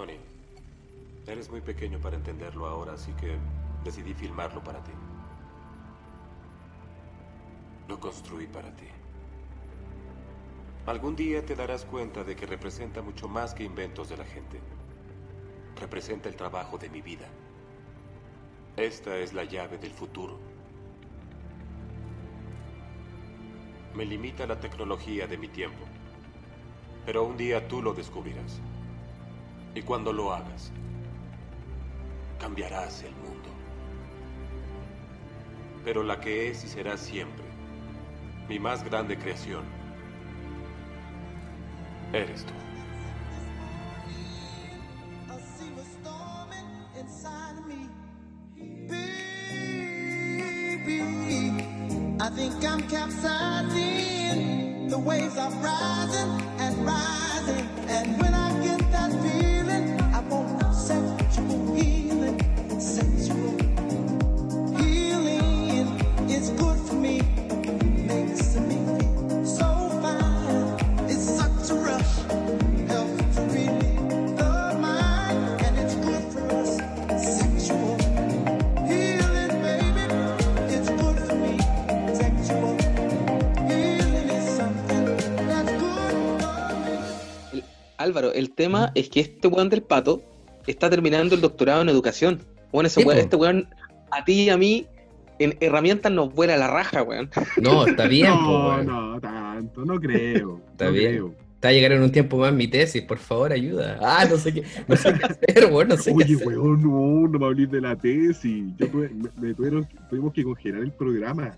[0.00, 0.16] Tony,
[1.26, 3.36] eres muy pequeño para entenderlo ahora, así que
[3.84, 4.92] decidí filmarlo para ti.
[7.86, 8.86] Lo construí para ti.
[10.86, 14.58] Algún día te darás cuenta de que representa mucho más que inventos de la gente.
[15.78, 17.26] Representa el trabajo de mi vida.
[18.78, 20.38] Esta es la llave del futuro.
[23.94, 25.84] Me limita la tecnología de mi tiempo.
[27.04, 28.62] Pero un día tú lo descubrirás.
[29.74, 30.72] Y cuando lo hagas,
[32.38, 33.48] cambiarás el mundo.
[35.84, 37.44] Pero la que es y será siempre
[38.48, 39.62] mi más grande creación
[42.12, 42.52] eres tú.
[52.22, 52.80] I think I'm.
[54.90, 57.68] The waves are rising and rising.
[57.88, 59.12] And when I get that
[88.10, 90.22] Álvaro, el tema es que este weón del pato
[90.66, 92.40] está terminando el doctorado en educación.
[92.72, 93.22] Bueno, ese Sí, weón- po.
[93.22, 93.68] este weón,
[94.10, 94.86] a ti y a mí,
[95.38, 97.30] en herramientas nos vuela la raja, weón.
[97.60, 98.86] No, está bien, po, No, weón.
[98.86, 100.60] no, tanto, no creo.
[100.72, 101.10] Está no bien.
[101.12, 101.34] creo.
[101.54, 103.98] Está a llegar en un tiempo más mi tesis, por favor, ayuda.
[104.00, 106.48] Ah, no sé qué, no sé qué hacer, weón, no sé qué Oye, hacer.
[106.48, 108.64] weón, no, no me hables de la tesis.
[108.78, 111.54] Yo tuve- me, me tuvieron, tuvimos que congelar el programa.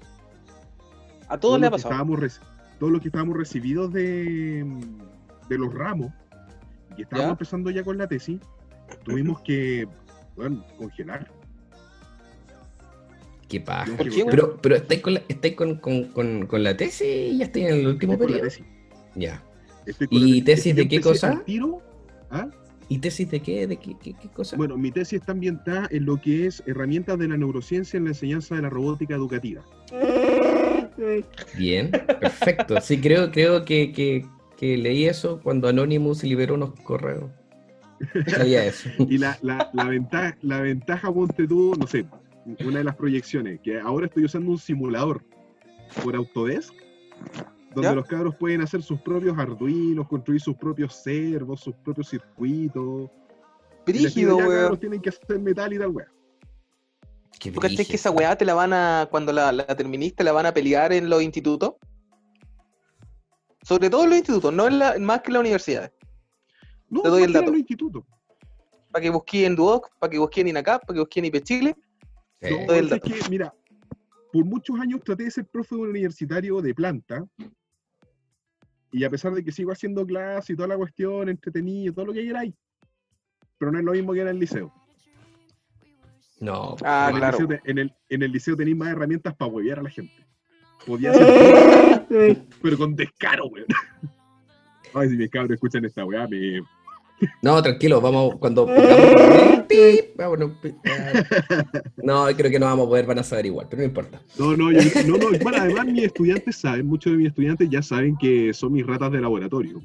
[1.29, 1.95] A Todo todos le ha lo que pasado.
[2.03, 2.41] estábamos
[2.81, 4.65] todos los que estábamos recibidos de,
[5.49, 6.13] de los ramos,
[6.93, 7.33] y que estábamos ¿Ya?
[7.33, 8.41] empezando ya con la tesis,
[9.05, 9.87] tuvimos que
[10.37, 11.31] bueno, congelar.
[13.49, 13.95] Qué paja.
[13.97, 14.25] ¿Por qué?
[14.31, 17.63] Pero, pero estáis con la, estáis con, con, con, con la tesis y ya estoy
[17.63, 18.45] en el último Estoy periodo.
[18.49, 18.65] tesis.
[19.15, 19.43] Ya.
[19.85, 21.43] Estoy con la ¿Y tesis de qué cosa?
[21.45, 21.83] tiro,
[22.31, 22.49] ¿ah?
[22.89, 23.67] ¿Y tesis de qué?
[23.67, 24.57] ¿De qué, qué, qué cosa?
[24.57, 28.11] Bueno, mi tesis está ambientada en lo que es herramientas de la neurociencia en la
[28.11, 29.63] enseñanza de la robótica educativa.
[31.59, 32.81] Bien, perfecto.
[32.81, 34.27] Sí, creo, creo que, que,
[34.63, 37.29] que leí eso cuando Anonymous liberó unos correos.
[38.29, 38.89] Sabía eso.
[38.97, 42.07] Y la, la, la, ventaja, la ventaja, ponte tú, no sé,
[42.65, 45.25] una de las proyecciones, que ahora estoy usando un simulador
[46.05, 46.73] por Autodesk,
[47.75, 47.95] donde ¿Ya?
[47.97, 53.11] los cabros pueden hacer sus propios arduinos, construir sus propios servos, sus propios circuitos.
[53.85, 54.79] Brígido, weón.
[54.79, 56.09] tienen que hacer metal y tal, weón.
[57.53, 60.47] ¿Tú cachai que esa weá te la van a, cuando la, la terministe, la van
[60.47, 61.75] a pelear en los institutos?
[63.63, 65.93] Sobre todo en los institutos, no en la, más que en las universidades.
[66.89, 67.47] No, Te doy el dato.
[67.47, 68.05] en los institutos.
[68.91, 71.43] Para que busqué en Duoc, para que busqué en INACAP, para que busqué en IP
[71.43, 71.77] Chile.
[72.41, 72.51] Sí.
[72.51, 73.55] No, Doy el es que, mira,
[74.33, 77.25] por muchos años traté de ser profe universitario de planta.
[78.91, 82.13] Y a pesar de que sigo haciendo clase y toda la cuestión, entretenido, todo lo
[82.13, 82.55] que queráis.
[83.57, 84.71] Pero no es lo mismo que era en el liceo.
[86.41, 87.39] No, Ah, en, claro.
[87.39, 90.27] el liceo en, el, en el liceo tenéis más herramientas para huevear a la gente.
[90.87, 92.07] Podía ser,
[92.63, 93.67] pero con descaro, weón.
[94.95, 96.61] Ay, si mis cabros escuchan esta weá, me,
[97.41, 98.67] No, tranquilo, vamos, cuando
[100.17, 100.53] vámonos.
[102.03, 104.21] No, creo que no vamos a poder, van a saber igual, pero no importa.
[104.39, 107.83] No, no, yo- no, no, bueno, además mis estudiantes saben, muchos de mis estudiantes ya
[107.83, 109.81] saben que son mis ratas de laboratorio.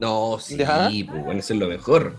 [0.00, 0.88] No, sí, ¿Ya?
[1.08, 2.16] pues bueno, eso es lo mejor.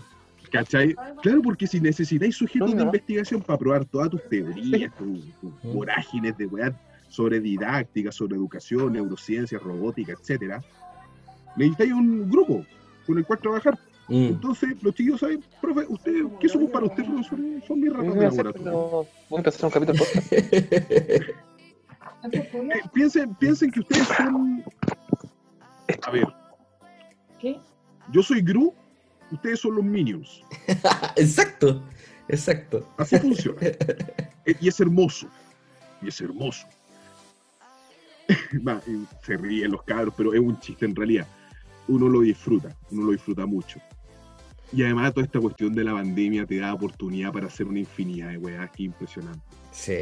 [0.52, 0.96] ¿Cachai?
[1.24, 5.74] Claro, porque si necesitáis sujetos No, de investigación para probar todas tus teorías, tus, tus
[5.74, 6.72] vorágines de weá
[7.14, 10.64] sobre didáctica, sobre educación, neurociencia, robótica, etcétera,
[11.56, 12.66] necesitáis un grupo
[13.06, 13.78] con el cual trabajar.
[14.08, 14.30] Mm.
[14.30, 17.28] Entonces, los chicos saben, profe, ustedes, ¿qué somos para ustedes?
[17.28, 18.72] Son, son mis ratas de laboratorio.
[19.30, 20.04] Voy a empezar un capítulo.
[22.32, 24.64] Eh, piensen, piensen que ustedes son.
[26.04, 26.26] A ver.
[27.38, 27.60] ¿Qué?
[28.14, 28.74] Yo soy Gru,
[29.30, 30.42] ustedes son los Minions.
[31.18, 31.84] exacto,
[32.30, 32.88] exacto.
[32.98, 33.60] Así funciona.
[34.46, 35.28] Eh, y es hermoso.
[36.02, 36.68] Y es hermoso.
[39.24, 41.28] Se ríen los cabros, pero es un chiste en realidad.
[41.88, 43.80] Uno lo disfruta, uno lo disfruta mucho.
[44.72, 48.30] Y además toda esta cuestión de la pandemia te da oportunidad para hacer una infinidad
[48.30, 49.42] de weas que impresionante.
[49.72, 49.94] Sí.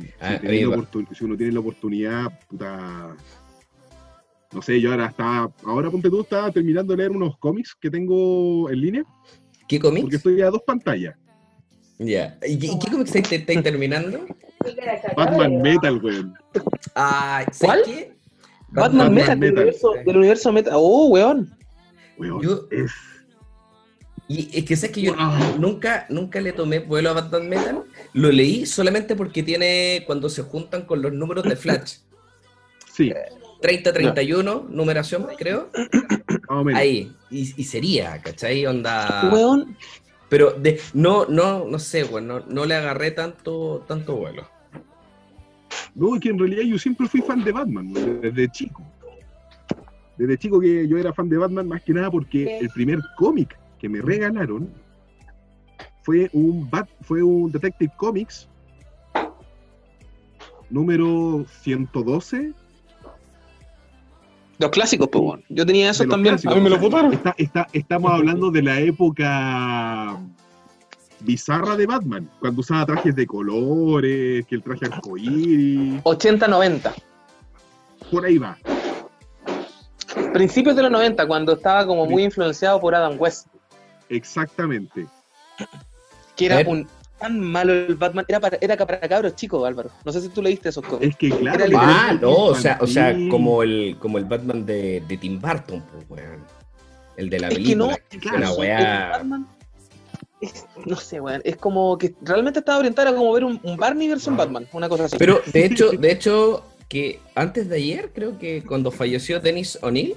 [0.00, 0.38] Si, Ah, la
[1.14, 3.16] si uno tiene la oportunidad, puta.
[4.52, 5.52] No sé, yo ahora estaba.
[5.64, 9.04] Ahora ponte tú, estaba terminando de leer unos cómics que tengo en línea,
[9.68, 10.14] ¿Qué porque cómics?
[10.16, 11.16] estoy a dos pantallas.
[11.98, 12.38] Ya.
[12.46, 14.24] ¿Y, qué- qué cómics estáis terminando?
[15.16, 16.34] Batman Metal, weón.
[16.94, 17.82] Ah, ¿sabes ¿Cuál?
[17.84, 18.12] qué?
[18.68, 19.56] Batman, Batman Meta, del Metal.
[19.58, 20.70] universo, del universo Meta.
[20.74, 21.56] Oh, weón.
[22.18, 22.92] Weón, Yo- es.
[24.28, 25.16] Y es que sabes que yo
[25.58, 27.82] nunca, nunca le tomé vuelo a Batman Metal.
[28.12, 31.96] Lo leí solamente porque tiene cuando se juntan con los números de Flash.
[32.92, 33.12] Sí,
[33.60, 35.68] 30-31, numeración, creo.
[35.72, 36.80] más o menos.
[36.80, 37.12] Ahí.
[37.28, 38.64] Y, y sería, ¿cachai?
[38.66, 39.30] Onda.
[39.32, 39.76] Weón,
[40.30, 42.26] Pero de, no, no, no sé, weón.
[42.28, 44.48] No, no le agarré tanto, tanto vuelo.
[45.94, 48.82] No, es que en realidad yo siempre fui fan de Batman, weón, desde chico.
[50.16, 53.58] Desde chico que yo era fan de Batman más que nada porque el primer cómic
[53.78, 54.70] que me regalaron
[56.02, 58.48] fue un Bat, fue un Detective Comics
[60.68, 62.52] número 112
[64.60, 65.42] los clásicos, pues.
[65.48, 66.34] Yo tenía eso de los también.
[66.34, 66.54] clásicos.
[66.54, 70.16] A mí me lo está- está- estamos hablando de la época
[71.20, 76.92] bizarra de Batman, cuando usaba trajes de colores, que el traje arcoíris, 80-90.
[78.10, 78.56] por ahí va.
[80.32, 83.46] Principios de los 90, cuando estaba como muy influenciado por Adam West.
[84.08, 85.06] Exactamente.
[86.36, 86.86] Que era un
[87.20, 88.24] tan malo el Batman.
[88.26, 89.90] Era para, era para cabros chicos, Álvaro.
[90.04, 91.10] No sé si tú leíste esos cómics.
[91.10, 91.64] Es que claro.
[91.78, 95.82] Ah, no, o sea, o sea, como el, como el Batman de, de Tim Burton,
[95.92, 96.44] pues, weón.
[97.16, 98.08] El de la Es que no, película.
[98.08, 99.08] que claro, fue una weá.
[99.12, 99.46] Batman
[100.40, 101.42] es- no sé, weón.
[101.44, 104.88] Es como que realmente estaba orientado a como ver un, un Barney versión Batman, una
[104.88, 105.16] cosa así.
[105.18, 110.16] Pero de hecho, de hecho, que antes de ayer, creo que cuando falleció Dennis O'Neill,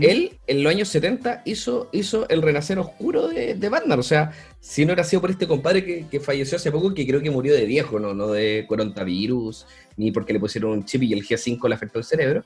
[0.00, 3.98] Él en los años 70 hizo, hizo el renacer oscuro de, de Batman.
[3.98, 7.06] O sea, si no hubiera sido por este compadre que, que falleció hace poco, que
[7.06, 9.66] creo que murió de viejo, no, no de coronavirus,
[9.96, 12.44] ni porque le pusieron un chip y el G5 le afectó el cerebro.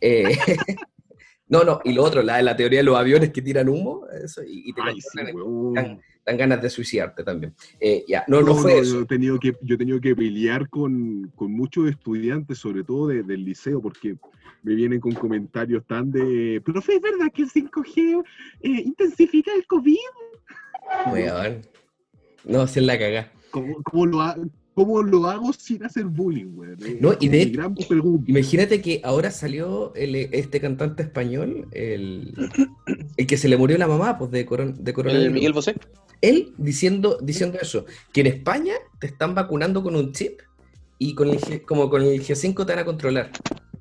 [0.00, 0.24] Eh,
[1.48, 4.42] no, no, y lo otro, la, la teoría de los aviones que tiran humo, eso,
[4.42, 5.18] y, y te Ay, sí,
[5.74, 7.54] dan, dan ganas de suicidarte también.
[7.78, 8.94] Eh, ya, no, no, No, fue no, eso.
[8.96, 13.08] Yo he tenido que, yo he tenido que pelear con, con muchos estudiantes, sobre todo
[13.08, 14.16] de- del liceo, porque
[14.62, 18.24] me vienen con comentarios tan de, profe, ¿es verdad que el 5G
[18.60, 19.96] eh, intensifica el COVID?
[21.12, 21.62] Weón.
[22.44, 23.32] No, si es la cagá.
[23.50, 24.36] ¿Cómo, cómo lo, ha-
[24.74, 26.78] cómo lo hago sin hacer bullying, weón?
[27.00, 28.24] No, y de- gran pregunta.
[28.30, 32.32] Imagínate que ahora salió el- este cantante español, el,
[33.16, 35.32] el que se le murió la mamá pues, de, coron, de el coronavirus.
[35.32, 35.74] Miguel Bosé.
[36.20, 40.40] Él diciendo, diciendo eso, que en España te están vacunando con un chip
[40.98, 43.30] y con el G- como con el G5 te van a controlar.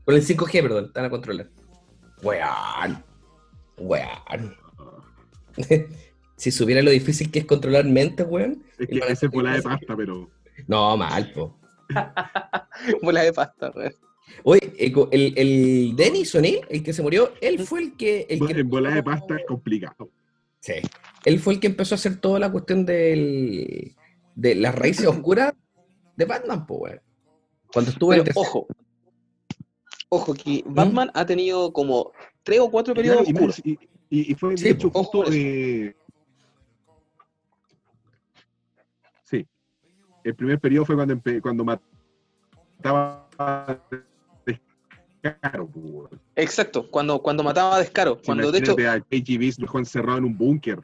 [0.06, 1.50] Con el 5G, perdón, van a controlar.
[2.24, 3.04] Weón.
[3.78, 4.56] Weón.
[6.38, 8.64] si supiera lo difícil que es controlar mentes, weón.
[8.78, 10.30] Es que ese fue la de pasta, pero
[10.68, 11.60] No, mal, po.
[13.02, 13.94] Bola de pasta, weón.
[14.44, 18.26] Oye, eh, el, el Dennis O'Neill, el que se murió, él fue el que...
[18.30, 20.10] El que en bola de pasta es complicado.
[20.60, 20.76] Sí.
[21.26, 23.96] Él fue el que empezó a hacer toda la cuestión del,
[24.36, 25.54] de las raíces oscuras
[26.16, 27.02] de Batman, po, weón.
[27.74, 28.68] Cuando estuvo en Pero el ojo.
[30.14, 32.12] Ojo, que Batman ha tenido como
[32.44, 33.62] tres o cuatro periodos y, oscuros.
[33.64, 33.80] y-
[34.10, 35.24] y- y fue, Sí, hecho, justo...
[35.32, 35.96] Eh,
[39.24, 39.48] sí.
[40.26, 41.64] El primer periodo fue cuando, cuando
[42.84, 43.82] mataba
[45.24, 45.70] Descaro.
[46.36, 48.20] Exacto, cuando, cuando mataba a Descaro.
[48.22, 50.82] Cuando de hecho, Imagínate a KGB lo dejó encerrado en un búnker.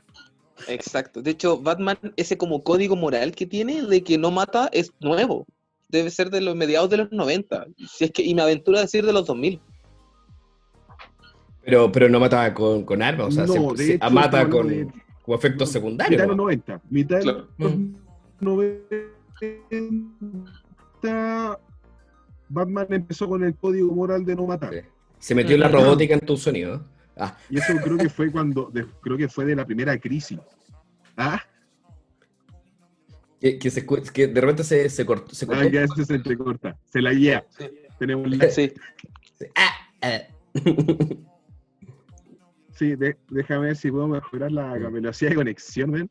[0.70, 1.22] exacto.
[1.22, 5.46] De hecho, Batman, ese como código moral que tiene de que no mata es nuevo.
[5.90, 7.68] Debe ser de los mediados de los 90.
[7.88, 9.62] Si es que, y me aventuro a decir de los 2000.
[11.64, 14.50] Pero, pero no mataba con, con armas, o sea, No, se, de se- hecho, mata
[14.50, 16.22] con, hablando de- con efectos Mitad secundarios.
[16.22, 16.44] de los ¿no?
[16.44, 16.82] 90.
[16.90, 17.48] Mitad de Claro.
[17.58, 17.96] los Mm.
[18.40, 18.88] 90.
[22.50, 24.74] Batman empezó con el código moral de no matar.
[24.74, 24.80] Sí.
[25.20, 26.86] Se metió la robótica en tu sonido.
[27.18, 30.40] Ah, Y eso creo que fue cuando, de- creo que fue de la primera crisis.
[31.18, 31.42] Ah,
[33.40, 35.34] que, que, se, que de repente se, se cortó.
[35.36, 35.62] Se cortó.
[35.62, 36.78] ah, que a veces se entrecorta.
[36.92, 37.46] Se la guía.
[37.58, 37.66] Sí.
[38.00, 38.74] Tenemos la- Sí.
[39.56, 40.22] Ah, ah.
[42.72, 46.10] Sí, de- déjame ver si puedo mejorar la velocidad de conexión, ven.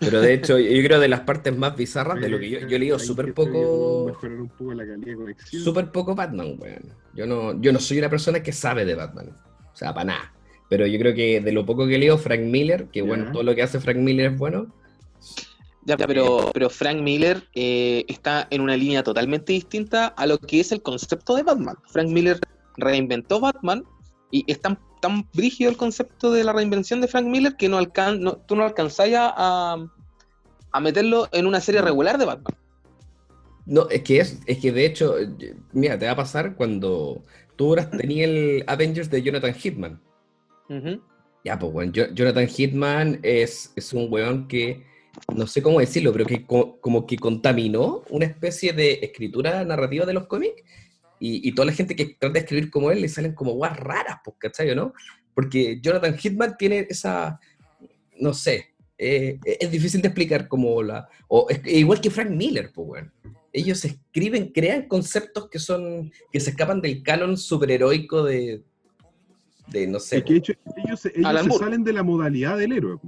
[0.00, 2.76] Pero de hecho, yo creo de las partes más bizarras de lo que yo, yo
[2.76, 4.04] he leído Ahí súper poco.
[4.06, 5.62] Mejorar un poco la calidad de conexión.
[5.62, 6.82] Súper poco Batman, weón.
[7.14, 9.30] Yo no, yo no soy una persona que sabe de Batman.
[9.72, 10.32] O sea, para nada.
[10.70, 13.06] Pero yo creo que de lo poco que leo, Frank Miller, que Ya.
[13.06, 14.72] bueno, todo lo que hace Frank Miller es bueno.
[15.88, 20.60] Ya, pero, pero Frank Miller eh, está en una línea totalmente distinta a lo que
[20.60, 21.76] es el concepto de Batman.
[21.86, 22.38] Frank Miller
[22.76, 23.84] reinventó Batman
[24.30, 27.78] y es tan, tan brígido el concepto de la reinvención de Frank Miller que no
[27.78, 29.88] alcan no- tú no alcanzás a,
[30.72, 32.54] a, meterlo en una serie regular de Batman.
[33.64, 37.22] No, es que es, es que de hecho, eh, mira, te va a pasar cuando
[37.56, 40.02] tú tenías el Avengers de Jonathan Hitman.
[41.44, 44.84] Ya, pues, bueno, Jonathan Hitman es, es un weón que,
[45.34, 50.06] no sé cómo decirlo, pero que co- como que contaminó una especie de escritura narrativa
[50.06, 50.62] de los cómics
[51.20, 53.76] y, y toda la gente que trata de escribir como él le salen como guas
[53.78, 54.92] raras, pues, ¿cachai o no?
[55.34, 57.38] Porque Jonathan Hitman tiene esa,
[58.18, 61.08] no sé, eh, es difícil de explicar como la...
[61.28, 63.12] O es, igual que Frank Miller, pues, weón.
[63.52, 68.62] Ellos escriben, crean conceptos que son, que se escapan del canon superheroico de,
[69.68, 70.18] de no sé.
[70.18, 72.98] Es que ellos, se- ellos Alan se salen de la modalidad del héroe.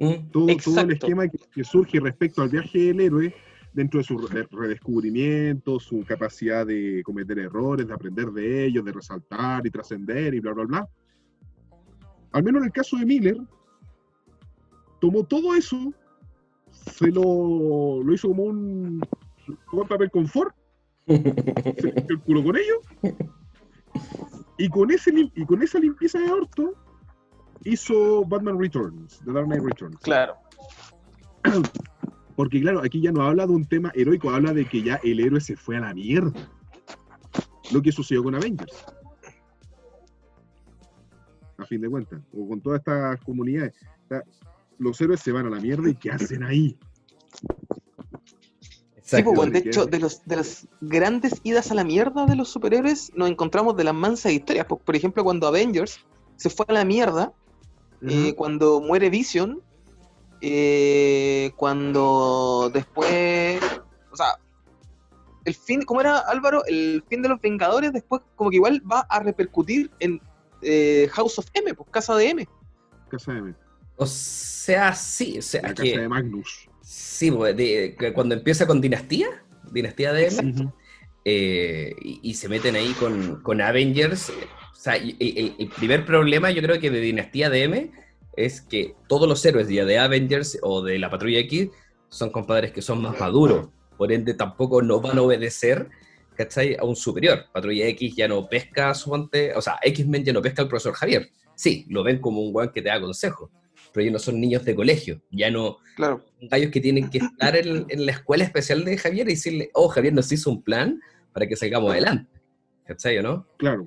[0.00, 0.30] ¿Mm?
[0.32, 3.34] Todo, todo el esquema que, que surge respecto al viaje del héroe
[3.74, 8.92] dentro de su re- redescubrimiento, su capacidad de cometer errores, de aprender de ellos, de
[8.92, 10.88] resaltar y trascender y bla, bla, bla.
[12.32, 13.36] Al menos en el caso de Miller,
[15.00, 15.92] tomó todo eso,
[16.70, 19.00] se lo, lo hizo como un,
[19.66, 20.54] como un papel confort,
[21.06, 22.80] se culo con ello,
[24.56, 26.72] y con, ese, y con esa limpieza de orto
[27.64, 29.98] hizo Batman Returns, The Dark Knight Returns.
[30.00, 30.36] Claro.
[32.36, 35.20] Porque claro, aquí ya no habla de un tema heroico, habla de que ya el
[35.20, 36.32] héroe se fue a la mierda.
[37.72, 38.84] Lo que sucedió con Avengers.
[41.58, 43.74] A fin de cuentas, o con todas estas comunidades.
[44.04, 44.22] O sea,
[44.78, 46.78] los héroes se van a la mierda y ¿qué hacen ahí?
[49.02, 49.32] Sí, Exacto.
[49.34, 53.12] pues, de hecho, de, los, de las grandes idas a la mierda de los superhéroes,
[53.14, 54.66] nos encontramos de las mansas historias.
[54.66, 56.00] Por, por ejemplo, cuando Avengers
[56.36, 57.34] se fue a la mierda,
[58.08, 59.60] eh, cuando muere Vision,
[60.40, 63.60] eh, cuando después,
[64.10, 64.38] o sea,
[65.44, 66.64] el fin, ¿cómo era Álvaro?
[66.66, 70.20] El fin de los Vengadores después como que igual va a repercutir en
[70.62, 72.48] eh, House of M, pues Casa de M.
[73.10, 73.54] Casa de,
[73.96, 76.68] O sea, sí, o sea, la que- casa de Magnus.
[76.82, 79.28] sí, pues, de- cuando empieza con Dinastía,
[79.72, 80.72] Dinastía de M,
[81.24, 84.32] eh, y, y se meten ahí con, con Avengers.
[84.80, 87.90] O sea, el, el- el primer problema yo creo que de Dinastía de M
[88.34, 91.68] es que todos los héroes ya de Avengers o de la Patrulla X
[92.08, 93.68] son compadres que son más maduros,
[93.98, 95.86] por ende tampoco no van a obedecer,
[96.34, 96.76] ¿cachai?
[96.76, 97.44] A un superior.
[97.52, 100.68] Patrulla X ya no pesca a su ante, o sea, X-Men ya no pesca al
[100.68, 101.28] profesor Javier.
[101.54, 103.50] Sí, lo ven como un weón que te da consejos,
[103.92, 106.24] pero ellos no son niños de colegio, ya no, Claro.
[106.40, 109.88] gallos que tienen que estar en, en la escuela especial de Javier y decirle, oh,
[109.88, 111.02] Javier nos hizo un plan
[111.34, 112.30] para que salgamos adelante.
[112.86, 113.46] ¿Cachai o no?
[113.58, 113.86] Claro.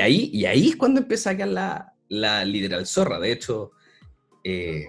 [0.00, 3.18] Y ahí, y ahí es cuando empieza a quedar la, la literal zorra.
[3.20, 3.72] De hecho,
[4.44, 4.86] eh,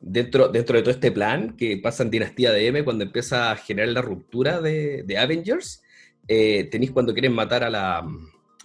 [0.00, 3.56] dentro, dentro de todo este plan que pasa en Dinastía de M, cuando empieza a
[3.56, 5.84] generar la ruptura de, de Avengers,
[6.26, 8.04] eh, tenéis cuando quieren matar a la,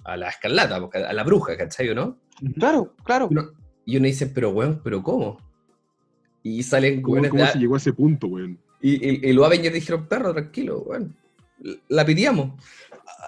[0.04, 2.18] a la escarlata, a la bruja, ¿cachai o no?
[2.58, 3.30] Claro, claro.
[3.86, 5.38] Y uno dice, pero weón, ¿pero cómo?
[6.42, 8.58] Y salen ¿Cómo, cómo de- se llegó a ese punto, weón?
[8.82, 11.16] y, y- y los Avengers dijeron, perro, tranquilo, weón.
[11.88, 12.52] La pitiamos.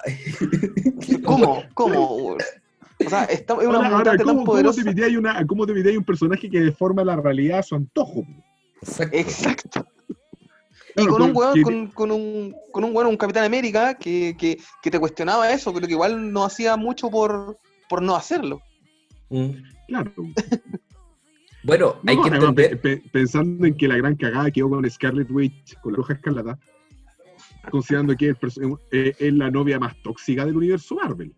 [1.25, 1.63] ¿Cómo?
[1.74, 2.15] ¿Cómo?
[2.36, 4.84] O sea, está, es una Ahora, ahora, mutante tan ¿cómo, cómo poderosa.
[4.84, 8.25] te una, ¿cómo te un personaje que deforma la realidad a su antojo?
[8.81, 9.17] Exacto.
[9.17, 9.86] Exacto.
[10.96, 13.46] Y Claro, con un con- weón, que- con, con un, con un weón, un Capitán
[13.46, 18.01] América, que, que, que te cuestionaba eso, pero que igual no hacía mucho por, por
[18.01, 18.62] no hacerlo.
[19.29, 19.50] Mm.
[19.88, 20.12] Claro.
[21.62, 22.79] Bueno, hay que además, entender.
[22.79, 26.13] pe- pe- pensando en que la gran cagada quedó con Scarlet Witch, con la bruja
[26.13, 26.58] escarlata,
[27.69, 28.38] considerando que es,
[28.91, 31.33] eh, es la novia más tóxica del universo Marvel.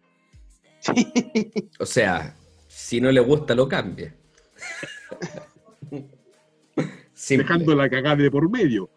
[1.80, 2.36] O sea,
[2.68, 4.14] si no le gusta, lo cambie.
[7.14, 7.44] Simple.
[7.44, 8.90] Dejando la cagada de por medio,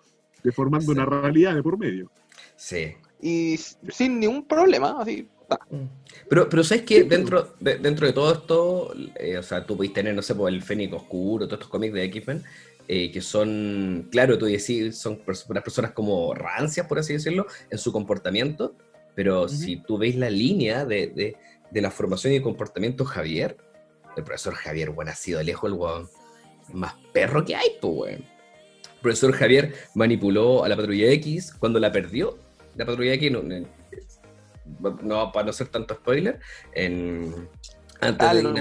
[0.43, 2.11] deformando una realidad de por medio.
[2.57, 2.95] Sí.
[3.21, 5.29] Y sin ningún problema, así.
[6.29, 7.05] Pero, pero ¿sabes qué?
[7.05, 10.55] Dentro de, dentro de todo esto, eh, o sea, tú podéis tener, no sé, pues,
[10.55, 12.43] el Fénix Oscuro, todos estos cómics de X-Men,
[12.89, 17.47] eh, que son, claro, tú decís, son pers- unas personas como rancias, por así decirlo,
[17.71, 18.77] en su comportamiento,
[19.15, 21.37] pero si tú veis la línea de, de-
[21.71, 23.57] de la formación y comportamiento de Javier,
[24.17, 26.09] el profesor Javier, bueno, ha sido lejos el weón
[26.73, 28.23] más perro que hay, pues, weón.
[28.23, 32.39] El profesor Javier manipuló a la patrulla X cuando la perdió.
[32.77, 33.67] La patrulla X, no, no-
[35.03, 36.41] no, para no ser tanto spoiler,
[36.75, 37.49] en,
[38.01, 38.61] antes, Dale de,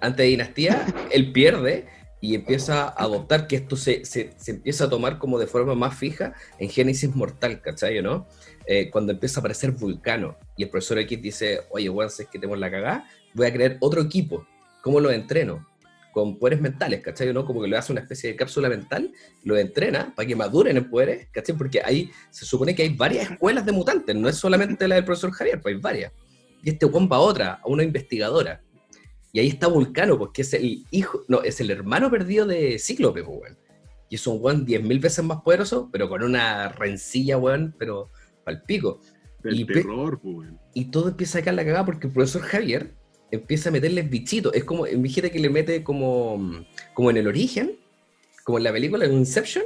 [0.00, 1.86] antes de Dinastía, él pierde
[2.22, 5.98] y empieza a adoptar que esto se, se, empieza a tomar como de forma más
[5.98, 8.00] fija en Génesis Mortal, ¿cachai?
[8.00, 8.28] ¿no?
[8.64, 12.28] Eh, cuando empieza a aparecer Vulcano y el profesor X dice, oye, weón, si es
[12.28, 14.46] que tenemos la cagada, voy a crear otro equipo.
[14.82, 15.66] ¿Cómo lo entreno?
[16.12, 17.32] Con poderes mentales, ¿cachai?
[17.32, 17.44] ¿no?
[17.44, 19.12] Como que le hace una especie de cápsula mental,
[19.42, 21.56] lo entrena para que maduren en poderes, ¿cachai?
[21.56, 25.04] Porque ahí se supone que hay varias escuelas de mutantes, no es solamente la del
[25.04, 26.12] profesor Javier, pues hay varias.
[26.62, 28.62] Y este weón va a otra, a una investigadora.
[29.32, 33.24] Y ahí está Vulcano, porque es el hijo, no, es el hermano perdido de Cíclope,
[33.24, 33.58] pues, weón.
[34.10, 38.10] Y es un weón 10.000 veces más poderoso, pero con una rencilla, weón, pero
[38.44, 39.00] pal pico.
[39.42, 40.60] El Y terror, pues, weón.
[40.74, 42.94] Y todo empieza a caer la cagada porque el profesor Javier
[43.30, 44.54] empieza a meterles bichitos.
[44.54, 47.78] Es como, fíjate que le mete como, como en el origen,
[48.44, 49.64] como en la película, en Inception.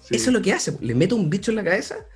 [0.00, 0.16] Sí.
[0.16, 2.06] Eso es lo que hace, le mete un bicho en la cabeza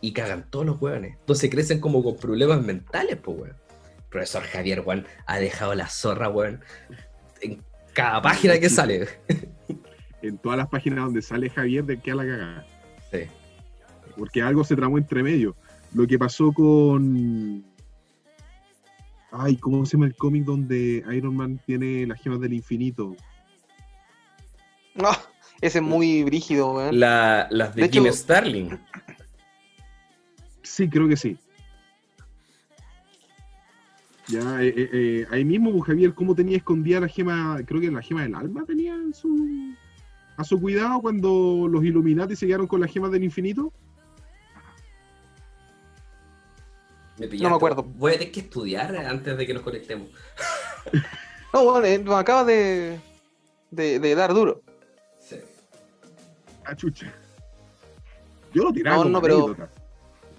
[0.00, 1.16] y cagan todos los hueones.
[1.20, 3.67] Entonces crecen como con problemas mentales, pues, weón.
[4.10, 6.60] Profesor Javier, weón, ha dejado la zorra, weón.
[7.40, 7.62] En
[7.92, 9.08] Cada página que sale.
[10.20, 12.66] En todas las páginas donde sale Javier, de que a la cagada.
[13.12, 13.20] Sí.
[14.16, 15.54] Porque algo se tramó entre medio.
[15.94, 17.64] Lo que pasó con.
[19.30, 23.14] Ay, ¿cómo se llama el cómic donde Iron Man tiene las gemas del infinito?
[24.96, 25.10] No,
[25.60, 26.98] ese es muy brígido, weón.
[26.98, 28.76] La- las de, De Jim hecho- Starling.
[30.64, 31.38] Sí, creo que sí.
[34.28, 37.60] Ya, eh, eh, eh, ahí mismo, pues, Javier, ¿cómo tenía escondida la gema?
[37.64, 39.74] Creo que la gema del alma tenía en su,
[40.36, 43.72] a su cuidado cuando los Illuminati se quedaron con las gemas del infinito.
[47.18, 47.26] Me.
[47.26, 47.82] No me acuerdo.
[47.82, 50.08] Voy a tener que estudiar antes de que nos conectemos.
[51.50, 53.00] No, weón, eh, me acaba de,
[53.70, 54.60] de, de dar duro.
[55.18, 55.36] Sí.
[56.66, 57.10] Ah, chucha.
[58.52, 59.56] Yo lo tiraba No, no, pero-.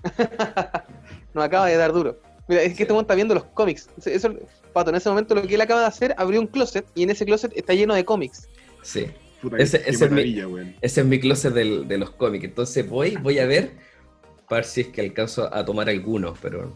[1.33, 2.19] Nos acaba de dar duro.
[2.49, 3.89] Mira, es que este está viendo los cómics.
[4.05, 4.33] Eso-
[4.73, 7.11] Pato, en ese momento lo que él acaba de hacer, abrió un closet y en
[7.11, 8.49] ese closet está lleno de cómics.
[8.81, 9.05] Sí.
[9.41, 10.73] Puta, Ese- ese es mi-.
[10.81, 12.43] Ese es mi closet del- de los cómics.
[12.45, 13.71] Entonces voy, voy a ver
[14.49, 16.75] para ver si es que alcanzo a tomar algunos, pero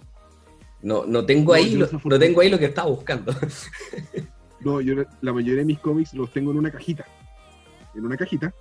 [0.84, 3.34] no, no tengo No, ahí lo, no tengo ahí lo que estaba buscando.
[4.60, 7.06] No, yo la mayoría de mis cómics los tengo en una cajita.
[7.96, 8.53] En una cajita,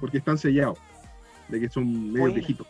[0.00, 0.78] porque están sellados.
[1.48, 2.66] De que son medio viejitos.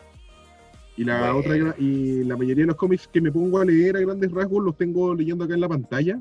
[0.97, 4.01] Y la otra y la mayoría de los cómics que me pongo a leer a
[4.01, 6.19] grandes rasgos los tengo leyendo acá en la pantalla.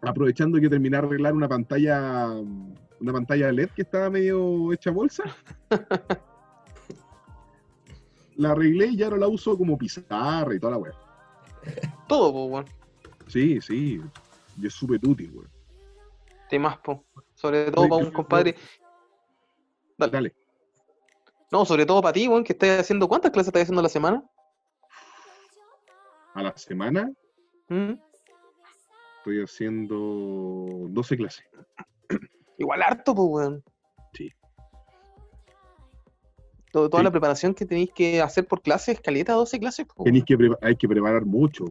[0.00, 2.30] Aprovechando que terminé de arreglar una pantalla
[3.00, 5.24] una pantalla LED que estaba medio hecha bolsa.
[8.36, 10.92] la arreglé y ya ahora la uso como pizarra y toda la weá.
[12.06, 12.64] Todo, po, weón.
[13.26, 14.00] Sí, sí.
[14.56, 15.50] Y es súper útil, weón.
[16.48, 17.04] Temas, po.
[17.34, 18.54] Sobre todo para un compadre.
[19.98, 20.12] Dale.
[20.12, 20.34] Dale.
[21.50, 23.08] No, sobre todo para ti, weón, que estás haciendo.
[23.08, 24.22] ¿Cuántas clases estás haciendo a la semana?
[26.34, 27.10] A la semana
[27.68, 27.94] ¿Mm?
[29.18, 31.44] estoy haciendo 12 clases.
[32.58, 33.64] Igual harto, pues, weón.
[34.12, 34.30] Sí.
[36.70, 37.04] Todo- toda Sí.
[37.04, 40.36] la preparación que tenéis que hacer por clase es caleta 12 clases, po, Tenéis que
[40.62, 41.64] hay que preparar mucho.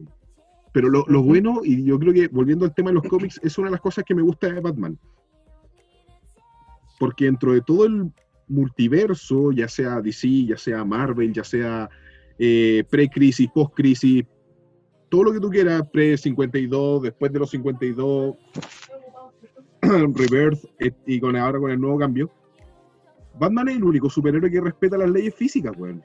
[0.72, 3.56] Pero lo, lo bueno, y yo creo que volviendo al tema de los cómics, es
[3.58, 4.98] una de las cosas que me gusta de Batman.
[6.98, 8.12] Porque dentro de todo el
[8.48, 11.88] multiverso, ya sea DC, ya sea Marvel, ya sea
[12.38, 14.24] eh, pre-crisis, post-crisis,
[15.08, 18.36] todo lo que tú quieras, pre-52, después de los 52,
[19.82, 22.30] Rebirth, eh, y con ahora con el nuevo cambio,
[23.38, 26.02] Batman es el único superhéroe que respeta las leyes físicas, weón.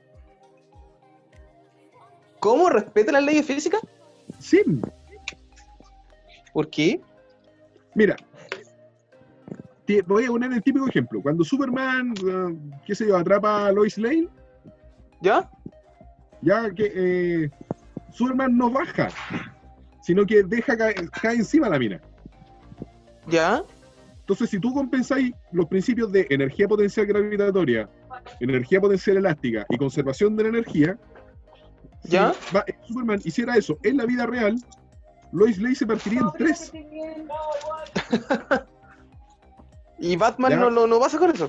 [2.40, 3.82] ¿Cómo respeta las leyes físicas?
[4.40, 4.62] Sí,
[6.54, 7.02] ¿Por qué?
[7.96, 8.16] Mira,
[10.02, 11.22] voy a poner el típico ejemplo.
[11.22, 14.28] Cuando Superman, eh, qué sé yo, atrapa a Lois Lane,
[15.22, 15.50] ¿Ya?
[16.42, 17.50] ya que eh,
[18.12, 19.10] Superman no baja,
[20.02, 22.02] sino que deja caer, cae encima la mina.
[23.28, 23.62] ¿Ya?
[24.20, 27.90] Entonces, si tú compensáis los principios de energía potencial gravitatoria,
[28.40, 30.98] energía potencial elástica y conservación de la energía,
[32.04, 32.34] si ¿Ya?
[32.56, 34.56] va- Superman hiciera eso en la vida real,
[35.32, 36.72] Lois Lane se partiría en tres.
[40.04, 40.58] ¿Y Batman Ya.
[40.58, 41.48] no, no, no pasa con eso?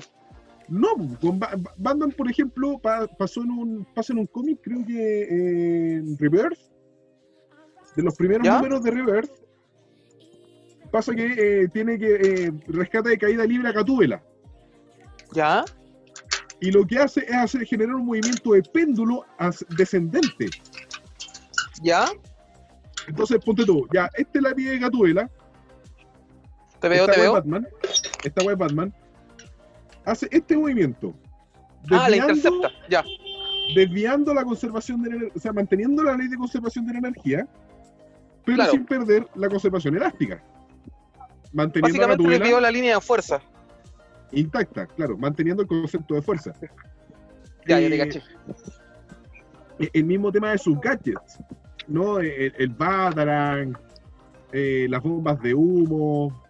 [0.69, 4.59] No, con Ba- Ba- Batman, por ejemplo, pa- pasó en un, pasa en un cómic,
[4.63, 6.57] creo que eh, en Rebirth,
[7.97, 8.55] de los primeros ¿Ya?
[8.55, 9.31] números de Rebirth,
[10.89, 11.25] pasa que
[11.63, 12.15] eh, tiene que
[12.45, 14.23] eh, rescata de caída libre a Gatúbela.
[15.33, 15.65] ¿Ya?
[16.61, 19.25] Y lo que hace es hacer generar un movimiento de péndulo
[19.77, 20.49] descendente.
[21.81, 22.07] ¿Ya?
[23.07, 25.29] Entonces, ponte tú, ya, esta es la pie de Gatúbela,
[26.79, 27.33] Te veo, te veo.
[27.33, 27.67] Batman,
[28.25, 28.93] esta wea es Batman,
[30.05, 31.13] hace este movimiento.
[31.91, 32.69] Ah, la intercepta.
[32.89, 33.03] Ya.
[33.75, 36.99] desviando la conservación de la energía, o sea, manteniendo la ley de conservación de la
[36.99, 37.47] energía,
[38.45, 38.71] pero Claro.
[38.71, 40.43] sin perder la conservación elástica.
[41.51, 43.41] Manteniendo la Básicamente desvió tuela la línea de fuerza.
[44.31, 46.53] intacta, claro, manteniendo el concepto de fuerza.
[47.67, 48.21] Ya, ya te Eh, caché.
[49.79, 51.39] e- El mismo tema de sus gadgets,
[51.87, 52.19] ¿no?
[52.19, 53.75] El, el Batarang,
[54.51, 56.43] eh, las bombas de humo.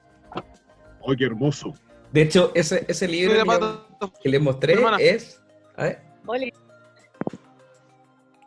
[1.08, 1.74] ¡Ay, qué hermoso!
[2.12, 3.34] De hecho, ese, ese libro
[4.22, 4.98] que, les mostré Hermana.
[5.00, 5.42] es.
[5.76, 6.02] A ver.
[6.26, 6.46] Hola.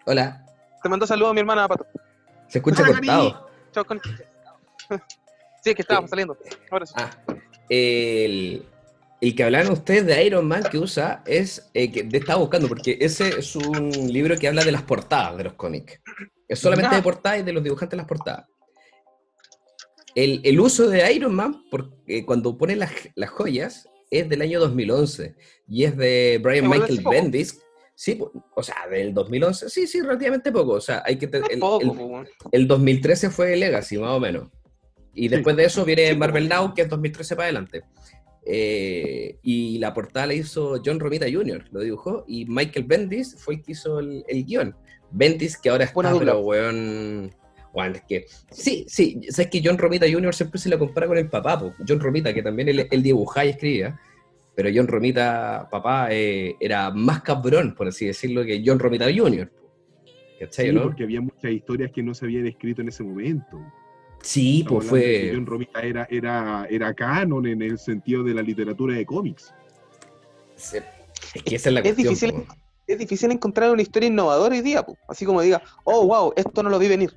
[0.06, 0.46] Hola.
[0.82, 1.86] te mando saludos a mi hermana, Pato.
[2.48, 3.50] Se escucha Hola, cortado.
[3.72, 4.00] Chao, con...
[5.60, 6.38] Sí, es que estábamos saliendo.
[6.70, 6.94] Ahora sí.
[6.96, 7.10] Ah,
[7.68, 8.64] el,
[9.20, 12.68] el que hablaban ustedes de Iron Man que usa es eh, que te estaba buscando,
[12.68, 16.00] porque ese es un libro que habla de las portadas de los cómics.
[16.46, 16.96] Es solamente Ah.
[16.98, 18.46] de portadas y de los dibujantes de las portadas.
[20.24, 24.42] El, el uso de Iron Man, por- eh, cuando pone las, las joyas, es del
[24.42, 25.34] año 2011
[25.68, 27.00] y es de Brian Michael.
[27.10, 27.60] Bendis.
[27.94, 28.18] Sí,
[28.54, 30.72] o sea, del 2011, sí, sí, relativamente poco.
[30.72, 31.88] O sea, hay que te- el, el-
[32.52, 34.48] el 2013 fue Legacy, más o menos.
[35.14, 37.82] Y después de eso viene Marvel Now, que es 2013 para adelante.
[38.46, 43.54] Eh, y la portada la hizo John Romita Jr., lo dibujó, y Michael Bendis fue
[43.56, 44.74] el que hizo el, el guion.
[45.10, 47.34] Bendis, que ahora está, pero weón.
[47.94, 48.26] Es que.
[48.50, 50.34] Sí, sí, sabes que John Romita Jr.
[50.34, 51.72] siempre se la compara con el papá, po.
[51.86, 53.98] John Romita, que también él, él dibujaba y escribía.
[54.54, 59.50] Pero John Romita, papá, eh, era más cabrón, por así decirlo, que John Romita Jr.
[60.40, 60.82] ¿Cachai, Sí, no?
[60.82, 63.60] porque había muchas historias que no se habían escrito en ese momento.
[64.20, 65.30] Sí, Estamos pues fue.
[65.32, 69.54] John Romita era, era, era canon en el sentido de la literatura de cómics.
[70.56, 70.82] se-
[71.34, 72.14] Es que esa es la Es cuestión.
[72.14, 72.54] difícil, po.
[72.86, 74.96] es difícil encontrar una historia innovadora hoy día, po.
[75.08, 77.14] así como diga, oh, wow, esto no lo vi venir.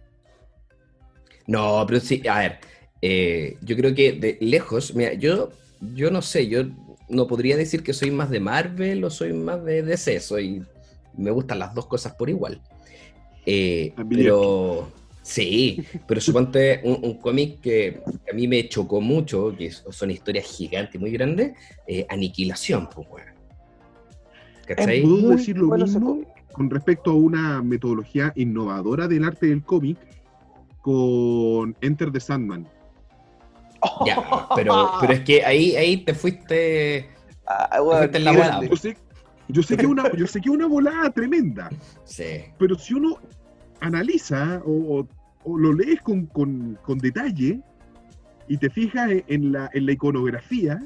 [1.51, 2.59] No, pero sí, a ver,
[3.01, 5.51] eh, yo creo que de lejos, mira, yo,
[5.93, 6.63] yo no sé, yo
[7.09, 10.63] no podría decir que soy más de Marvel o soy más de DC, soy,
[11.17, 12.61] me gustan las dos cosas por igual.
[13.45, 19.53] Eh, También pero sí, pero suponte un, un cómic que a mí me chocó mucho,
[19.57, 21.51] que son historias gigantes muy grandes,
[21.85, 23.27] eh, Aniquilación, pues, weón.
[24.67, 25.01] ¿Cachai?
[25.01, 26.21] ¿Puedo decir lo bueno mismo
[26.53, 29.97] con respecto a una metodología innovadora del arte del cómic
[30.81, 32.67] con Enter the Sandman?
[34.05, 37.09] Ya, pero, pero es que ahí, ahí te fuiste.
[37.47, 38.69] Ah, fuiste en la grande.
[38.69, 38.97] Yo sé,
[39.47, 41.69] yo sé que es una, yo sé que una volada tremenda,
[42.03, 42.43] Sí.
[42.59, 43.17] pero si uno
[43.79, 45.05] analiza o,
[45.43, 47.59] o- lo lees con, con- con detalle
[48.47, 50.79] y te fijas en- en la, en la iconografía,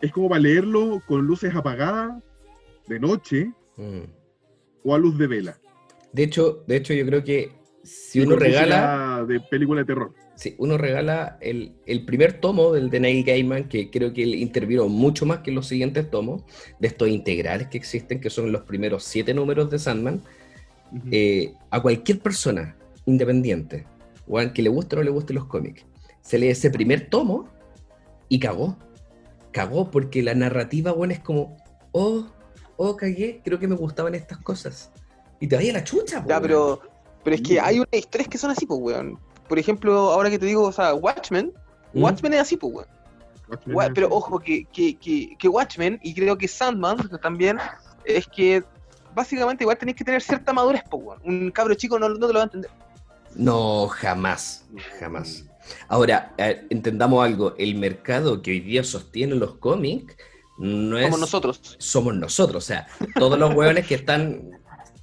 [0.00, 2.20] es como para leerlo con luces apagadas,
[2.88, 4.02] de noche Mm.
[4.84, 5.56] o a luz de vela.
[6.12, 7.52] De hecho, de hecho, yo creo que
[7.86, 10.14] si uno regala, de película de terror.
[10.34, 14.34] si uno regala el, el primer tomo del de Neil Gaiman, que creo que él
[14.34, 16.42] intervino mucho más que los siguientes tomos,
[16.80, 20.22] de estos integrales que existen, que son los primeros siete números de Sandman,
[20.92, 21.08] Ujú.
[21.10, 23.86] eh, a cualquier persona independiente,
[24.26, 25.84] weón, que le guste o no le guste los cómics,
[26.20, 27.48] se lee ese primer tomo
[28.28, 28.76] y cagó.
[29.52, 31.56] Cagó porque la narrativa, bueno, es como,
[31.92, 32.26] oh,
[32.76, 34.90] oh, cagué, creo que me gustaban estas cosas.
[35.40, 36.80] Y te vaya la chucha, Ya, pero,
[37.26, 39.18] pero es que hay unas historias que son así, pues, weón.
[39.48, 41.52] Por ejemplo, ahora que te digo, o sea, Watchmen,
[41.92, 42.00] ¿Mm?
[42.00, 42.88] Watchmen es así, pues, weón.
[43.48, 47.58] Watchmen pero ojo, que, que, que, que Watchmen, y creo que Sandman también,
[48.04, 48.62] es que
[49.12, 51.20] básicamente igual tenéis que tener cierta madurez, pues, weón.
[51.24, 52.70] Un cabro chico no, no te lo va a entender.
[53.34, 54.64] No, jamás,
[55.00, 55.46] jamás.
[55.88, 56.32] Ahora,
[56.70, 60.14] entendamos algo, el mercado que hoy día sostiene los cómics
[60.58, 61.06] no es...
[61.06, 61.74] Como nosotros.
[61.78, 62.86] Somos nosotros, o sea,
[63.16, 64.55] todos los hueones que están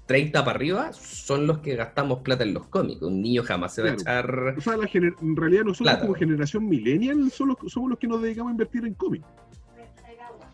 [0.05, 3.01] 30 para arriba son los que gastamos plata en los cómics.
[3.01, 4.55] Un niño jamás se va a echar...
[4.57, 6.01] O sea, la gener- en realidad nosotros Plata.
[6.01, 9.25] como generación millennial somos, somos los que nos dedicamos a invertir en cómics.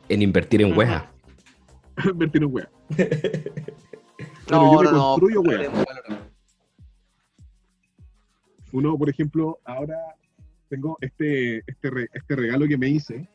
[0.09, 1.11] en invertir en hueá.
[2.05, 2.69] invertir en wea.
[4.51, 4.99] No, yo me no, no.
[5.11, 5.85] construyo, valoremos.
[8.71, 9.95] Uno, por ejemplo, ahora
[10.69, 13.27] tengo este, este, re- este regalo que me hice.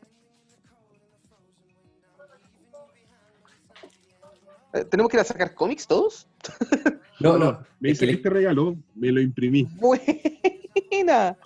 [4.83, 6.27] ¿Tenemos que ir a sacar cómics todos?
[7.17, 9.65] No, no, Me es que este regalo, me lo imprimí.
[9.79, 11.37] Buena.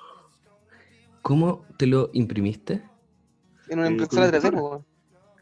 [1.22, 2.82] ¿Cómo te lo imprimiste?
[3.70, 4.62] En una Eh, impresora con 3D, impresora.
[4.64, 4.86] weón.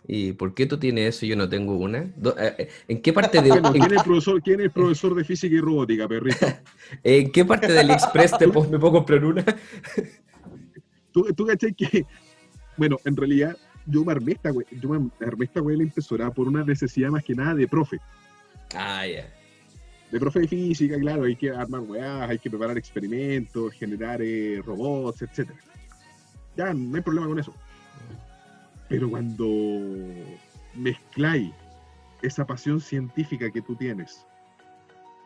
[0.05, 1.99] ¿Y por qué tú tienes eso y yo no tengo una?
[1.99, 2.11] Eh,
[2.57, 5.55] eh, ¿En qué parte de, Bueno, ¿quién, es el profesor, ¿Quién es profesor de física
[5.55, 6.45] y robótica, perrito?
[7.03, 9.45] en qué parte del Express te me puedo comprar una?
[11.11, 12.05] ¿Tú, tú cachai que,
[12.75, 15.83] bueno, en realidad yo me armé esta, we- yo me armé esta wea de la
[15.83, 17.97] impresora por una necesidad más que nada de profe.
[18.75, 19.27] Ah, ya.
[20.11, 24.61] De profe de física, claro, hay que armar weas, hay que preparar experimentos, generar eh,
[24.65, 25.49] robots, etc.
[26.55, 27.53] Ya, no hay problema con eso.
[28.89, 29.45] Pero cuando
[30.75, 31.51] mezcláis
[32.21, 34.25] esa pasión científica que tú tienes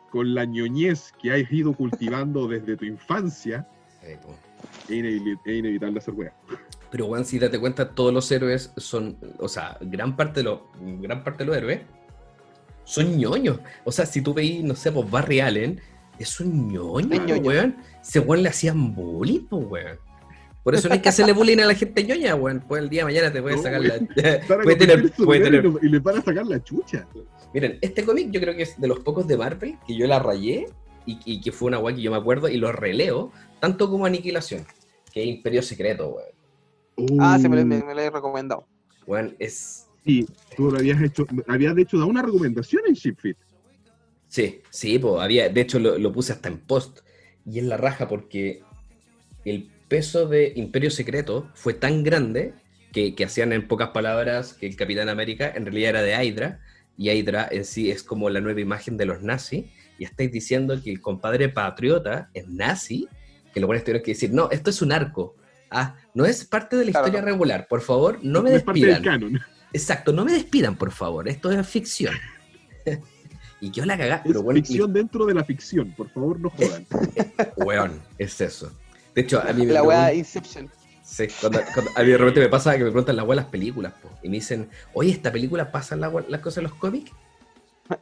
[0.10, 3.67] con la ñoñez que has ido cultivando desde tu infancia,
[4.02, 4.36] Sí, po.
[4.86, 6.34] es, inevi- es inevitable hacer weas.
[6.92, 10.60] Pero, Juan, si date cuenta, todos los héroes son, o sea, gran parte de los,
[11.00, 11.82] gran parte de los héroes
[12.84, 13.60] son ñoños.
[13.86, 15.80] O sea, si tú veis, no sé, pues Barry Allen,
[16.20, 17.42] es un ñoño, Es ñoño.
[17.42, 17.78] weón.
[18.02, 19.98] Ese weón le hacían bullying, pues, weón.
[20.64, 22.64] Por eso no hay que hacerle bullying a la gente ñoña, weón.
[22.68, 24.10] Pues el día de mañana te puede No, sacar weón.
[24.16, 24.40] la...
[24.64, 25.66] Puede tener, puede tener...
[25.82, 27.08] y les van a sacar la chucha.
[27.54, 30.20] Miren, este cómic yo creo que es de los pocos de Marvel que yo la
[30.20, 30.68] rayé
[31.06, 34.06] y, y que fue una weá que yo me acuerdo y lo releo, tanto como
[34.06, 34.66] Aniquilación,
[35.14, 36.41] que es Imperio Secreto, weón.
[37.20, 38.68] Ah, se me, lo- Uh, me, me lo he recomendado.
[39.06, 39.88] Weón, es...
[40.06, 43.38] Sí, tú lo habías hecho, habías de hecho dado una recomendación en ShipFit.
[44.28, 47.00] Sí, sí, pues había, de hecho lo, lo puse hasta en post
[47.46, 48.64] y en la raja porque
[49.46, 52.54] el peso de Imperio Secreto fue tan grande
[52.94, 56.60] que, que hacían en pocas palabras que el Capitán América en realidad era de Hydra
[56.98, 59.66] y Hydra en sí es como la nueva imagen de los nazis
[60.00, 63.08] y estáis diciendo que el compadre patriota es nazi
[63.54, 65.36] que los buenos tuvieron que decir, no, esto es un arco.
[65.72, 67.28] Ah, no es parte de la Claro, historia no.
[67.28, 67.68] regular.
[67.68, 69.20] Por favor, no me es parte del despidan.
[69.22, 69.42] canon.
[69.74, 71.28] Exacto, no me despidan, por favor.
[71.30, 72.14] Esto es ficción.
[73.62, 76.50] y yo la cagá, Es pero bueno, ficción dentro de la ficción, por favor, no
[76.50, 76.86] jodan.
[77.58, 78.72] weón, es eso.
[79.16, 80.70] De hecho, a mí me La weá Inception.
[81.04, 83.46] Sí, cuando, cuando- a mí de repente me pasa que me preguntan las weas las
[83.52, 87.12] películas, po, y me dicen, oye, ¿esta película pasa la las cosas en los cómics?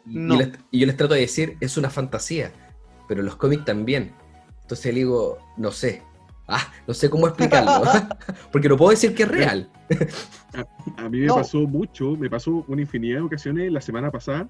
[0.05, 0.35] Y, No.
[0.35, 2.51] y les- y yo les trato de decir, es una fantasía,
[3.07, 4.13] pero los cómics también.
[4.61, 6.03] Entonces le digo, no sé.
[6.49, 7.83] Ah, no sé cómo explicarlo,
[8.51, 9.69] porque no puedo decir que es real.
[10.97, 11.35] A mí me No.
[11.35, 14.47] pasó mucho, me pasó una infinidad de ocasiones la semana pasada,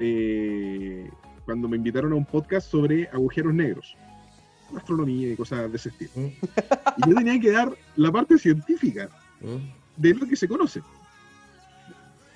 [0.00, 1.10] eh,
[1.44, 3.96] cuando me invitaron a un podcast sobre agujeros negros,
[4.76, 6.10] astronomía y cosas de ese estilo.
[6.14, 9.08] Mm, Y yo tenía que dar la parte científica
[9.40, 9.56] mm,
[9.96, 10.82] de lo que se conoce.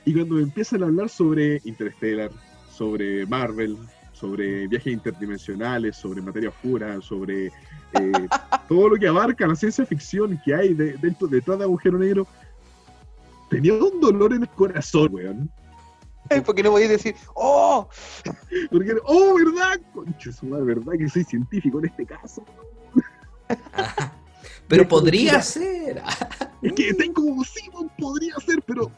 [0.05, 2.31] Y cuando me empiezan a hablar sobre Interstellar,
[2.73, 3.77] sobre Marvel,
[4.13, 7.53] sobre viajes interdimensionales, sobre materia oscura, sobre
[7.95, 8.29] eh,
[8.69, 12.27] todo lo que abarca la ciencia ficción que hay de- dentro, detrás de agujero negro,
[13.51, 15.51] tenía un dolor en el corazón, weón.
[16.47, 17.89] Porque no podéis decir, ¡oh!
[18.71, 19.81] Porque, oh, ¿verdad?
[19.93, 20.93] Concha su madre, ¿verdad?
[20.99, 22.45] Que soy científico en este caso.
[24.69, 26.03] Pero podría ser.
[26.63, 28.91] Es que tengo, sí, podría ser, pero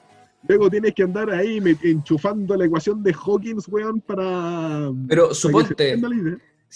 [0.46, 4.90] luego tienes que andar ahí enchufando la ecuación de Hawkins, weón, para.
[5.08, 5.96] Pero para suponte.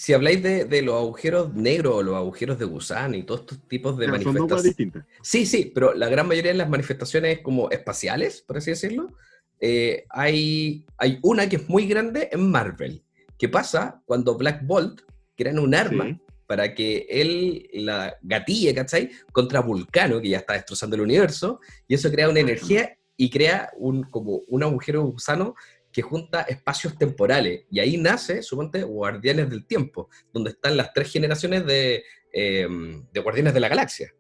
[0.01, 3.67] Si habláis de, de los agujeros negros o los agujeros de gusano y todos estos
[3.67, 4.77] tipos de Ya, manifestaciones.
[5.23, 9.13] Sí, sí, pero la gran mayoría de las manifestaciones como espaciales, por así decirlo,
[9.59, 13.03] eh, hay, hay una que es muy grande en Marvel.
[13.37, 15.01] ¿Qué pasa cuando Black Bolt
[15.37, 16.21] crean un arma Sí.
[16.47, 19.11] para que él la gatille, ¿cachai?
[19.33, 21.59] Contra Vulcano, que ya está destrozando el universo,
[21.89, 25.57] y eso crea una energía y crea un, como un agujero gusano
[25.99, 27.65] que junta espacios temporales.
[27.73, 32.69] Y ahí nace, suponte, Guardianes del Tiempo, donde están las tres generaciones de, eh,
[33.13, 34.15] de Guardianes de la Galaxia.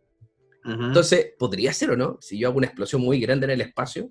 [0.64, 2.18] Entonces, ¿podría ser o no?
[2.20, 4.10] Si yo hago una explosión muy grande en el espacio,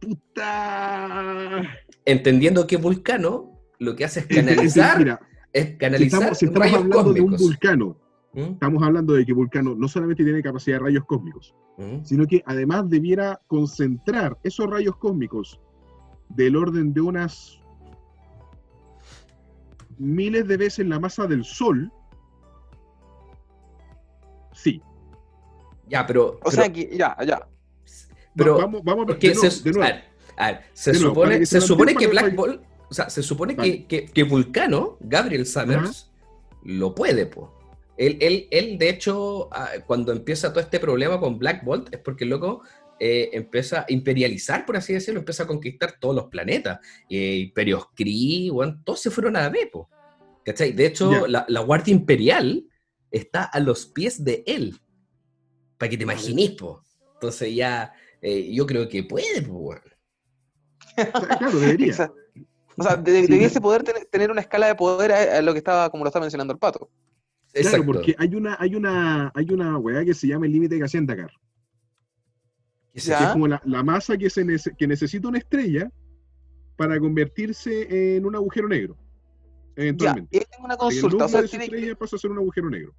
[0.00, 1.62] puta.
[2.04, 5.20] entendiendo que Vulcano lo que hace es canalizar, Mira,
[5.52, 7.96] es si canalizar estamos, si estamos rayos hablando de un vulcano,
[8.32, 8.40] ¿Mm?
[8.40, 12.04] estamos hablando de que Vulcano no solamente tiene capacidad de rayos cósmicos, ¿Mm?
[12.04, 15.60] sino que además debiera concentrar esos rayos cósmicos
[16.34, 17.58] del orden de unas
[19.98, 21.90] miles de veces la masa del Sol.
[24.52, 24.82] Sí.
[25.88, 27.46] Ya, pero, O pero, sea que, ya, ya.
[28.36, 29.84] pero Va- vamos, vamos a de nuevo, se, de nuevo.
[29.84, 30.04] a ver,
[30.36, 32.36] a ver, se De nuevo, para supone, que se se supone mantenga que para Black
[32.36, 33.86] Ball, o sea, se supone Vale.
[33.86, 36.10] que, que, que Vulcano, Gabriel Summers,
[36.64, 37.58] lo puede, po.
[37.98, 42.00] Él, él, él, de hecho, ah, cuando empieza todo este problema con Black Bolt, es
[42.00, 42.62] porque el loco
[43.04, 46.78] eh, empieza a imperializar, por así decirlo, empieza a conquistar todos los planetas.
[47.10, 49.88] Eh, Imperios Kree, weón, todos se fueron a la B, po.
[50.44, 50.72] ¿Cachai?
[50.72, 52.64] De hecho, la, la Guardia Imperial
[53.10, 54.78] está a los pies de él.
[55.78, 56.82] Para que te imaginís, po.
[57.14, 59.80] Entonces ya, eh, yo creo que puede, po, weón.
[61.14, 61.88] O sea, claro, debería.
[61.88, 62.16] Exacto.
[62.76, 63.32] O sea, de- Sí.
[63.32, 66.08] debiese poder tener, tener una escala de poder a, a lo que estaba, como lo
[66.08, 66.88] está mencionando el pato.
[67.52, 67.86] Claro, Exacto.
[67.86, 71.30] porque hay una, hay una, hay una weá que se llama el límite de Dakar,
[72.92, 73.26] Que Ya.
[73.26, 75.90] es como la, la masa que, se nece- que necesita una estrella
[76.76, 78.96] para convertirse en un agujero negro.
[79.76, 80.36] Ya, Eventualmente.
[80.36, 81.06] y ahí tengo una el consulta.
[81.06, 82.94] O núcleo sea, de que- estrella pasa a ser un agujero negro.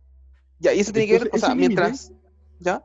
[0.60, 2.12] ya, y eso tiene que ver, o sea, mientras.
[2.60, 2.84] ¿Ya?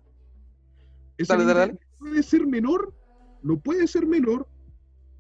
[1.17, 2.95] Ese Dale, dale, límite puede ser menor,
[3.43, 4.47] no puede ser menor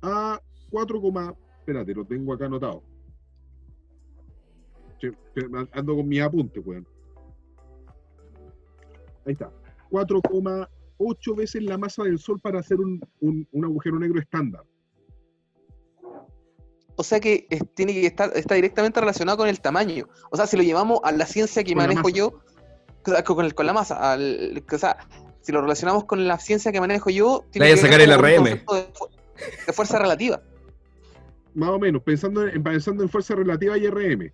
[0.03, 2.83] a 4, coma- espérate, lo tengo acá anotado.
[5.72, 6.87] Ando con mis apuntes, weón.
[9.24, 9.51] Ahí está.
[10.98, 14.62] 4,8 veces la masa del Sol para hacer un, un- un agujero negro estándar.
[16.96, 20.08] O sea que es- tiene que estar está directamente relacionado con el tamaño.
[20.30, 22.40] O sea, si lo llevamos a la ciencia que Con manejo yo,
[23.24, 24.98] con, el- con la masa, al- o sea,
[25.40, 28.44] si lo relacionamos con la ciencia que manejo yo, a que sacar el RM.
[28.44, 28.56] De,
[28.92, 29.08] fu-
[29.66, 30.42] de fuerza relativa.
[31.54, 34.32] Más o menos, pensando en, pensando en fuerza relativa y RM.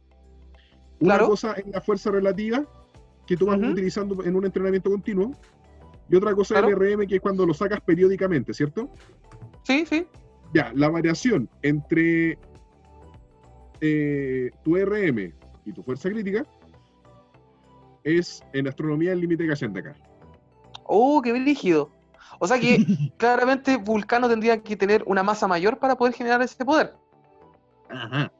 [1.00, 1.28] Una Claro.
[1.28, 2.64] cosa es la fuerza relativa
[3.26, 5.32] que tú vas utilizando en un entrenamiento continuo.
[6.08, 6.68] Y otra cosa Claro.
[6.68, 8.90] es el RM, que es cuando lo sacas periódicamente, ¿cierto?
[9.62, 10.06] Sí, sí.
[10.52, 12.38] Ya, la variación entre
[13.80, 15.32] eh, tu RM
[15.64, 16.44] y tu fuerza crítica
[18.04, 19.94] es en astronomía el límite que de acá.
[20.84, 21.90] Oh, qué brígido.
[22.38, 22.76] O sea que
[23.16, 26.94] claramente Vulcano tendría que tener una masa mayor para poder generar ese poder.
[27.90, 28.30] Ajá.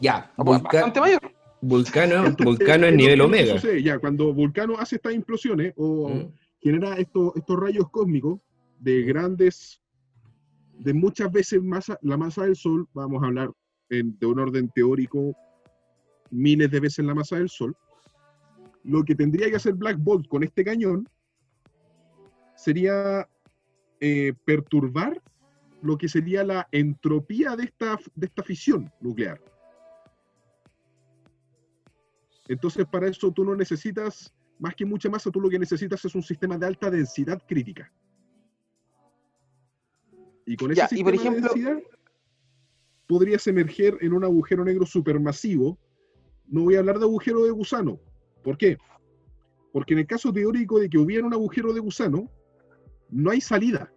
[0.00, 1.20] Ya, Ah, pues, Vulca- Bastante mayor.
[1.66, 3.54] Vulcano, Vulcano ¿qué es nivel omega.
[3.54, 3.82] sucede?
[3.82, 6.32] Ya, cuando Vulcano hace estas implosiones o ¿Mm?
[6.60, 8.40] genera estos, estos rayos cósmicos
[8.78, 9.80] de grandes,
[10.78, 13.50] de muchas veces masa, la masa del Sol, vamos a hablar
[13.90, 15.34] en- de un orden teórico
[16.30, 17.74] miles de veces la masa del Sol,
[18.84, 21.08] lo que tendría que hacer Black Bolt con este cañón
[22.56, 23.28] sería
[24.00, 25.20] eh, perturbar
[25.82, 29.40] lo que sería la entropía de esta, de esta fisión nuclear.
[32.48, 36.14] Entonces, para eso tú no necesitas, más que mucha masa, tú lo que necesitas es
[36.14, 37.92] un sistema de alta densidad crítica.
[40.46, 41.82] Y con ese Ya, y sistema por ejemplo- de densidad
[43.08, 45.78] podrías emerger en un agujero negro supermasivo.
[46.46, 47.98] No voy a hablar de agujero de gusano.
[48.42, 48.78] ¿Por qué?
[49.72, 52.30] Porque en el caso teórico de que hubiera un agujero de gusano,
[53.10, 53.92] no hay salida.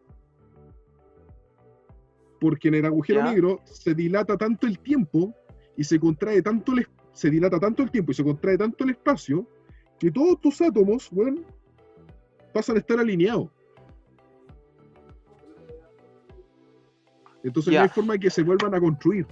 [2.39, 3.31] Porque en el agujero Ya.
[3.31, 5.35] negro se dilata tanto el tiempo
[5.75, 6.87] y se contrae tanto el, es-
[7.19, 9.45] se dilata tanto el tiempo y se contrae tanto el espacio
[9.99, 11.41] que todos tus átomos, bueno,
[12.53, 13.49] pasan a estar alineados.
[17.43, 17.79] Entonces Ya.
[17.81, 19.27] no hay forma de que se vuelvan a construir.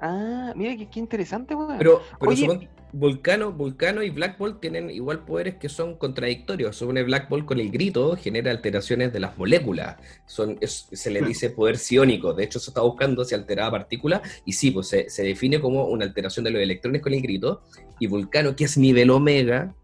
[0.00, 1.76] Ah, mira qué, qué interesante, weón.
[1.76, 2.70] Pero, pero Oye.
[2.92, 6.76] Vulcano, Vulcano y Black Bolt tienen igual poderes que son contradictorios.
[6.76, 9.96] Supone Black Bolt con el grito genera alteraciones de las moléculas.
[10.26, 12.32] Son, es- se le dice poder psiónico.
[12.34, 14.22] De hecho, se está buscando si alteraba partículas.
[14.44, 17.62] Y sí, pues se, se define como una alteración de los electrones con el grito.
[17.98, 19.74] Y Vulcano, que es nivel omega,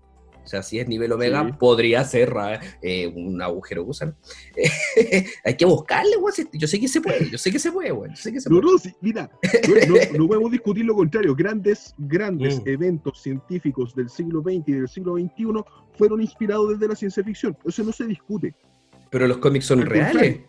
[0.47, 1.53] o sea, si es nivel omega, Sí.
[1.59, 4.15] podría ser ra- eh, un agujero gusano.
[5.45, 6.33] Hay que buscarle, weón.
[6.53, 8.11] Yo sé que se puede, yo sé que se puede, weón.
[8.11, 8.73] Yo sé que se No, puede.
[8.73, 9.29] no, sí, mira,
[9.69, 11.35] no, no- no podemos discutir lo contrario.
[11.35, 12.69] Grandes, grandes Mm.
[12.69, 15.65] eventos científicos del siglo XX y del siglo XXI
[15.99, 17.57] fueron inspirados desde la ciencia ficción.
[17.65, 18.55] Eso no se discute.
[19.11, 20.41] Pero los cómics son Al reales.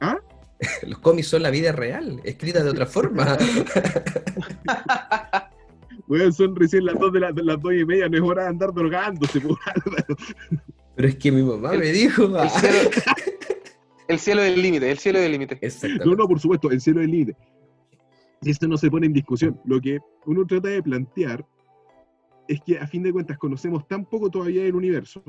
[0.00, 0.18] ¿Ah?
[0.86, 3.36] Los cómics son la vida real, escrita de otra forma.
[6.12, 8.42] Weón, son recién las dos de, la- de las dos y media, no es hora
[8.42, 9.40] de andar drogándose.
[9.40, 10.16] po, Álvaro.
[10.94, 12.24] Pero es que mi mamá me dijo.
[12.24, 12.90] El cielo,
[14.08, 15.58] el cielo del límite, el cielo del límite.
[16.04, 17.34] No, no, por supuesto, el cielo es límite.
[18.42, 19.58] Esto no se pone en discusión.
[19.64, 21.46] Lo que uno trata de plantear
[22.46, 25.22] es que a fin de cuentas conocemos tan poco todavía del universo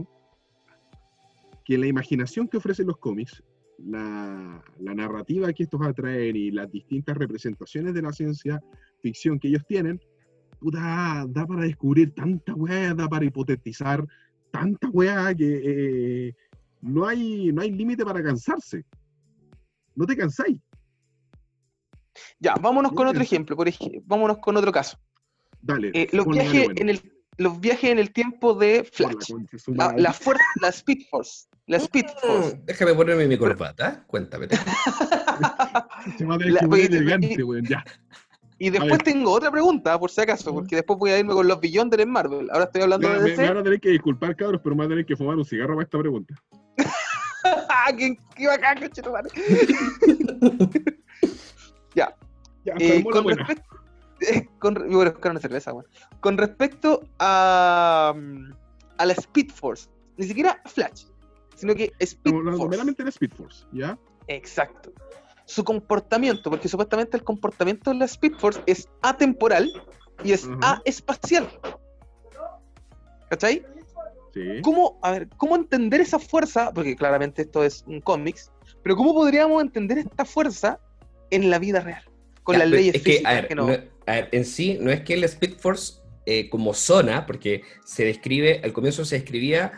[1.64, 3.42] que la imaginación que ofrecen los cómics,
[3.78, 8.60] la, la narrativa que estos atraen y las distintas representaciones de la ciencia
[9.02, 10.02] ficción que ellos tienen,
[10.64, 14.06] puta, da para descubrir tanta weá, da para hipotetizar
[14.50, 15.50] tanta weá que
[16.30, 16.36] eh,
[16.82, 18.86] no hay, no hay límite para cansarse.
[19.96, 20.58] No te cansáis.
[22.40, 24.98] Ya, vámonos con otro ejemplo, por ej- vámonos con otro caso.
[25.62, 25.92] Dale.
[25.94, 26.82] Eh, los, viajes dale, bueno.
[26.82, 29.32] en el, los viajes en el tiempo de Flash.
[29.68, 31.48] La, la fuerza, la Speed Force.
[31.68, 32.56] La Speed Force.
[32.56, 34.48] Mm, Déjame ponerme mi corbata, cuéntame.
[36.18, 37.84] Se va a tener la- que elegante, weón, ya.
[38.60, 41.60] Y después tengo otra pregunta, por si acaso, porque después voy a irme con los
[41.60, 42.50] Beyonder en Marvel.
[42.52, 43.42] Ahora estoy hablando de me- DC.
[43.42, 45.46] me van a tener que disculpar, cabros, pero me van a tener que fumar un
[45.46, 46.36] cigarro para esta pregunta.
[47.98, 49.30] ¿Qué, qué bacán, conchetumare.
[51.96, 52.16] Ya,
[52.80, 53.44] Eh, armó la con buena.
[53.46, 53.76] respecto.
[54.22, 55.74] eh, con, voy a buscar una cerveza.
[56.22, 58.52] Con respecto a, mm,
[58.98, 61.06] a la Speed Force, ni siquiera Flash,
[61.56, 62.68] sino que Speed Force.
[62.70, 63.98] meramente de Speed Force, ¿ya?
[64.28, 64.92] Exacto.
[65.46, 69.70] Su comportamiento, porque supuestamente el comportamiento de la Speed Force es atemporal
[70.24, 70.82] y es Ajá.
[70.86, 71.48] aespacial.
[73.30, 73.66] ¿Cachai?
[74.34, 74.62] Sí.
[74.64, 76.72] ¿Cómo, a ver, ¿Cómo entender esa fuerza?
[76.74, 78.52] Porque claramente esto es un cómics,
[78.82, 80.80] pero ¿cómo podríamos entender esta fuerza
[81.30, 82.04] en la vida real?
[82.44, 83.68] Con Ya, las leyes es que, físicas a ver, que no.
[83.68, 83.74] no-
[84.06, 88.06] a ver, en sí, no es que el Speed Force eh, como zona, porque se
[88.06, 89.74] describe, al comienzo se describía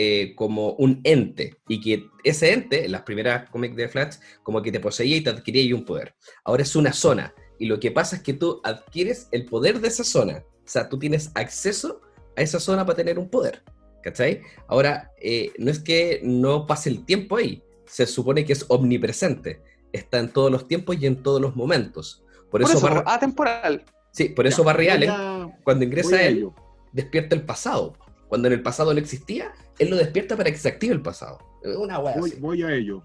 [0.00, 4.62] eh, como un ente, y que ese ente, en las primeras cómics de Flash, como
[4.62, 6.14] que te poseía y te adquiría y un poder.
[6.44, 9.88] Ahora es una zona, y lo que pasa es que tú adquieres el poder de
[9.88, 12.00] esa zona, o sea, tú tienes acceso
[12.36, 13.64] a esa zona para tener un poder,
[14.02, 14.40] ¿cachai?
[14.68, 19.62] Ahora, eh, no es que no pase el tiempo ahí, se supone que es omnipresente,
[19.92, 22.22] está en todos los tiempos y en todos los momentos.
[22.50, 23.82] Por, Por eso, eso, Bar- atemporal.
[24.12, 26.48] sí, por eso Ya, Barry voy Allen, cuando ingresa él,
[26.92, 27.94] despierta el pasado.
[28.28, 31.38] Cuando en el pasado no existía, él lo despierta para que se active el pasado.
[31.62, 32.40] Es Una wea Voy, así.
[32.40, 33.02] voy a ello.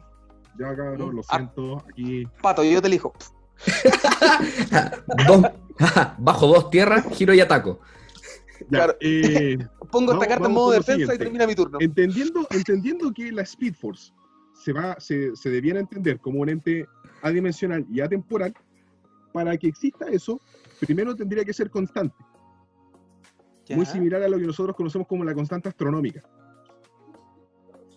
[0.60, 1.38] Ya, cabrón, lo Ah.
[1.38, 1.78] siento.
[1.90, 2.26] Aquí.
[2.42, 3.14] Pato, yo te elijo.
[5.28, 5.46] Dos-
[6.20, 7.80] bajo dos tierras, giro y ataco.
[8.62, 8.96] Ya, Claro.
[9.02, 9.58] eh,
[9.92, 11.78] Pongo esta carta en modo defensa y termina mi turno.
[11.82, 14.12] entendiendo, entendiendo que la Speed Force
[14.64, 16.86] se, va, se, se debiera entender como un ente
[17.22, 18.54] adimensional y atemporal,
[19.34, 20.40] para que exista eso,
[20.80, 22.16] primero tendría que ser constante.
[23.76, 26.22] Muy similar a lo que nosotros conocemos como la constante astronómica.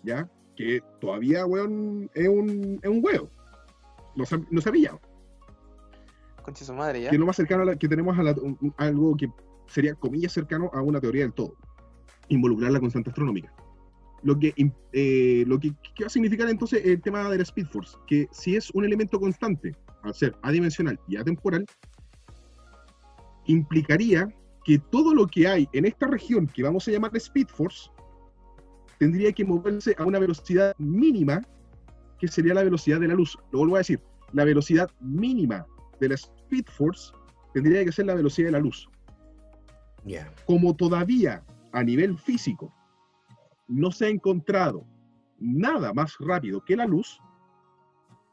[0.03, 0.29] ¿Ya?
[0.55, 3.29] Que todavía, weón, es un, es un huevo.
[4.15, 4.97] No, sab- no sabía.
[6.43, 7.09] Concha su madre, ya.
[7.09, 9.27] Que es lo más cercano a la- que tenemos a la- un- un- algo que
[9.67, 11.53] sería, comillas, cercano a una teoría del todo.
[12.29, 13.53] Involucrar la constante astronómica.
[14.23, 14.53] Lo que,
[14.93, 17.97] eh, lo que, ¿qué va a significar entonces el tema de la Speed Force?
[18.07, 21.65] Que si es un elemento constante al ser adimensional y atemporal,
[23.45, 24.27] implicaría
[24.67, 27.89] que todo lo que hay en esta región que vamos a llamar Speed Force
[28.99, 31.41] tendría que moverse a una velocidad mínima,
[32.19, 33.37] que sería la velocidad de la luz.
[33.53, 34.01] Lo vuelvo a decir,
[34.33, 35.65] la velocidad mínima
[36.01, 37.13] de la Speed Force
[37.53, 38.89] tendría que ser la velocidad de la luz.
[40.45, 42.73] Como todavía a nivel físico
[43.69, 44.85] no se ha encontrado
[45.39, 47.21] nada más rápido que la luz,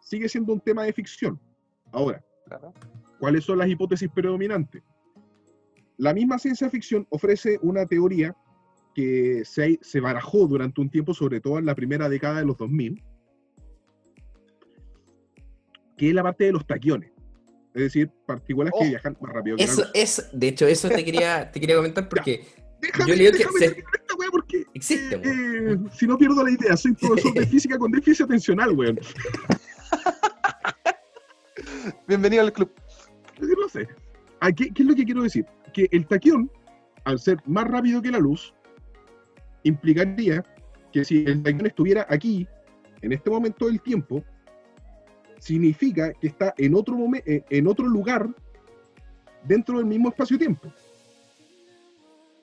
[0.01, 1.39] sigue siendo un tema de ficción.
[1.93, 2.75] Ahora, Claro.
[3.21, 4.83] ¿cuáles son las hipótesis predominantes?
[5.97, 8.37] La misma ciencia ficción ofrece una teoría
[8.95, 12.57] que se, se barajó durante un tiempo, sobre todo en la primera década de los
[12.57, 13.03] 2000,
[15.97, 17.11] que es la parte de los taquiones.
[17.75, 18.89] Es decir, partículas que Oh.
[18.89, 19.91] viajan más rápido que la Eso luz.
[19.95, 22.45] es, de hecho, eso te quería, te quería comentar porque
[22.81, 25.17] Déjame, yo leo que se- esta wea porque existe.
[25.17, 28.99] eh, eh, si no pierdo la idea, soy profesor de física con déficit atencional, weón.
[32.07, 32.71] Bienvenido al club.
[33.41, 33.89] No sé.
[34.41, 35.47] ¿A qué, qué es lo que quiero decir?
[35.75, 36.51] Que el taquión,
[37.05, 38.55] al ser más rápido que la luz,
[39.65, 40.43] implicaría
[40.93, 42.49] que si el taquión estuviera aquí,
[43.03, 44.25] en este momento del tiempo,
[45.39, 48.29] significa que está en otro, momen- eh, en otro lugar
[49.47, 50.73] dentro del mismo espacio-tiempo.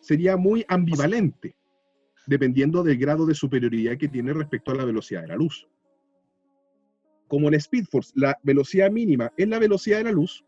[0.02, 1.56] Sería muy ambivalente,
[2.28, 5.68] dependiendo del grado de superioridad que tiene respecto a la velocidad de la luz.
[7.28, 10.44] Como en Speed Force la velocidad mínima es la velocidad de la luz,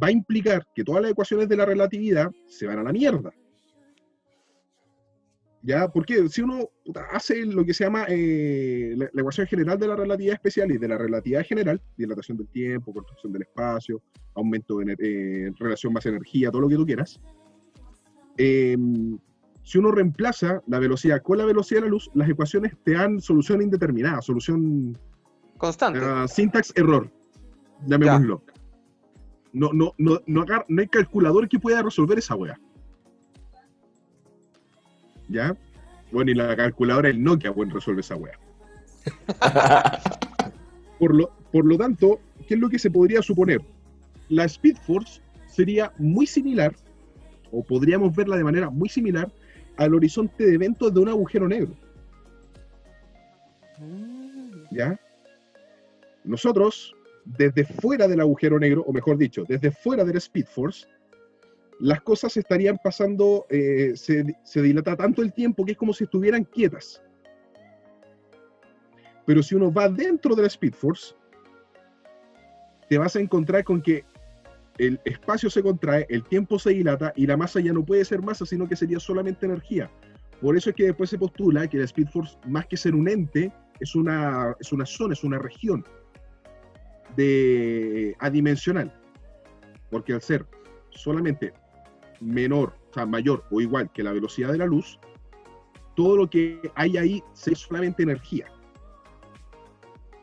[0.00, 3.32] va a implicar que todas las ecuaciones de la relatividad se van a la mierda.
[5.64, 5.86] ¿Ya?
[5.86, 9.86] Porque si uno puta, hace lo que se llama eh, la, la ecuación general de
[9.86, 14.02] la relatividad especial y de la relatividad general, dilatación del tiempo, construcción del espacio,
[14.34, 17.20] aumento de eh, relación masa-energía, todo lo que tú quieras,
[18.38, 18.76] eh,
[19.62, 23.20] si uno reemplaza la velocidad con la velocidad de la luz, las ecuaciones te dan
[23.20, 24.98] solución indeterminada, solución
[25.58, 26.00] Constante.
[26.02, 27.08] Ah, syntax error,
[27.86, 28.42] llamémoslo.
[29.52, 32.58] No, no, no, no, agar- no hay calculador que pueda resolver esa wea.
[35.28, 35.56] ¿Ya?
[36.10, 38.38] Bueno, y la calculadora del Nokia, bueno, resuelve esa wea.
[40.98, 43.60] Por lo, por lo tanto, ¿qué es lo que se podría suponer?
[44.28, 46.76] La Speed Force sería muy similar,
[47.50, 49.28] o podríamos verla de manera muy similar,
[49.78, 51.74] al horizonte de eventos de un agujero negro.
[54.70, 54.98] ¿ya?
[56.22, 56.94] Nosotros,
[57.24, 60.86] desde fuera del agujero negro, o mejor dicho, desde fuera del Speed Force,
[61.80, 66.04] las cosas estarían pasando, eh, se, se dilata tanto el tiempo que es como si
[66.04, 67.02] estuvieran quietas.
[69.26, 71.14] Pero si uno va dentro del Speed Force,
[72.88, 74.04] te vas a encontrar con que
[74.78, 78.22] el espacio se contrae, el tiempo se dilata y la masa ya no puede ser
[78.22, 79.90] masa, sino que sería solamente energía.
[80.40, 83.08] Por eso es que después se postula que la Speed Force, más que ser un
[83.08, 85.84] ente, es una, es una zona, es una región
[87.16, 88.92] de adimensional.
[89.90, 90.46] Porque al ser
[90.90, 91.52] solamente
[92.20, 94.98] menor, o sea, mayor o igual que la velocidad de la luz,
[95.94, 98.46] todo lo que hay ahí es solamente energía.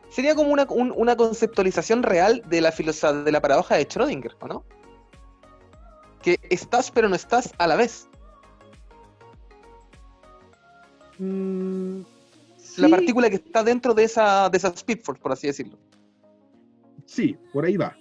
[0.08, 4.34] Sería como una, un- una conceptualización real de la filosa- de la paradoja de Schrödinger,
[4.40, 4.64] ¿o no?
[6.22, 8.08] Que estás pero no estás a la vez.
[11.18, 15.76] La Sí, partícula que está dentro de esa, de esa Speed Force, por así decirlo.
[17.10, 17.96] Sí, por ahí va.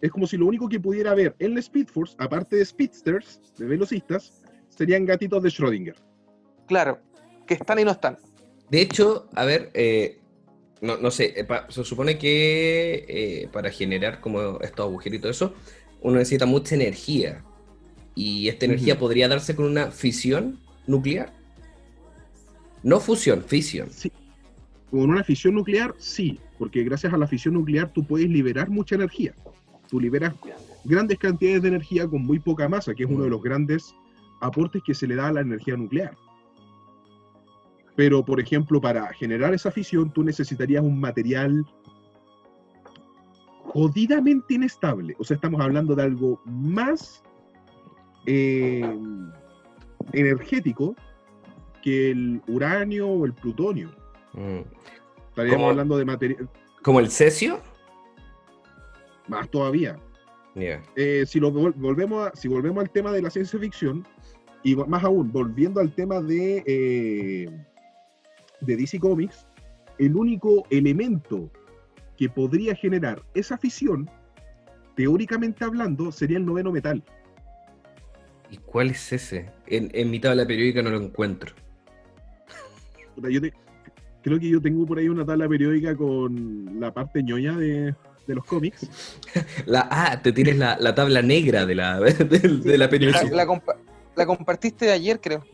[0.00, 3.40] Es como si lo único que pudiera haber en la Speed Force, aparte de speedsters,
[3.56, 5.94] de velocistas, serían gatitos de Schrödinger.
[6.66, 6.98] Claro,
[7.46, 8.18] que están y no están.
[8.70, 10.18] De hecho, a ver, eh,
[10.80, 15.54] no, no sé, eh, pa- se supone que eh, para generar como estos agujeritos, eso,
[16.00, 17.44] uno necesita mucha energía.
[18.16, 21.32] Y esta energía podría darse con una fisión nuclear.
[22.82, 23.90] No fusión, fisión.
[23.92, 24.10] Sí.
[24.90, 28.94] Con una fisión nuclear, sí, porque gracias a la fisión nuclear tú puedes liberar mucha
[28.94, 29.34] energía.
[29.88, 30.34] Tú liberas
[30.84, 33.94] grandes cantidades de energía con muy poca masa, que es uno de los grandes
[34.40, 36.16] aportes que se le da a la energía nuclear.
[37.96, 41.64] Pero, por ejemplo, para generar esa fisión, tú necesitarías un material
[43.62, 45.14] jodidamente inestable.
[45.18, 47.22] O sea, estamos hablando de algo más
[48.26, 48.98] eh,
[50.12, 50.96] energético
[51.82, 53.90] que el uranio o el plutonio.
[54.32, 54.60] Mm.
[55.34, 55.70] Estaríamos ¿Cómo?
[55.70, 56.48] hablando de material
[56.82, 57.60] ¿Como el cesio?
[59.26, 59.96] más todavía.
[60.54, 64.06] Eh, si lo vol- volvemos a- si volvemos al tema de la ciencia ficción
[64.62, 67.50] y más aún volviendo al tema de eh,
[68.60, 69.46] de DC Comics,
[69.98, 71.50] el único elemento
[72.16, 74.08] que podría generar esa fisión,
[74.94, 77.02] teóricamente hablando, sería el noveno metal.
[78.50, 79.50] ¿Y cuál es ese?
[79.66, 81.52] En, en mi tabla periódica no lo encuentro.
[83.16, 83.52] Yo te-
[84.24, 87.94] creo que yo tengo por ahí una tabla periódica con la parte ñoña de,
[88.26, 88.88] de los cómics.
[89.66, 93.32] La, ah, te tienes la, la tabla negra de la, de, de la La, periodicidad.
[93.32, 93.76] la compa-
[94.16, 95.44] la compartiste ayer, creo.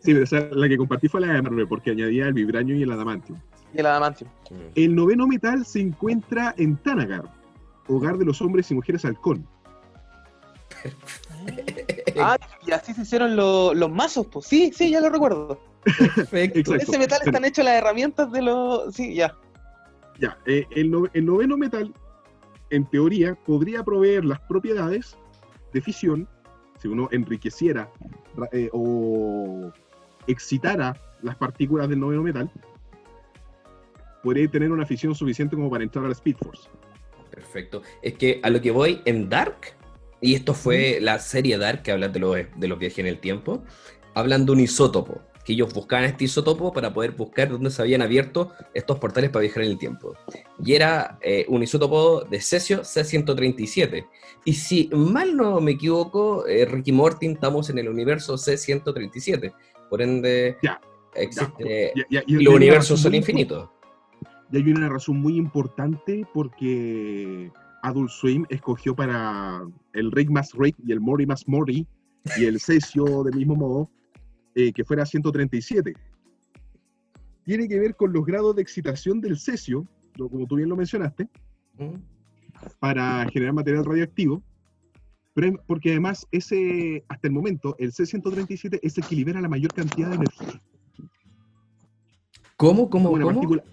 [0.00, 2.74] Sí, pero o sea, la que compartí fue la de Marvel, porque añadía el vibranio
[2.74, 3.38] y el adamantium.
[3.72, 4.28] Y el adamantium.
[4.74, 7.22] El noveno metal se encuentra en Tanagar,
[7.86, 9.46] hogar de los hombres y mujeres halcón.
[12.18, 12.36] Ah,
[12.66, 14.46] y así se hicieron lo- los mazos, pues.
[14.46, 15.60] Sí, sí, ya lo recuerdo.
[15.84, 16.74] Perfecto.
[16.74, 18.94] Ese metal están hechas las herramientas de los.
[18.94, 19.36] Sí, ya.
[20.18, 21.92] Ya, eh, el, no- el noveno metal,
[22.70, 25.16] en teoría, podría proveer las propiedades
[25.72, 26.28] de fisión,
[26.80, 27.90] si uno enriqueciera
[28.36, 29.72] ra- eh, o
[30.26, 32.50] excitara las partículas del noveno metal,
[34.22, 36.68] podría tener una fisión suficiente como para entrar a la Speed Force.
[37.30, 37.82] Perfecto.
[38.02, 39.74] Es que a lo que voy en Dark,
[40.20, 43.18] y esto fue la serie Dark que habla de los, de los viajes en el
[43.18, 43.64] tiempo,
[44.14, 48.02] hablan de un isótopo, que ellos buscaban este isótopo para poder buscar dónde se habían
[48.02, 50.14] abierto estos portales para viajar en el tiempo.
[50.64, 54.06] Y era eh, un isótopo de cesio C-137.
[54.44, 59.52] Y si mal no me equivoco, eh, Ricky Morty estamos en el universo C-137.
[59.90, 60.80] Por ende, Ya,
[61.14, 61.92] existe...
[61.96, 63.68] Ya- ya- y los universos son infinitos.
[64.52, 67.50] Y hay una razón muy importante porque
[67.82, 69.62] Adult Swim escogió para
[69.92, 71.86] el Rick más Rick y el Mori más Mori
[72.38, 73.90] y el Cesio del mismo modo
[74.54, 75.94] eh, que fuera 137.
[77.44, 79.86] Tiene que ver con los grados de excitación del cesio,
[80.16, 81.28] lo- como tú bien lo mencionaste,
[81.78, 81.94] ¿Mm?
[82.78, 84.42] para generar material radioactivo.
[85.34, 89.48] Pero es- porque además ese, hasta el momento, el C-137 es el que libera la
[89.48, 90.60] mayor cantidad de energía.
[92.56, 92.88] ¿Cómo?
[92.90, 93.10] ¿Cómo?
[93.10, 93.32] como ¿Cómo?
[93.40, 93.64] partícula-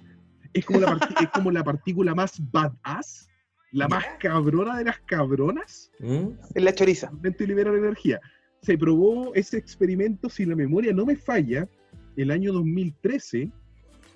[0.54, 3.28] es, como la es como la partícula más badass,
[3.72, 6.30] la más cabrona de las cabronas, ¿Mm?
[6.56, 7.08] En la choriza.
[7.10, 8.20] realmente libera la energía.
[8.62, 11.68] Se probó ese experimento, si la memoria no me falla,
[12.16, 13.52] el año 2013,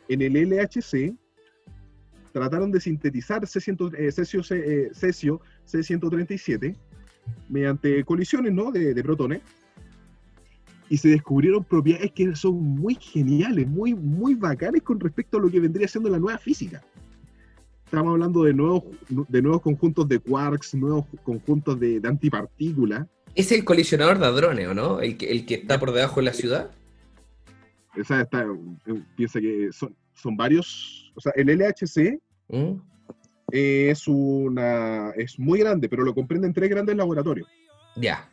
[0.10, 1.16] en el LHC,
[2.34, 6.76] trataron de sintetizar C100, eh, cesio, eh, cesio C137
[7.48, 8.72] mediante colisiones ¿no?
[8.72, 9.42] de, de protones
[10.90, 15.50] y se descubrieron propiedades que son muy geniales, muy, muy bacanes con respecto a lo
[15.50, 16.84] que vendría siendo la nueva física.
[17.86, 23.08] Estamos hablando de nuevos, de nuevos conjuntos de quarks, nuevos conjuntos de, de antipartículas.
[23.36, 25.00] Es el colisionador de hadrones, ¿o no?
[25.02, 26.72] El que, el que está por debajo de la ciudad.
[28.00, 28.44] O sea, está-
[28.86, 31.12] eh, piensa que son, son varios.
[31.16, 32.20] O sea, el LHC
[32.50, 32.74] ¿Mm?
[33.52, 37.48] es una es muy grande, pero lo comprenden tres grandes laboratorios,
[37.96, 38.30] Ya.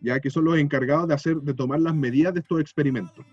[0.00, 3.24] ya que son los encargados de hacer, de tomar las medidas de estos experimentos.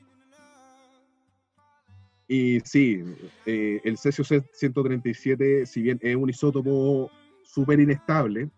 [2.27, 3.03] Y sí,
[3.45, 7.11] eh, el cesio 137, si bien es un isótopo
[7.43, 8.49] súper inestable,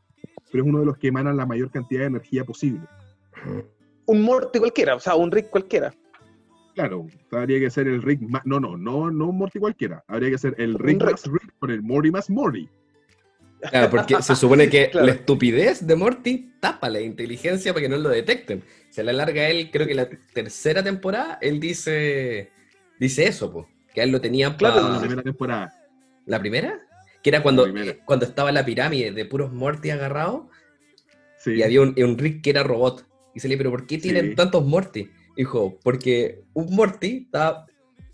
[0.51, 2.81] pero es uno de los que emanan la mayor cantidad de energía posible.
[4.05, 5.93] Un Morty cualquiera, o sea, un Rick cualquiera.
[6.75, 8.41] Claro, o sea, habría que ser el Rick más.
[8.45, 10.03] No, no, no, no un Morty cualquiera.
[10.07, 11.11] Habría que ser el Rick Rick.
[11.11, 12.69] más Rick con el Morty más Morty.
[13.69, 15.07] Claro, porque se supone que Claro.
[15.07, 18.61] la estupidez de Morty tapa la inteligencia para que no lo detecten.
[18.89, 22.51] Se la larga él, creo que la tercera temporada, él dice
[22.99, 25.73] dice eso, po, que a él lo tenían Claro, para la primera temporada.
[26.25, 26.79] ¿La primera?
[27.25, 27.65] Que era cuando,
[28.05, 30.43] cuando estaba la pirámide de puros Morty agarrados
[31.39, 31.53] Sí.
[31.53, 33.03] y había un, un Rick que era robot.
[33.33, 34.35] Y se le pero ¿por qué tienen Sí.
[34.35, 35.09] tantos Morty?
[35.35, 37.65] Dijo, porque un Morty está,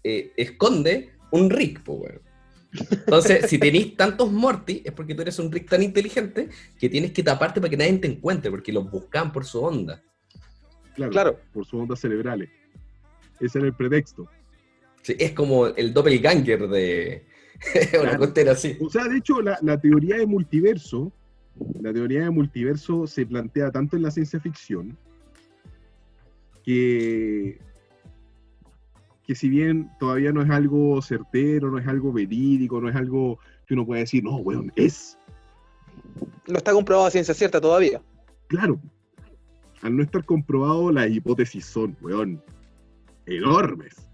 [0.02, 2.22] eh, esconde un Rick, po, weón.
[2.90, 6.48] Entonces, si tenéis tantos Morty, es porque tú eres un Rick tan inteligente
[6.80, 10.02] que tienes que taparte para que nadie te encuentre, porque los buscan por su onda.
[10.96, 11.40] claro, Claro.
[11.54, 12.50] Por sus ondas cerebrales.
[13.42, 14.30] Ese era el pretexto.
[15.02, 17.26] Sí, es como el doppelganger de
[18.02, 18.52] una Claro.
[18.52, 18.78] así.
[18.80, 21.12] O sea, de hecho, la, la teoría de multiverso,
[21.80, 24.98] la teoría de multiverso se plantea tanto en la ciencia ficción
[26.64, 27.60] que,
[29.26, 33.40] que si bien todavía no es algo certero, no es algo verídico, no es algo
[33.68, 35.18] que uno pueda decir, no, weón, es
[36.48, 38.02] No está comprobado a ciencia cierta todavía.
[38.48, 38.80] claro.
[39.82, 42.40] Al no estar comprobado, las hipótesis son, weón,
[43.26, 44.11] enormes.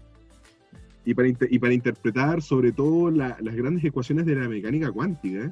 [1.08, 4.92] Y para, inter- y para interpretar sobre todo la- las grandes ecuaciones de la mecánica
[4.92, 5.50] cuántica,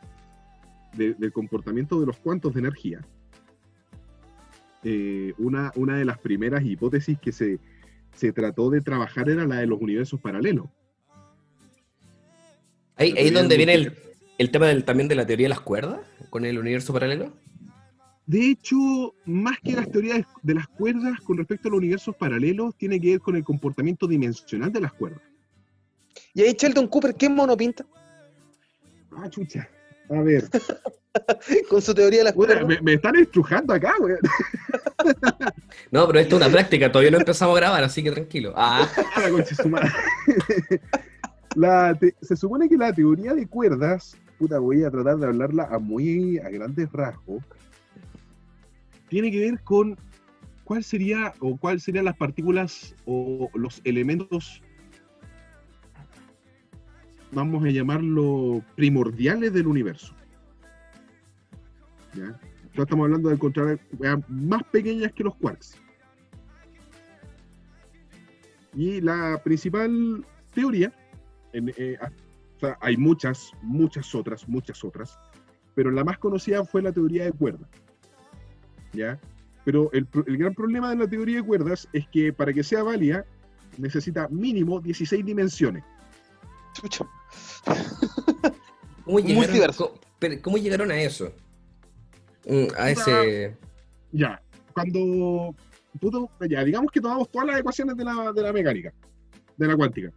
[0.94, 3.00] de- del comportamiento de los cuantos de energía,
[4.84, 7.58] eh, una, una de las primeras hipótesis que se,
[8.14, 10.66] se trató de trabajar era la de los universos paralelos.
[12.96, 13.96] Ahí, es donde viene el,
[14.36, 17.32] el tema del, también de la teoría de las cuerdas, con el universo paralelo.
[18.26, 22.74] De hecho, más que las teorías de las cuerdas con respecto a los universos paralelos,
[22.76, 25.22] tiene que ver con el comportamiento dimensional de las cuerdas.
[26.36, 27.84] Y ahí Sheldon Cooper, ¿qué mono pinta?
[29.16, 29.66] Ah, chucha.
[30.10, 30.44] A ver,
[31.70, 32.66] Con su teoría de las cuerdas.
[32.66, 34.18] me, me están estrujando acá, weón.
[35.90, 38.52] No, pero esto es una práctica, todavía no empezamos a grabar, así que tranquilo.
[38.54, 38.86] Ah,
[41.54, 45.64] La te- se supone que la teoría de cuerdas puta, voy a tratar de hablarla
[45.70, 47.42] a muy a grandes rasgos.
[49.08, 49.96] Tiene que ver con
[50.64, 54.60] cuál sería o cuál serían las partículas o los elementos,
[57.36, 60.14] vamos a llamarlo primordiales del universo.
[62.14, 62.40] ¿Ya?
[62.74, 63.78] Estamos hablando de encontrar
[64.26, 65.76] más pequeñas que los quarks.
[68.74, 70.24] Y la principal
[70.54, 70.90] teoría,
[71.52, 75.18] eh, ah, hay muchas, muchas otras, muchas otras,
[75.74, 77.68] pero la más conocida fue la teoría de cuerdas.
[78.94, 79.20] ¿Ya?
[79.64, 80.06] Pero el
[80.38, 83.26] gran problema de la teoría de cuerdas es que para que sea válida
[83.76, 85.84] necesita mínimo 16 dimensiones.
[86.72, 87.06] Chucha.
[89.04, 89.88] ¿Cómo llegaron, Multiverso.
[89.92, 91.32] cómo, pero ¿cómo llegaron a eso?
[92.46, 93.56] Mm, A ese.
[94.12, 94.40] Ya,
[94.72, 95.54] cuando.
[96.00, 98.92] puto, ya, digamos que tomamos todas las ecuaciones de la, de la mecánica,
[99.56, 100.10] de la cuántica.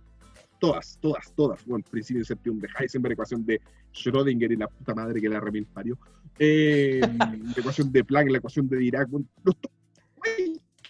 [0.59, 1.65] Todas, todas, todas.
[1.65, 3.61] Bueno, principio de incertidumbre de Heisenberg, ecuación de
[3.93, 5.97] Schrödinger y la puta madre que la remil parió.
[6.37, 9.09] Eh, la ecuación de Planck, la ecuación de Dirac.
[9.09, 9.69] bueno, los to-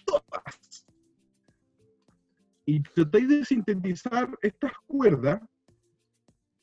[0.04, 0.84] todas.
[2.66, 5.40] Y tratáis de sintetizar estas cuerdas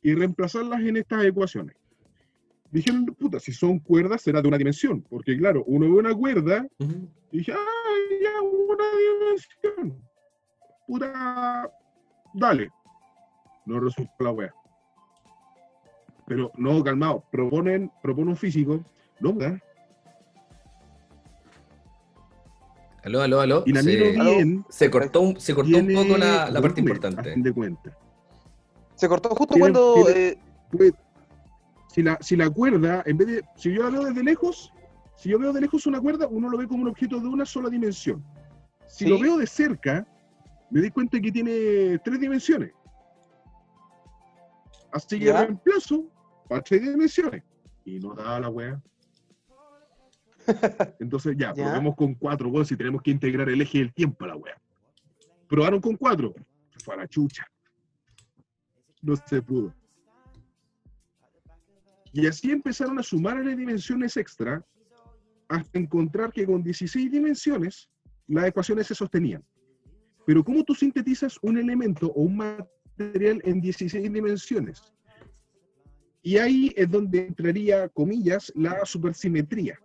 [0.07, 1.75] y reemplazarlas en estas ecuaciones.
[2.71, 6.65] Dijeron, puta, si son cuerdas será de una dimensión, porque claro, uno ve una cuerda
[7.29, 10.01] y dije, ah, ya, una dimensión.
[10.87, 11.69] Puta,
[12.33, 12.69] dale.
[13.65, 14.53] No resultó la wea.
[16.25, 18.85] Pero no, calmado, proponen, propone un físico,
[19.19, 19.59] no, ¿verdad?
[23.03, 23.63] Aló, aló, aló.
[23.65, 26.79] Y la se, miro bien, se cortó un, se cortó un poco la, la parte
[26.79, 27.29] importante.
[27.29, 28.06] A fin de cuentas.
[28.97, 29.93] Se cortó justo Tiene- cuando.
[30.03, 30.27] tiene-
[30.81, 30.91] eh,
[31.87, 34.73] si la, si la cuerda, en vez de, si yo la veo desde lejos,
[35.15, 37.45] si yo veo de lejos una cuerda, uno lo ve como un objeto de una
[37.45, 38.23] sola dimensión.
[38.87, 39.09] Si Sí.
[39.09, 40.05] lo veo de cerca,
[40.69, 42.71] me di cuenta que tiene tres dimensiones.
[44.91, 46.05] Así que reemplazo
[46.47, 47.43] para tres dimensiones.
[47.85, 48.81] Y no da la wea.
[50.99, 51.63] Entonces ya, Ya.
[51.65, 54.59] probemos con cuatro, weón, si tenemos que integrar el eje del tiempo a la wea.
[55.47, 56.33] Probaron con cuatro.
[56.83, 57.45] Fue a la chucha.
[59.01, 59.73] No se pudo.
[62.13, 64.65] Y así empezaron a sumarle dimensiones extra
[65.49, 67.89] hasta encontrar que con 16 dimensiones
[68.27, 69.43] las ecuaciones se sostenían.
[70.25, 74.81] Pero ¿cómo tú sintetizas un elemento o un material en 16 dimensiones?
[76.21, 79.79] Y ahí es donde entraría, comillas, la supersimetría,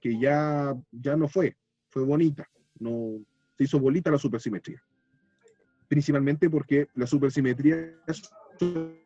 [0.00, 1.56] que ya, ya no fue,
[1.88, 2.46] fue bonita,
[2.78, 3.24] no
[3.56, 4.82] se hizo bolita la supersimetría.
[5.92, 7.76] Principalmente porque la supersimetría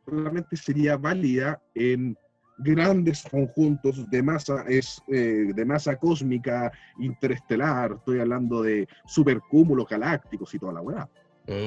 [0.04, 2.16] solamente sería válida en
[2.58, 10.54] grandes conjuntos de masa es eh, de masa cósmica interestelar, estoy hablando de supercúmulos galácticos
[10.54, 11.08] y toda la weá.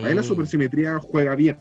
[0.03, 0.23] Ahí la Mm.
[0.23, 1.59] supersimetría juega bien.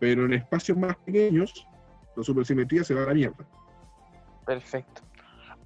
[0.00, 1.68] Pero en espacios más pequeños,
[2.16, 3.46] la supersimetría se va a la mierda.
[4.46, 5.02] Perfecto.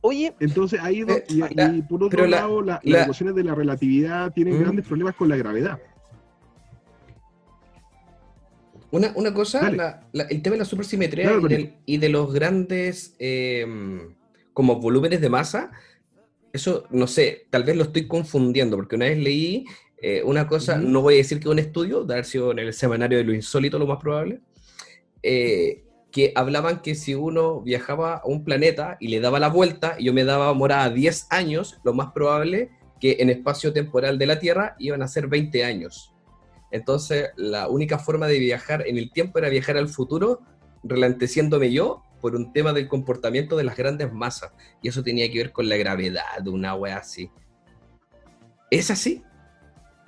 [0.00, 3.44] Oye, Entonces ahí Eh, y, la- y por otro lado, la- la- las ecuaciones de
[3.44, 4.60] la relatividad tienen Mm.
[4.60, 5.78] grandes problemas con la gravedad.
[8.90, 9.76] Una, una cosa, Dale.
[9.76, 11.56] la- la- el tema de la supersimetría Claro, y, Mario.
[11.58, 13.66] del- y de los grandes eh,
[14.54, 15.72] como volúmenes de masa,
[16.52, 19.64] eso no sé, tal vez lo estoy confundiendo, porque una vez leí
[20.00, 22.72] eh, una cosa, no voy a decir que un estudio, de haber sido en el
[22.72, 24.40] semanario de lo insólito lo más probable,
[25.24, 29.96] eh, que hablaban que si uno viajaba a un planeta y le daba la vuelta
[29.98, 34.26] y yo me daba morada 10 años, lo más probable que en espacio temporal de
[34.26, 36.14] la Tierra iban a ser 20 años.
[36.70, 40.40] Entonces, la única forma de viajar en el tiempo era viajar al futuro,
[40.82, 44.52] relanteciéndome yo por un tema del comportamiento de las grandes masas.
[44.82, 47.30] Y eso tenía que ver con la gravedad de una wea así.
[48.70, 49.22] ¿Es así?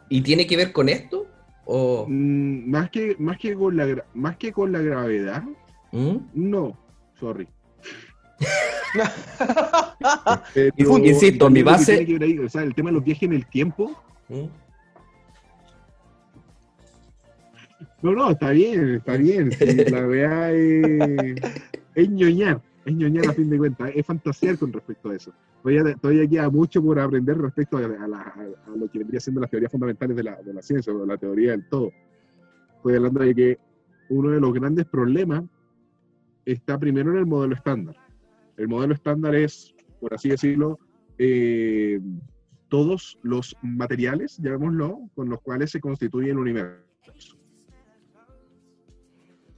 [0.09, 1.27] ¿Y tiene que ver con esto?
[1.65, 5.45] ¿O Mm, más, que, más, que con la, más que con la gravedad,
[5.93, 6.17] ¿Mm?
[6.35, 6.77] no,
[7.19, 7.49] sorry.
[10.55, 13.25] Pero Insisto, mi que base- que ver ahí, o sea, el tema de los viajes
[13.25, 13.91] en el tiempo,
[14.29, 14.45] ¿Mm?
[18.03, 19.53] No, no, está bien, está bien.
[19.53, 21.35] sí, la verdad es,
[21.95, 25.33] es ñoñar, es ñoñar a fin de cuentas, es fantasear con respecto a eso.
[25.63, 28.35] Todavía, todavía queda mucho por aprender respecto a, a la-
[28.67, 31.19] a lo que vendría siendo las teorías fundamentales de la, de la ciencia, o la
[31.19, 31.91] teoría del todo.
[32.77, 33.59] Estoy hablando de que
[34.09, 35.43] uno de los grandes problemas
[36.53, 37.97] está primero en el modelo estándar.
[38.57, 40.79] El modelo estándar es, por así decirlo,
[41.19, 42.01] eh,
[42.69, 47.37] todos los materiales, llamémoslo, con los cuales se constituye el universo.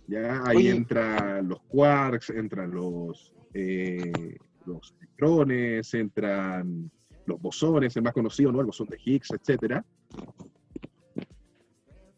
[0.09, 0.71] Ya ahí Oye.
[0.71, 4.37] entran los quarks, entran los, eh,
[4.67, 6.91] los electrones, entran
[7.27, 8.61] los bosones, el más conocido, ¿no?
[8.61, 9.85] El bosón de Higgs, etcétera.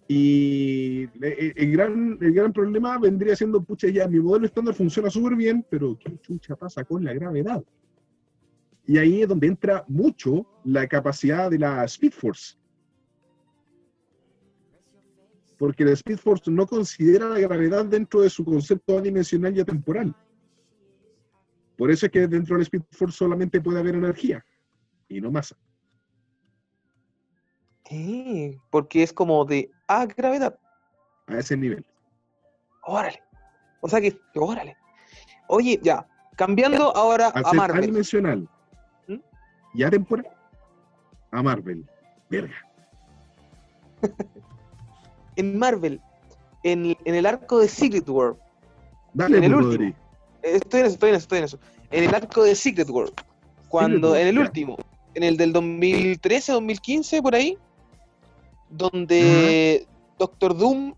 [0.07, 5.09] Y el, el gran, el gran problema vendría siendo, pucha, ya mi modelo estándar funciona
[5.09, 7.65] súper bien, pero ¿qué chucha pasa con la gravedad?
[8.87, 12.57] Y ahí es donde entra mucho la capacidad de la Speed Force.
[15.57, 20.15] Porque la Speed Force no considera la gravedad dentro de su concepto adimensional y atemporal.
[21.77, 24.45] Por eso es que dentro de la Speed Force solamente puede haber energía
[25.09, 25.57] y no masa.
[27.91, 30.59] Eh, porque es como de a gravedad.
[31.27, 31.85] A ese nivel.
[32.83, 33.23] Órale.
[33.81, 34.77] O sea que, órale.
[35.49, 36.07] Oye, ya.
[36.37, 37.85] Cambiando ahora Al a ser Marvel.
[37.85, 38.49] adimensional
[39.07, 39.17] ¿Mm?
[39.75, 40.27] y atemporal,
[41.31, 41.85] a Marvel.
[42.31, 42.55] Verga.
[45.37, 46.01] En Marvel,
[46.63, 48.39] en, en el arco de Secret World.
[49.15, 49.95] Dale, En el pues, último.
[50.43, 51.59] Estoy en eso, estoy en eso, estoy en eso.
[51.91, 53.13] En el arco de Secret World.
[53.69, 54.41] Cuando, en el ya.
[54.43, 54.77] último,
[55.15, 57.59] en el del 2013, 2015, por ahí,
[58.77, 59.87] donde
[60.19, 60.95] Doctor Doom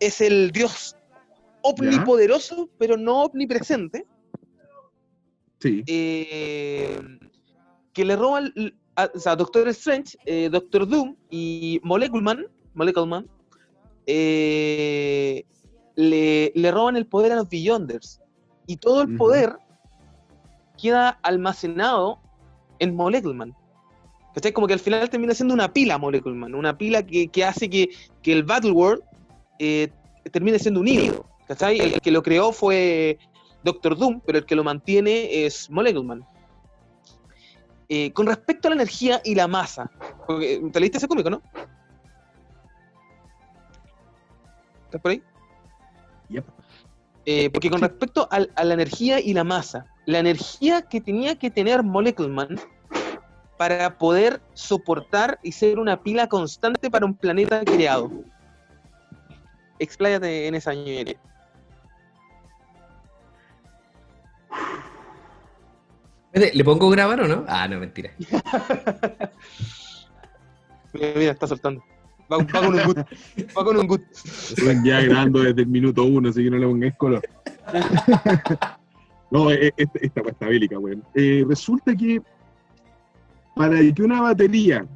[0.00, 0.96] es el dios
[1.62, 4.06] omnipoderoso, pero no omnipresente,
[5.60, 5.82] Sí.
[5.86, 7.00] eh,
[7.92, 8.52] que le roban,
[8.94, 13.26] a- o sea, Doctor Strange, eh, Doctor Doom y Molecule Man, Molecule Man,
[14.06, 15.44] eh,
[15.96, 18.20] le, le roban el poder a los Beyonders.
[18.66, 19.56] Y todo el poder
[20.80, 22.20] queda almacenado
[22.78, 23.55] en Molecule Man.
[24.36, 24.52] ¿Cachai?
[24.52, 27.70] Como que al final termina siendo una pila Molecule Man, una pila que, que hace
[27.70, 27.88] que,
[28.22, 29.02] que el Battle World
[29.58, 29.88] eh,
[30.30, 31.24] termine siendo unido.
[31.48, 31.80] ¿Cachai?
[31.80, 33.18] El que lo creó fue
[33.64, 36.26] Doctor Doom, pero el que lo mantiene es Molecule Man.
[37.88, 39.90] Eh, con respecto a la energía y la masa,
[40.26, 41.40] porque, ¿te leíste ese cómico, no?
[44.84, 45.22] ¿Estás por ahí?
[46.28, 46.44] Yep.
[47.24, 51.38] Eh, porque con respecto al- a la energía y la masa, la energía que tenía
[51.38, 52.60] que tener Molecule Man
[53.56, 58.10] para poder soportar y ser una pila constante para un planeta creado.
[59.78, 60.72] Expláyate en esa.
[60.72, 61.18] Espérate,
[66.54, 67.44] ¿Le pongo grabar o no?
[67.48, 68.10] Ah, no, mentira.
[70.92, 71.82] Mira, mira, está soltando.
[72.32, 72.98] Va, va con un gut.
[73.56, 74.02] Va con un gut.
[74.12, 77.22] Están ya grabando desde el minuto uno, así que no le pongáis color.
[79.30, 81.04] no, eh, eh, esta esta está bélica, weón.
[81.14, 82.22] Eh, resulta que
[83.56, 84.86] para que una batería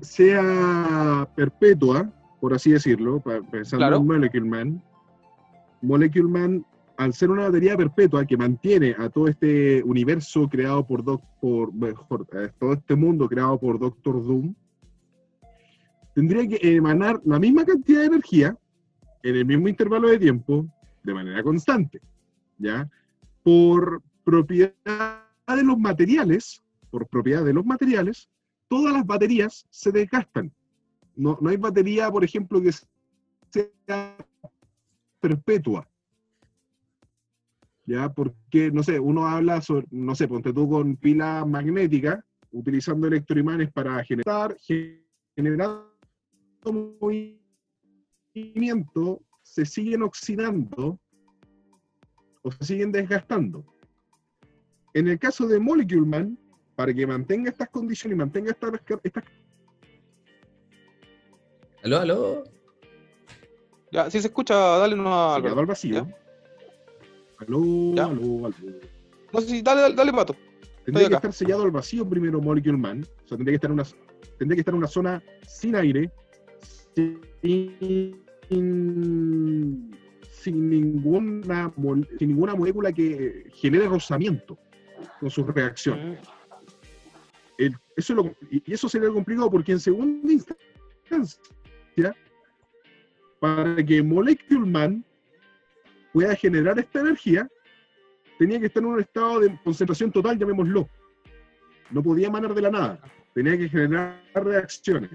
[0.00, 3.96] sea perpetua, por así decirlo, pensando Claro.
[3.98, 4.82] en Molecule Man,
[5.80, 11.04] Molecule Man, al ser una batería perpetua que mantiene a todo este universo creado por,
[11.04, 12.26] Doc, por mejor,
[12.58, 14.52] todo este mundo creado por Doctor Doom,
[16.12, 18.58] tendría que emanar la misma cantidad de energía
[19.22, 20.66] en el mismo intervalo de tiempo
[21.04, 22.00] de manera constante,
[22.58, 22.90] ¿ya?
[23.44, 24.74] Por propiedad
[25.46, 26.63] de los materiales,
[26.94, 28.30] por propiedad de los materiales,
[28.68, 30.52] todas las baterías se desgastan.
[31.16, 34.16] No, no hay batería, por ejemplo, que sea
[35.18, 35.88] perpetua.
[37.84, 38.08] ¿Ya?
[38.12, 43.72] Porque, no sé, uno habla sobre, no sé, ponte tú con pila magnética, utilizando electroimanes
[43.72, 44.56] para generar,
[45.34, 45.90] generando
[48.32, 51.00] movimiento, se siguen oxidando
[52.42, 53.64] o se siguen desgastando.
[54.92, 56.38] En el caso de Molecule Man,
[56.76, 58.72] para que mantenga estas condiciones y mantenga estas,
[59.02, 59.24] estas
[61.84, 62.44] ¿Aló, aló?
[63.92, 66.08] Ya, si se escucha, dale no se quedó al vacío.
[67.38, 68.04] Aló, Ya.
[68.06, 68.54] aló, aló.
[69.32, 70.34] No sé si, dale, dale, dale, pato.
[70.84, 71.28] Tendría que acá.
[71.28, 73.02] estar sellado al vacío primero Molecule Man.
[73.24, 73.84] O sea, tendría que estar en una,
[74.38, 76.10] tendría que estar en una zona sin aire,
[76.94, 78.10] sin,
[80.30, 84.58] sin ninguna, mol- sin ninguna molécula que genere rozamiento
[85.20, 86.18] con sus reacciones.
[87.96, 92.16] Eso es lo- y y eso sería complicado porque en segunda instancia,
[93.40, 95.04] para que Molecule Man
[96.12, 97.48] pueda generar esta energía,
[98.38, 100.88] tenía que estar en un estado de concentración total, llamémoslo.
[101.90, 103.00] No podía emanar de la nada,
[103.34, 105.10] tenía que generar reacciones.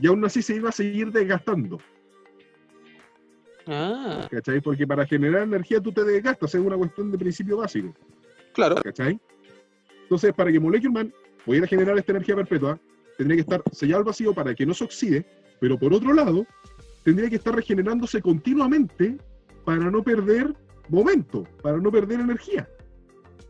[0.00, 1.78] Y aún así se iba a seguir desgastando,
[3.70, 4.62] Ah, ¿cachai?
[4.62, 7.94] Porque para generar energía tú te desgastas, es una cuestión de principio básico.
[8.54, 8.76] claro.
[8.76, 9.20] ¿cachai?
[10.08, 11.12] Entonces, para que Molecule Man
[11.44, 12.80] pudiera generar esta energía perpetua,
[13.18, 15.26] tendría que estar sellado al vacío para que no se oxide,
[15.60, 16.46] pero por otro lado,
[17.04, 19.18] tendría que estar regenerándose continuamente
[19.66, 20.54] para no perder
[20.88, 22.66] momento, para no perder energía,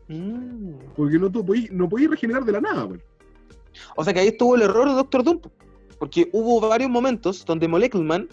[0.09, 0.73] Mm.
[0.97, 2.99] porque no, podí- no regenerar de la nada, pues.
[3.95, 5.39] O sea que ahí estuvo el error de Doctor Doom.
[5.99, 8.27] Porque hubo varios momentos donde Molecule Man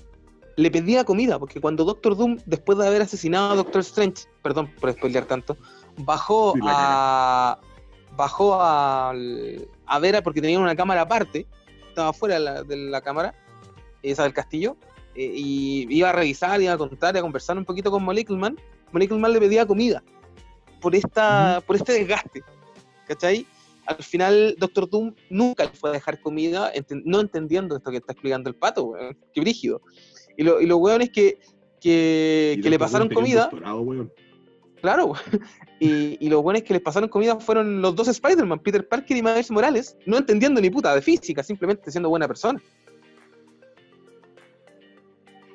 [0.56, 1.38] le pedía comida.
[1.38, 5.56] Porque cuando Doctor Doom, después de haber asesinado a Doctor Strange, perdón por spoilear tanto,
[5.98, 7.58] bajó Sí, a.
[8.16, 9.12] bajó a
[10.00, 11.46] ver, a- porque tenían una cámara aparte,
[11.88, 13.34] estaba fuera de la, de la cámara,
[14.02, 14.76] esa del castillo,
[15.14, 18.56] eh, y iba a revisar, iba a contar, iba a conversar un poquito con Moleculeman.
[18.92, 20.02] Moleculeman le pedía comida
[20.80, 22.42] por, esta, por este desgaste,
[23.06, 23.46] ¿cachai?
[23.86, 26.72] Al final, Doctor Doom nunca le fue a dejar comida,
[27.04, 29.16] no entendiendo esto que está explicando el pato, weón.
[29.32, 29.80] Qué brígido.
[30.36, 31.38] Y lo, y lo weón es que,
[31.80, 34.12] que, le pasaron comida, weón.
[34.86, 35.14] Claro,
[35.80, 39.22] y, y los buenos que les pasaron comida fueron los dos Spider-Man, Peter Parker y
[39.22, 42.60] Miles Morales, no entendiendo ni puta de física, simplemente siendo buena persona.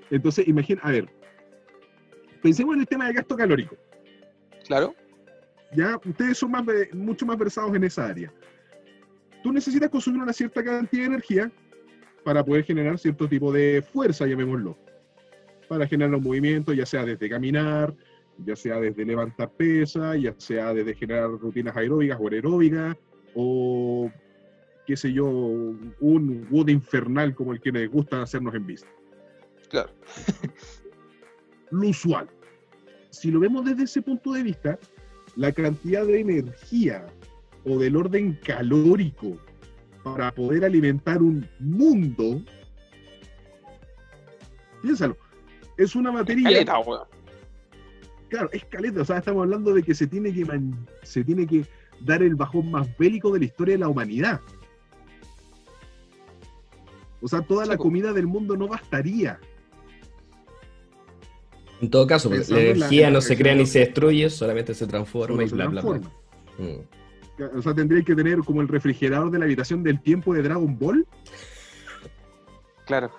[0.10, 1.10] Entonces, imagina, a ver,
[2.42, 3.78] pensemos en el tema del gasto calórico.
[4.68, 4.94] Claro,
[5.72, 8.34] Ya, ustedes son más, mucho más versados en esa área.
[9.42, 11.52] Tú necesitas consumir una cierta cantidad de energía
[12.26, 14.78] para poder generar cierto tipo de fuerza, llamémoslo.
[15.70, 17.96] Para generar un movimiento, ya sea desde caminar,
[18.38, 22.98] ya sea desde levantar pesas, ya sea desde generar rutinas aeróbicas o aeróbicas,
[23.36, 24.12] o
[24.86, 28.90] qué sé yo, un wood infernal como el que les gusta hacernos en vista.
[29.70, 29.92] claro.
[31.72, 32.30] lo usual.
[33.10, 34.80] Si lo vemos desde ese punto de vista,
[35.36, 37.06] la cantidad de energía
[37.66, 39.38] o del orden calórico
[40.04, 42.42] para poder alimentar un mundo,
[44.82, 45.16] piénsalo,
[45.78, 47.08] es una Caleta, weón.
[48.32, 51.46] Claro, es caleta, o sea, estamos hablando de que se tiene que, man- se tiene
[51.46, 51.66] que
[52.00, 54.40] dar el bajón más bélico de la historia de la humanidad.
[57.22, 59.38] O sea, toda la comida del mundo no bastaría.
[61.82, 63.80] En todo caso, pues, la Pensando en la- energía la no se crea ni se
[63.80, 65.92] destruye, solamente se transforma y se bla, bla, bla.
[66.00, 66.18] transforma.
[66.58, 67.58] Mm.
[67.58, 70.78] O sea, tendría que tener como el refrigerador de la habitación del tiempo de Dragon
[70.80, 71.06] Ball,
[72.86, 73.12] Claro.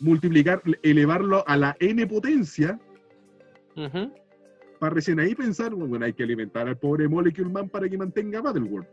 [0.00, 2.78] multiplicar, elevarlo a la n potencia,
[3.76, 4.12] Ujú.
[4.84, 8.42] Para recién ahí pensar, bueno, hay que alimentar al pobre Molecule Man para que mantenga
[8.42, 8.86] Battleworld.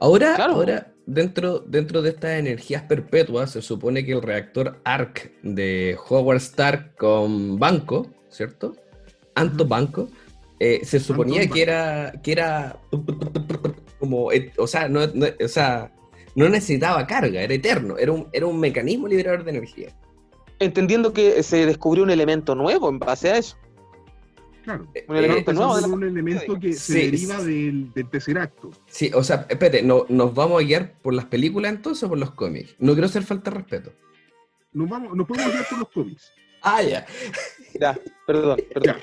[0.00, 0.54] Ahora, Claro.
[0.54, 6.38] ahora dentro, dentro de estas energías perpetuas, se supone que el reactor ARC de Howard
[6.38, 8.74] Stark con Banco, ¿cierto?
[9.34, 9.66] Anto.
[9.66, 10.08] Banco,
[10.58, 12.78] eh, se suponía Anton que era, que era
[13.98, 15.92] como, eh, o sea, no, no- o sea,
[16.34, 19.88] no necesitaba carga, era eterno, era un, era un mecanismo liberador de energía.
[20.60, 23.58] Entendiendo que se descubrió un elemento nuevo en base a eso.
[24.66, 24.92] Claro.
[25.06, 27.44] Un elemento pensando nuevo de en la- un elemento que se deriva sí.
[27.46, 28.72] del, del tercer acto.
[28.88, 32.18] Sí, o sea, espérate, no, ¿nos vamos a guiar por las películas entonces o por
[32.18, 32.74] los cómics?
[32.80, 33.92] No quiero hacer falta de respeto.
[34.72, 36.32] Nos, vamos, nos podemos guiar por los cómics.
[36.62, 37.06] Ah, ya.
[37.80, 37.96] Ya,
[38.26, 38.96] perdón, perdón.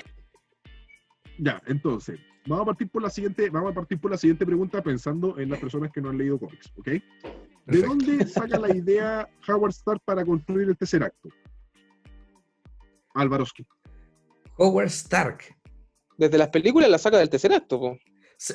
[1.38, 4.82] Ya, entonces, vamos a partir por la siguiente, vamos a partir por la siguiente pregunta
[4.82, 6.84] pensando en las personas que no han leído cómics, ¿ok?
[6.86, 7.02] ¿De
[7.64, 7.88] Perfecto.
[7.88, 11.30] dónde saca la idea Howard Stark para construir el tercer acto?
[13.14, 13.64] Alvarovsky.
[14.56, 15.56] Howard Stark.
[16.16, 17.98] Desde las películas la saca del tercer acto, po.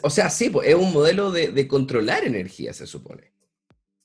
[0.03, 3.33] O sea, sí, es un modelo de, de controlar energía, se supone.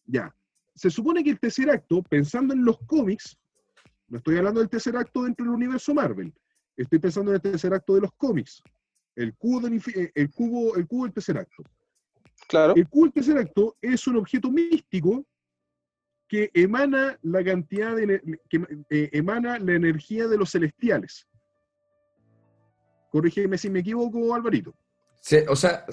[0.07, 0.35] Ya.
[0.75, 3.39] Se supone que el tercer acto, pensando en los cómics,
[4.09, 6.33] no estoy hablando del tercer acto dentro del universo Marvel,
[6.77, 8.63] estoy pensando en el tercer acto de los cómics.
[9.17, 11.63] El cubo del, eh, el cubo, el cubo del tercer acto.
[12.49, 12.75] Claro.
[12.75, 15.25] El cubo del tercer acto es un objeto místico
[16.29, 21.29] que emana la cantidad de que eh, emana la energía de los celestiales.
[23.15, 24.75] Corrígeme si me equivoco, Alvarito.
[25.21, 25.87] Se- o sea,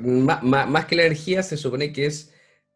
[0.00, 2.32] más que la energía, se supone que es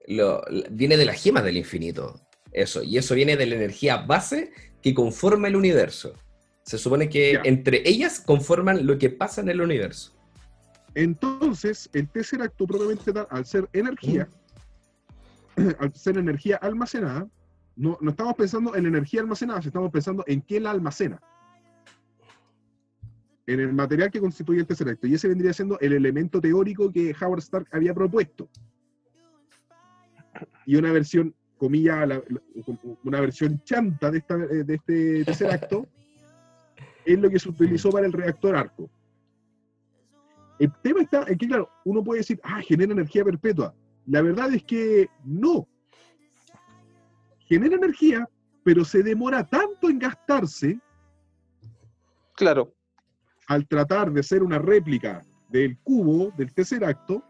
[0.07, 2.21] lo, viene de las gemas del infinito.
[2.53, 6.13] Eso, y eso viene de la energía base que conforma el universo.
[6.63, 7.41] Se supone que Ya.
[7.45, 10.13] entre ellas conforman lo que pasa en el universo.
[10.95, 14.29] Entonces, el tercer acto propiamente tal, al ser energía,
[15.81, 17.27] al ser energía almacenada,
[17.77, 21.19] no, no estamos pensando en energía almacenada, estamos pensando en qué la almacena.
[23.47, 25.07] En el material que constituye el tercer acto.
[25.07, 28.49] Y ese vendría siendo el elemento teórico que Howard Stark había propuesto.
[30.67, 32.43] Y una versión, comilla, la- la-
[33.05, 35.87] una versión chanta de, esta- de este tercer acto,
[37.05, 38.91] es lo que se utilizó para el reactor arco.
[40.59, 43.75] El tema está en que, claro, uno puede decir, ah, genera energía perpetua.
[44.07, 45.69] La verdad es que no.
[47.47, 48.29] Genera energía,
[48.65, 50.81] pero se demora tanto en gastarse
[52.35, 52.75] Claro.
[53.47, 57.23] Al tratar de ser una réplica del cubo, del tercer acto,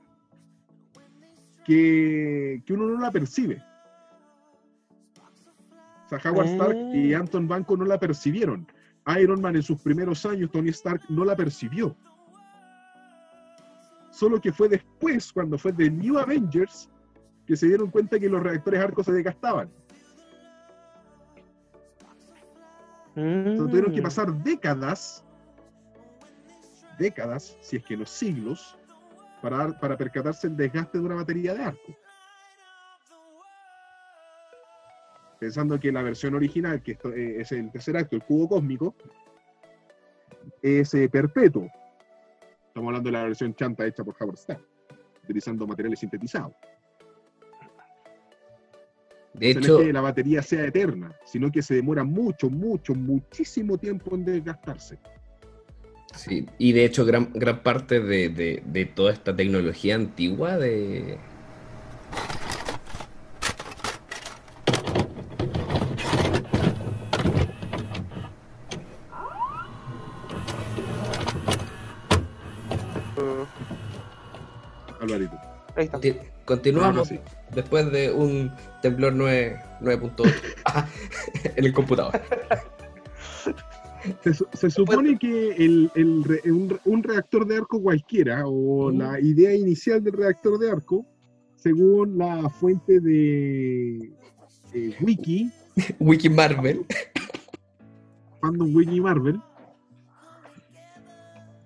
[1.65, 3.63] que, que uno no la percibe.
[6.05, 7.19] O sea, Howard Stark y Ah.
[7.19, 8.67] Anton Banco no la percibieron.
[9.21, 11.97] Iron Man en sus primeros años, Tony Stark no la percibió.
[14.11, 16.89] Solo que fue después, cuando fue The New Avengers,
[17.47, 19.69] que se dieron cuenta que los reactores arcos se desgastaban.
[23.15, 24.05] Entonces, tuvieron que Mm.
[24.05, 25.25] pasar décadas,
[26.99, 28.77] décadas, si es que no siglos,
[29.43, 31.97] para, dar- para percatarse el desgaste de una batería de arco.
[35.39, 38.95] pensando que la versión original, que esto, eh, es el tercer acto, el cubo cósmico,
[40.63, 41.71] es eh, perpetuo.
[42.69, 44.65] Estamos hablando de la versión chanta hecha por Howard Stern,
[45.25, 46.53] utilizando materiales sintetizados.
[49.35, 53.77] De no es que la batería sea eterna, sino que se demora mucho, mucho, muchísimo
[53.77, 54.99] tiempo en desgastarse.
[56.17, 61.19] Sí, y de hecho gran, gran parte de, de- de toda esta tecnología antigua de...
[75.01, 75.37] Alvarito.
[75.77, 76.01] Ahí está.
[76.45, 77.21] Continuamos sí.
[77.53, 78.53] después de un
[78.83, 80.87] temblor 9 9.8 Ah,
[81.57, 82.13] en el computador.
[84.23, 85.91] Se, su- se supone que el,
[86.45, 91.05] un, un reactor de arco cualquiera, o la idea inicial del reactor de arco,
[91.57, 94.13] según la fuente de
[94.75, 95.51] eh, Wiki,
[95.99, 96.85] Wiki Marvel.
[98.41, 99.41] Fandom Wiki Marvel,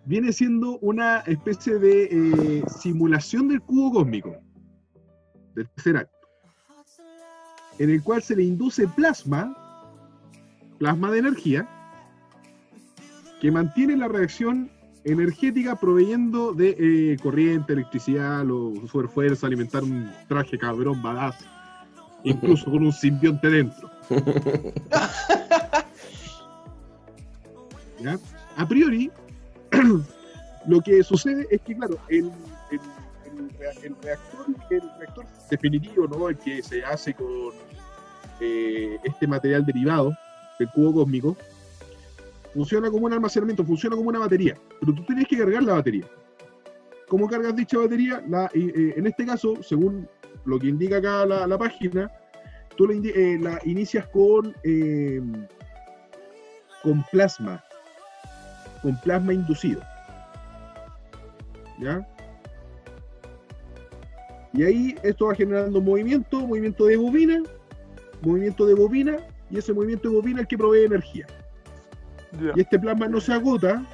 [0.06, 4.36] viene siendo una especie de eh, simulación del cubo cósmico,
[5.54, 6.16] del tercer acto,
[7.78, 9.54] en el cual se le induce plasma,
[10.78, 11.68] plasma de energía,
[13.40, 14.70] que mantiene la reacción
[15.04, 18.74] energética proveyendo de eh, corriente, electricidad, lo,
[19.08, 21.36] fuerza, alimentar un traje cabrón, badass,
[22.24, 23.90] incluso con un simbionte dentro.
[28.00, 28.18] ¿ya?
[28.56, 29.10] A priori,
[30.66, 32.30] lo que sucede es que, claro, el
[33.58, 36.28] reactor, el reactor definitivo, ¿no?
[36.28, 37.52] El que se hace con
[38.40, 40.12] eh, este material derivado
[40.58, 41.36] del cubo cósmico,
[42.52, 46.04] funciona como un almacenamiento, funciona como una batería, pero tú tienes que cargar la batería.
[47.08, 48.22] ¿Cómo cargas dicha batería?
[48.28, 50.08] La- y, eh, en este caso, según
[50.44, 52.10] lo que indica acá la, la página,
[52.76, 55.20] tú eh, la inicias con, eh,
[56.82, 57.62] con plasma,
[58.82, 59.80] con plasma inducido.
[61.80, 62.06] ¿Ya?
[64.52, 67.42] Y ahí esto va generando movimiento, movimiento de bobina,
[68.22, 69.16] movimiento de bobina,
[69.50, 71.26] y ese movimiento de bobina es el que provee energía.
[72.54, 73.84] Y este plasma no se agota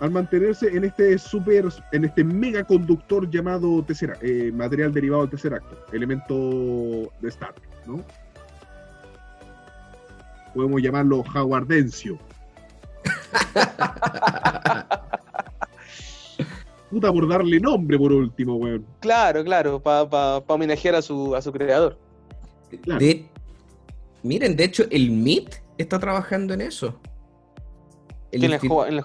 [0.00, 5.54] al mantenerse en este super, en este megaconductor llamado tesera, eh, material derivado del tercer
[5.54, 7.54] acto, elemento de Star
[7.86, 8.00] ¿no?
[10.54, 12.18] Podemos llamarlo jaguardencio.
[16.90, 18.84] Puta por darle nombre por último, weón.
[19.00, 21.96] Claro, claro, para homenajear a su, a su creador.
[22.82, 23.00] Claro.
[23.00, 23.24] De-
[24.22, 27.00] miren, de hecho, el MIT está trabajando en eso.
[28.32, 28.58] El ¿En el,
[28.88, 29.04] en el?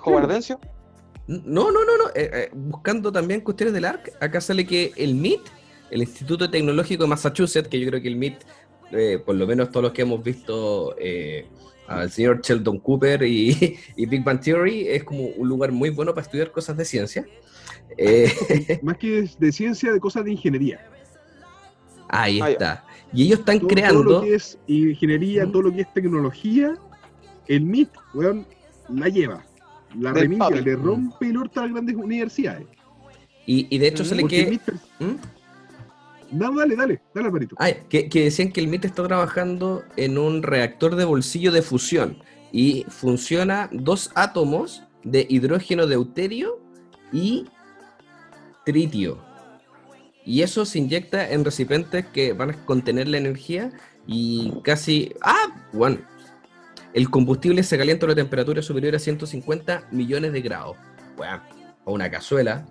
[1.27, 2.07] No, no, no, no.
[2.15, 5.41] eh, eh, buscando también cuestiones del ARC, acá sale que el MIT,
[5.91, 8.37] el Instituto Tecnológico de Massachusetts, que yo creo que el MIT,
[8.91, 11.45] eh, por lo menos todos los que hemos visto eh,
[11.87, 16.13] al señor Sheldon Cooper y, y Big Bang Theory, es como un lugar muy bueno
[16.13, 17.25] para estudiar cosas de ciencia.
[17.97, 18.31] Eh,
[18.81, 20.79] Más que de ciencia, de cosas de ingeniería.
[22.07, 22.85] ahí Ah, está.
[23.11, 24.03] Y ellos están todo, creando.
[24.03, 26.73] todo lo que es ingeniería, todo lo que es tecnología,
[27.47, 28.45] el MIT, weón,
[28.89, 29.45] la lleva.
[29.97, 30.61] La Del papi.
[30.61, 32.67] le rompe el orto a las grandes universidades.
[33.45, 34.51] Y, y de hecho sale Porque el que.
[34.51, 36.37] MIT, ¿Mm?
[36.37, 37.55] no, dale, dale, dale, Alvarito.
[37.59, 41.61] Ah, que, que decían que el MIT está trabajando en un reactor de bolsillo de
[41.61, 42.17] fusión
[42.51, 46.59] y funciona dos átomos de hidrógeno deuterio
[47.13, 47.45] y
[48.65, 49.19] tritio.
[50.25, 53.71] Y eso se inyecta en recipientes que van a contener la energía
[54.05, 55.13] y casi...
[55.21, 55.99] Ah, bueno.
[56.97, 60.77] El combustible se calienta a una temperatura superior a 150 millones de grados.
[61.15, 61.43] Bueno,
[61.85, 62.65] a una cazuela,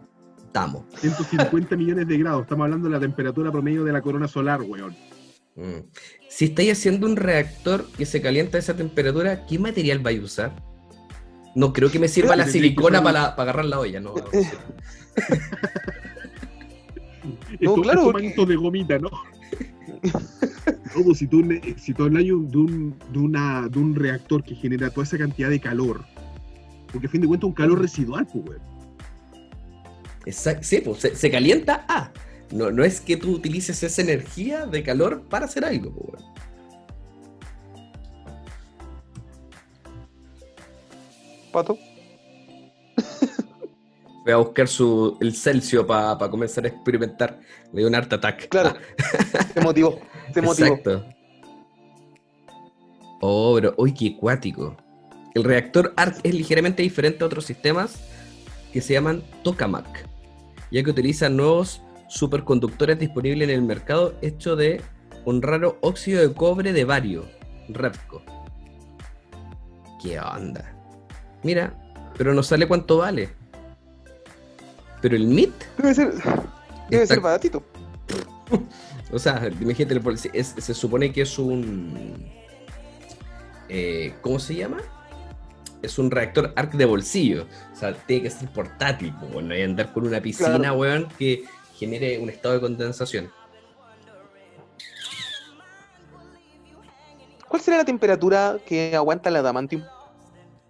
[0.44, 0.82] estamos.
[0.98, 2.42] 150 millones de grados.
[2.42, 4.96] Estamos hablando de la temperatura promedio de la corona solar, weón.
[5.54, 5.86] Mm.
[6.28, 10.24] Si estáis haciendo un reactor que se calienta a esa temperatura, ¿qué material vais a
[10.24, 10.60] usar?
[11.54, 14.12] No creo que me sirva la silicona para, la- para agarrar la olla, no.
[17.60, 19.08] Estos, claro, porque- de gomita, ¿no?
[20.96, 21.44] No, pues, si tú,
[21.76, 25.04] si tú hablas de un, de, un, de una- de un reactor que genera toda
[25.04, 26.04] esa cantidad de calor,
[26.90, 28.62] porque a fin de cuentas es un calor residual, pues, weón.
[30.24, 32.10] Exact- sí, pues se, se calienta a.
[32.52, 36.32] No, no es que tú utilices esa energía de calor para hacer algo, pues, weón.
[41.52, 41.78] Pato.
[44.26, 47.38] Voy a buscar su, el Celsius para comenzar a experimentar.
[47.72, 48.48] Le dio un art attack.
[48.48, 48.74] Claro.
[49.54, 50.00] Te motivó.
[50.34, 50.74] Te motivó.
[50.74, 51.06] Exacto.
[53.20, 54.76] Oh, pero, uy, qué acuático.
[55.32, 58.00] El reactor ARC es ligeramente diferente a otros sistemas
[58.72, 60.08] que se llaman tokamak,
[60.72, 64.82] ya que utiliza nuevos superconductores disponibles en el mercado hecho de
[65.24, 67.26] un raro óxido de cobre de bario,
[67.68, 68.24] Repco.
[70.02, 70.74] ¿Qué onda?
[71.44, 71.78] Mira,
[72.18, 73.45] pero no sale cuánto vale.
[75.06, 76.12] Pero el MIT, Debe ser,
[76.90, 77.62] debe Está- ser baratito.
[79.12, 80.00] o sea, imagínate,
[80.32, 82.26] es- se supone que es un.
[83.68, 84.78] eh, ¿Cómo se llama?
[85.80, 87.46] Es un reactor arc de bolsillo.
[87.72, 90.74] O sea, tiene que ser portátil, bueno, no hay que andar con una piscina, Claro.
[90.74, 91.44] weón, que
[91.78, 93.30] genere un estado de condensación.
[97.46, 99.84] ¿Cuál será la temperatura que aguanta el adamantium?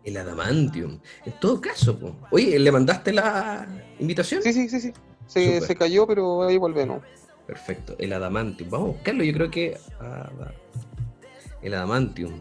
[0.07, 0.99] El adamantium.
[1.27, 2.17] En todo caso, po.
[2.31, 3.67] oye, ¿le mandaste la
[3.99, 4.41] invitación?
[4.43, 4.93] Sí, sí, sí, sí.
[5.27, 7.03] Se, se cayó, pero ahí vuelve, ¿no?
[7.47, 8.71] Perfecto, el adamantium.
[8.71, 9.77] Vamos a buscarlo, yo creo que.
[10.01, 10.31] ah.
[11.61, 12.41] El adamantium.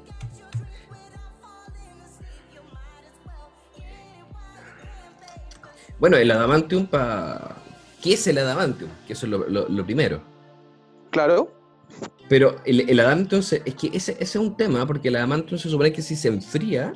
[6.00, 7.56] Bueno, el adamantium para.
[8.02, 8.90] ¿Qué es el adamantium?
[9.08, 10.22] Que eso es lo, lo- lo primero.
[11.12, 11.52] Claro.
[12.28, 15.58] Pero el, el adamantium, se- es que ese, ese es un tema, porque el adamantium
[15.60, 16.94] se supone que si se enfría,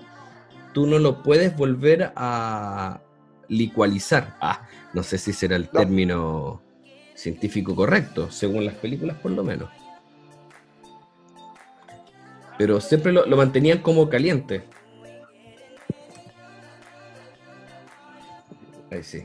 [0.73, 3.01] tú no lo puedes volver a
[3.47, 4.37] licualizar.
[4.41, 5.79] Ah, no sé si será el No.
[5.79, 6.61] término
[7.15, 9.69] científico correcto, según las películas por lo menos.
[12.57, 14.63] Pero siempre lo, lo mantenían como caliente.
[18.91, 19.23] Ahí sí.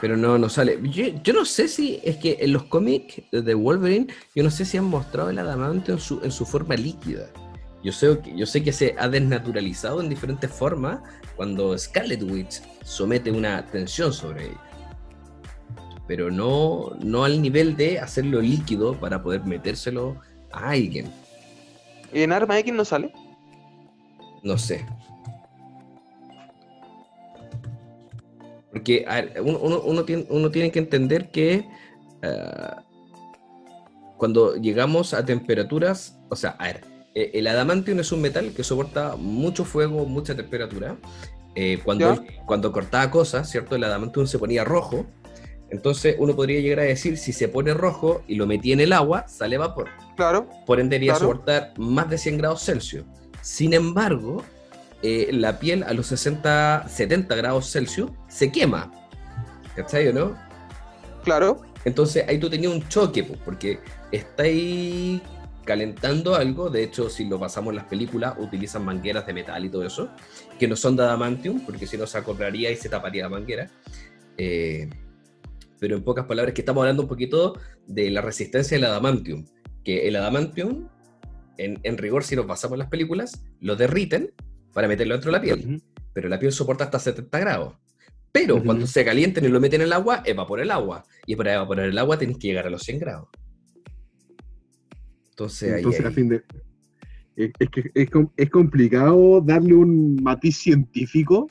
[0.00, 0.78] Pero no, no sale.
[0.82, 4.64] Yo, yo no sé si es que en los cómics de Wolverine, yo no sé
[4.64, 7.26] si han mostrado el adamantium en su, en su forma líquida.
[7.86, 10.98] Yo sé, que, yo sé que se ha desnaturalizado en diferentes formas
[11.36, 14.60] cuando Scarlet Witch somete una tensión sobre ella.
[16.08, 20.16] Pero no, no al nivel de hacerlo líquido para poder metérselo
[20.50, 21.06] a alguien.
[22.12, 23.12] ¿Y en Arma X no sale?
[24.42, 24.84] No sé.
[28.72, 31.68] Porque ver, uno, uno- uno tiene, uno tiene que entender que
[32.24, 32.82] ah,
[34.16, 38.62] cuando llegamos a temperaturas, o sea, a ver, eh, el adamantium es un metal que
[38.62, 40.96] soporta mucho fuego, mucha temperatura.
[41.54, 43.74] Eh, cuando, cuando cortaba cosas, ¿cierto?
[43.74, 45.06] El adamantium se ponía rojo.
[45.70, 48.92] Entonces uno podría llegar a decir, si se pone rojo y lo metí en el
[48.92, 49.88] agua, sale vapor.
[50.14, 50.46] Claro.
[50.66, 51.28] Por ende, debería Claro.
[51.30, 53.04] soportar más de 100 grados Celsius.
[53.40, 54.42] Sin embargo,
[55.02, 58.92] eh, la piel a los 60, 70 grados Celsius se quema.
[59.74, 60.36] ¿Cachai o no?
[61.24, 61.62] Claro.
[61.86, 63.80] Entonces ahí tú tenías un choque, porque
[64.12, 65.22] estáis
[65.66, 66.70] calentando algo.
[66.70, 70.08] De hecho, si lo pasamos en las películas, utilizan mangueras de metal y todo eso,
[70.58, 73.70] que no son de adamantium, porque si no se acoplaría y se taparía la manguera.
[74.38, 74.88] Eh,
[75.78, 79.44] pero en pocas palabras, que estamos hablando un poquito de la resistencia del adamantium.
[79.84, 80.88] Que el adamantium,
[81.58, 84.32] en, en rigor, si lo pasamos en las películas, lo derriten
[84.72, 85.82] para meterlo dentro de la piel
[86.16, 87.74] pero la piel soporta hasta 70 grados.
[88.32, 91.04] Pero cuando se calienten y lo meten en el agua, evapora el agua.
[91.26, 93.28] Y para evaporar el agua tenés que llegar a los 100 grados.
[95.36, 96.42] Entonces, Entonces, ahí, a fin de.
[97.36, 101.50] Es, es que es, es complicado darle un matiz científico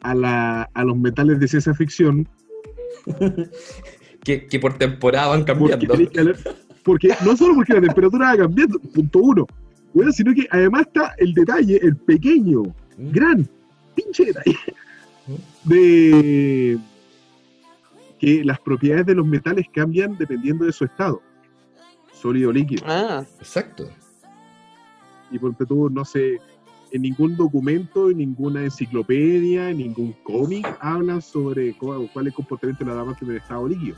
[0.00, 2.26] a, la, a los metales de ciencia ficción.
[4.24, 5.94] que, que por temporada van cambiando.
[6.82, 9.46] porque no solo porque la temperatura va cambiando, punto uno,
[9.92, 12.62] bueno, sino que además está el detalle, el pequeño,
[12.96, 13.10] Mm.
[13.10, 13.48] gran,
[13.94, 14.56] pinche detalle,
[15.64, 16.78] de
[18.18, 21.20] que las propiedades de los metales cambian dependiendo de su estado,
[22.26, 22.82] sólido líquido.
[22.86, 23.88] Ah, Exacto.
[25.30, 26.38] Y porque tú, no sé,
[26.92, 32.34] en ningún documento, en ninguna enciclopedia, en ningún cómic hablan sobre cu- cuál es el
[32.34, 33.96] comportamiento de la dama en el estado líquido.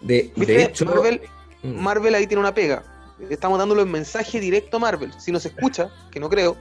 [0.00, 0.30] De,
[0.64, 1.20] hecho, Marvel,
[1.62, 2.82] mm, Marvel ahí tiene una pega.
[3.30, 5.12] Estamos dándole un mensaje directo a Marvel.
[5.18, 6.56] Si nos escucha, que no creo,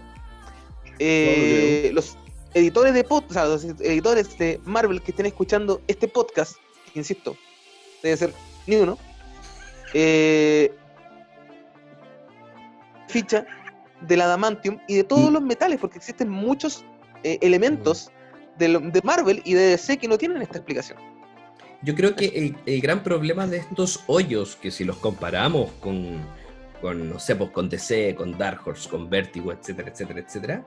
[1.00, 2.18] eh, los
[2.54, 6.56] editores de pod- o sea, los editores de Marvel que estén escuchando este podcast,
[6.96, 7.36] insisto,
[8.02, 8.34] debe ser
[8.68, 8.98] ni uno,
[9.94, 10.72] eh,
[13.08, 13.46] ficha
[14.02, 15.34] del adamantium y de todos Mm.
[15.34, 16.84] los metales, porque existen muchos
[17.24, 18.12] eh, elementos
[18.58, 20.98] de, lo- de Marvel y de DC que no tienen esta explicación.
[21.84, 26.20] yo creo que el, el gran problema de estos hoyos, que si los comparamos con,
[26.82, 30.66] con, no sé, pues con DC, con Dark Horse, con Vertigo, etcétera, etcétera, etcétera,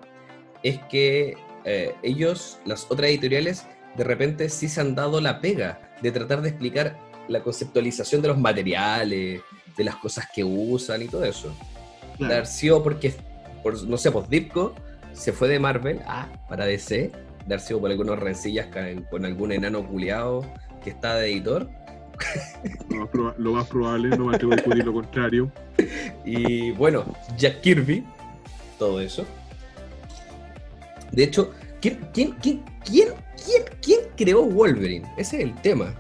[0.63, 3.67] es que eh, ellos, las otras editoriales,
[3.97, 6.99] de repente sí se han dado la pega de tratar de explicar
[7.29, 9.41] la conceptualización de los materiales,
[9.77, 11.55] de las cosas que usan y todo eso.
[12.21, 13.15] Haber sido porque,
[13.63, 14.75] por, no sé, pues Dipco
[15.13, 17.13] se fue de Marvel ah, para DC,
[17.59, 18.69] sido por algunas rencillas
[19.11, 20.45] con, algún enano culeado
[20.83, 21.69] que está de editor.
[22.89, 25.53] Lo más, proba- lo más probable, no me atrevo a discutir lo contrario.
[26.25, 27.05] Y bueno,
[27.37, 28.05] Jack Kirby,
[28.79, 29.25] todo eso.
[31.13, 33.09] De hecho, ¿quién, quién, quién, quién,
[33.45, 35.07] quién, quién creó Wolverine?
[35.17, 35.95] Ese es el tema.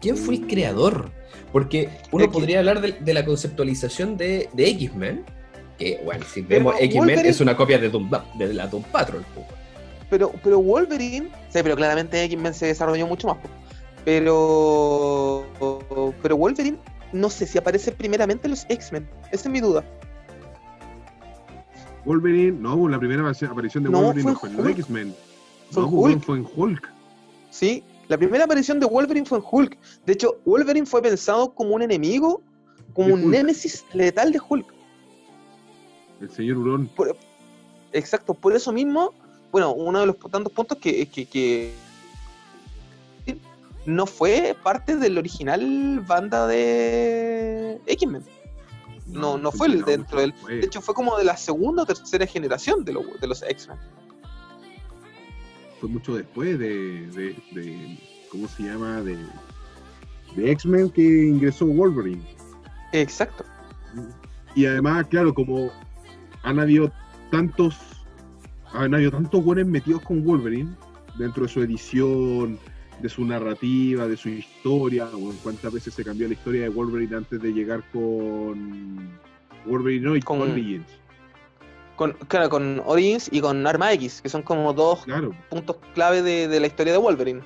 [0.00, 1.10] ¿Quién fue el creador?
[1.52, 2.32] Porque uno X.
[2.32, 5.24] podría hablar de, de la conceptualización de, de X-Men,
[5.78, 9.24] que, bueno, si vemos X-Men Wolverine- es una copia de, Doom, de la Doom Patrol.
[10.08, 13.38] Pero, pero Wolverine, sí, pero claramente X-Men se desarrolló mucho más.
[14.04, 15.44] Pero,
[16.22, 16.78] pero Wolverine,
[17.12, 19.08] no sé si aparece primeramente en los X-Men.
[19.32, 19.84] Esa es mi duda.
[22.04, 25.08] Wolverine, no, la primera aparición- de No, Wolverine fue no fue en X-Men.
[25.08, 25.14] No, en
[25.74, 26.24] pues, weón, Hulk.
[26.24, 26.88] fue en Hulk.
[27.50, 29.78] Sí, la primera aparición de Wolverine fue en Hulk.
[30.04, 32.42] De hecho, Wolverine fue pensado como un enemigo,
[32.92, 34.66] como un némesis letal de Hulk.
[36.20, 36.90] El señor Hurón.
[37.92, 39.14] Exacto, por eso mismo,
[39.52, 41.72] bueno, uno de los tantos puntos que, que, que
[43.86, 48.24] no fue parte del original banda de X-Men.
[49.06, 50.34] No, no fue el dentro del.
[50.60, 53.78] De hecho, fue como de la segunda o tercera generación de, lo- de los X-Men.
[55.80, 57.98] Fue mucho después de, de, de-
[58.30, 59.00] ¿cómo se llama?
[59.02, 59.16] De,
[60.36, 62.22] de X-Men que ingresó Wolverine.
[62.92, 63.44] Exacto.
[64.54, 65.70] Y además, claro, como
[66.42, 66.92] han habido
[67.30, 67.76] tantos,
[68.72, 70.70] han habido tantos buenos metidos con Wolverine
[71.18, 72.58] dentro de su edición,
[73.00, 76.68] de su narrativa, de su historia, o en cuántas veces se cambió la historia de
[76.68, 79.08] Wolverine antes de llegar con
[79.66, 80.86] Wolverine no, y Con- Origins.
[82.00, 86.22] Con, claro, con Origins y con Arma X, que son como dos Claro, puntos clave
[86.22, 87.42] de, de la historia de Wolverine.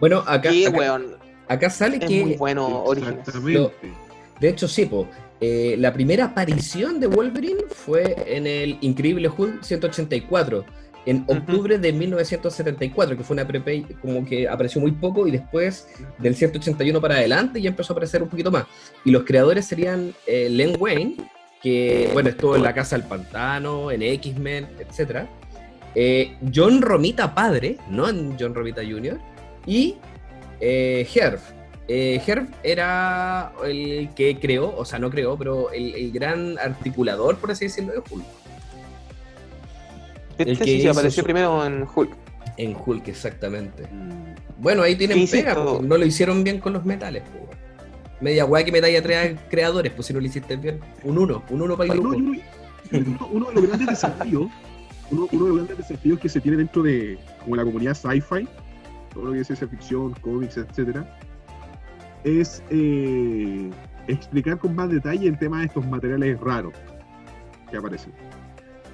[0.00, 1.16] Bueno, acá, y, acá, weón,
[1.46, 3.20] acá sale es que muy bueno Origins.
[4.40, 5.06] De hecho, sí, po.
[5.40, 10.64] Eh, la primera aparición de Wolverine fue en el Increíble Hulk 184,
[11.06, 15.86] en octubre de 1974, que fue una prepe como que apareció muy poco y después
[16.18, 18.64] del 181 para adelante ya empezó a aparecer un poquito más.
[19.04, 21.14] Y los creadores serían eh, Len Wayne,
[21.62, 25.26] que bueno, estuvo en La Casa del Pantano, en X-Men, etc.
[25.94, 28.06] Eh, John Romita padre, no
[28.38, 29.18] John Romita Jr.,
[29.66, 29.96] y
[30.60, 31.40] eh, Herb.
[31.88, 37.36] Eh, Herb era el que creó, o sea, no creó, pero el, el gran articulador,
[37.38, 38.24] por así decirlo, de Hulk.
[40.38, 42.12] Este el que sí, sí, hizo apareció su- primero en Hulk.
[42.56, 43.82] En Hulk, exactamente.
[43.90, 47.22] Mm, Bueno, ahí tienen pega, no lo hicieron bien con los metales.
[47.24, 47.48] po.
[48.20, 50.80] Media weá que medalla tres creadores, pues si no lo hiciste bien.
[51.04, 52.16] Un uno, un uno para el grupo.
[52.16, 54.50] uno, uno de los grandes desafíos,
[55.10, 58.46] uno, uno de los grandes desafíos que se tiene dentro de como la comunidad sci-fi,
[59.14, 61.18] todo lo que es ciencia ficción, cómics, etcétera,
[62.24, 63.70] es eh,
[64.06, 66.74] explicar con más detalle el tema de estos materiales raros
[67.70, 68.12] que aparecen.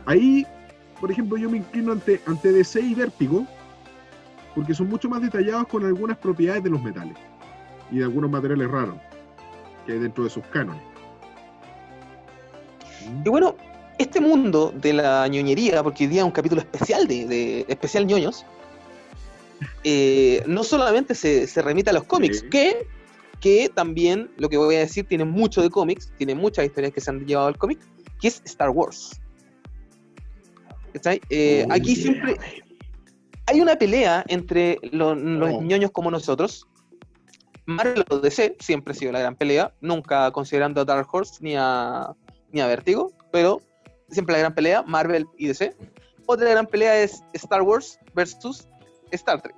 [0.04, 0.46] Ahí,
[1.00, 3.44] por ejemplo, yo me inclino ante, ante DC y Vértigo,
[4.54, 7.16] porque son mucho más detallados con algunas propiedades de los metales
[7.90, 8.96] y de algunos materiales raros
[9.86, 10.82] que hay dentro de sus cánones.
[13.24, 13.56] Y bueno,
[13.98, 18.06] este mundo de la ñoñería, porque hoy día es un capítulo especial de, de- especial
[18.06, 18.44] ñoños,
[19.84, 22.48] eh, no solamente se, se remite a los cómics, Sí.
[22.50, 22.86] que,
[23.40, 27.00] que también, lo que voy a decir, tiene mucho de cómics, tiene muchas historias que
[27.00, 27.78] se han llevado al cómic,
[28.20, 29.20] que es Star Wars.
[31.30, 32.36] Eh, Oh, aquí yeah, siempre
[33.46, 35.62] hay una pelea entre lo- los Oh.
[35.62, 36.66] ñoños como nosotros.
[37.66, 41.54] Marvel o DC siempre ha sido la gran pelea, nunca considerando a Dark Horse ni
[41.56, 42.08] a,
[42.52, 43.60] ni a Vertigo, pero
[44.10, 45.74] siempre la gran pelea, Marvel y DC.
[46.26, 48.68] Otra gran pelea es Star Wars versus
[49.10, 49.56] Star Trek.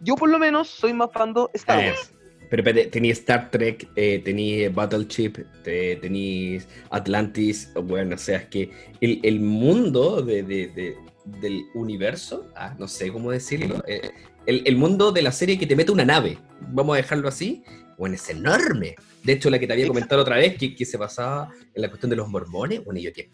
[0.00, 2.12] Yo por lo menos soy más fan de Star Eh, Wars.
[2.50, 5.34] Pero espérate, tenéis Star Trek, eh, tenéis Battleship,
[5.64, 8.70] te- tenéis Atlantis, bueno, o sea, es que
[9.02, 10.96] el, el mundo de, de- de-
[11.26, 14.10] del universo, ah, no sé cómo decirlo, eh,
[14.48, 16.38] el, el mundo de la serie que te mete una nave,
[16.72, 17.62] vamos a dejarlo así,
[17.98, 18.94] bueno, es enorme.
[19.22, 21.88] De hecho, la que te había comentado otra vez, que, que se basaba en la
[21.88, 23.28] cuestión de los mormones, bueno, y yo que,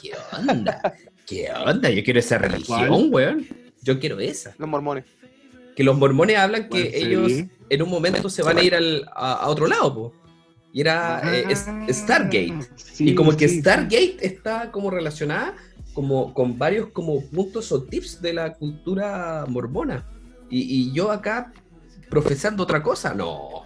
[0.00, 0.94] ¿qué onda?
[1.26, 1.90] ¿Qué onda?
[1.90, 3.46] Yo quiero esa religión, weón.
[3.82, 5.04] Yo quiero esa Los mormones.
[5.74, 7.32] que los mormones hablan que ¿Cuál ellos
[7.68, 10.14] en un momento se van a ir al- a, a otro lado, po.
[10.72, 12.54] Y era eh, Ah, Stargate.
[12.76, 13.60] sí, y como que sí, sí.
[13.60, 15.56] Stargate está como relacionada
[15.94, 20.06] como con varios como puntos o tips de la cultura mormona.
[20.52, 21.50] Y, y yo acá
[22.10, 23.62] profesando otra cosa, no.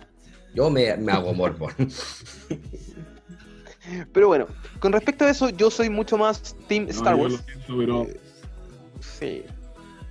[0.54, 1.72] Yo me, me hago mormón.
[4.12, 4.46] Pero bueno,
[4.80, 7.32] con respecto a eso, yo soy mucho más Team No, Star yo Wars.
[7.34, 8.20] lo siento, pero Eh,
[9.00, 9.42] Sí.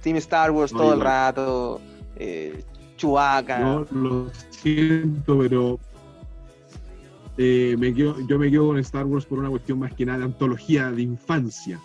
[0.01, 1.81] Team Star Wars No, todo el rato.
[2.15, 2.63] Eh,
[2.97, 3.59] Chewbacca.
[3.59, 5.79] yo lo siento, pero
[7.37, 10.19] eh, me quedo- yo me quedo con Star Wars por una cuestión más que nada
[10.19, 11.79] de antología de infancia.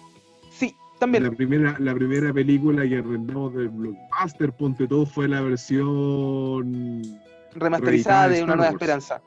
[1.00, 1.24] También.
[1.24, 7.02] La primera, la primera película que arrendamos del Blockbuster, ponte todo, fue la versión
[7.54, 8.70] remasterizada de Una Nueva.
[8.70, 9.20] Esperanza.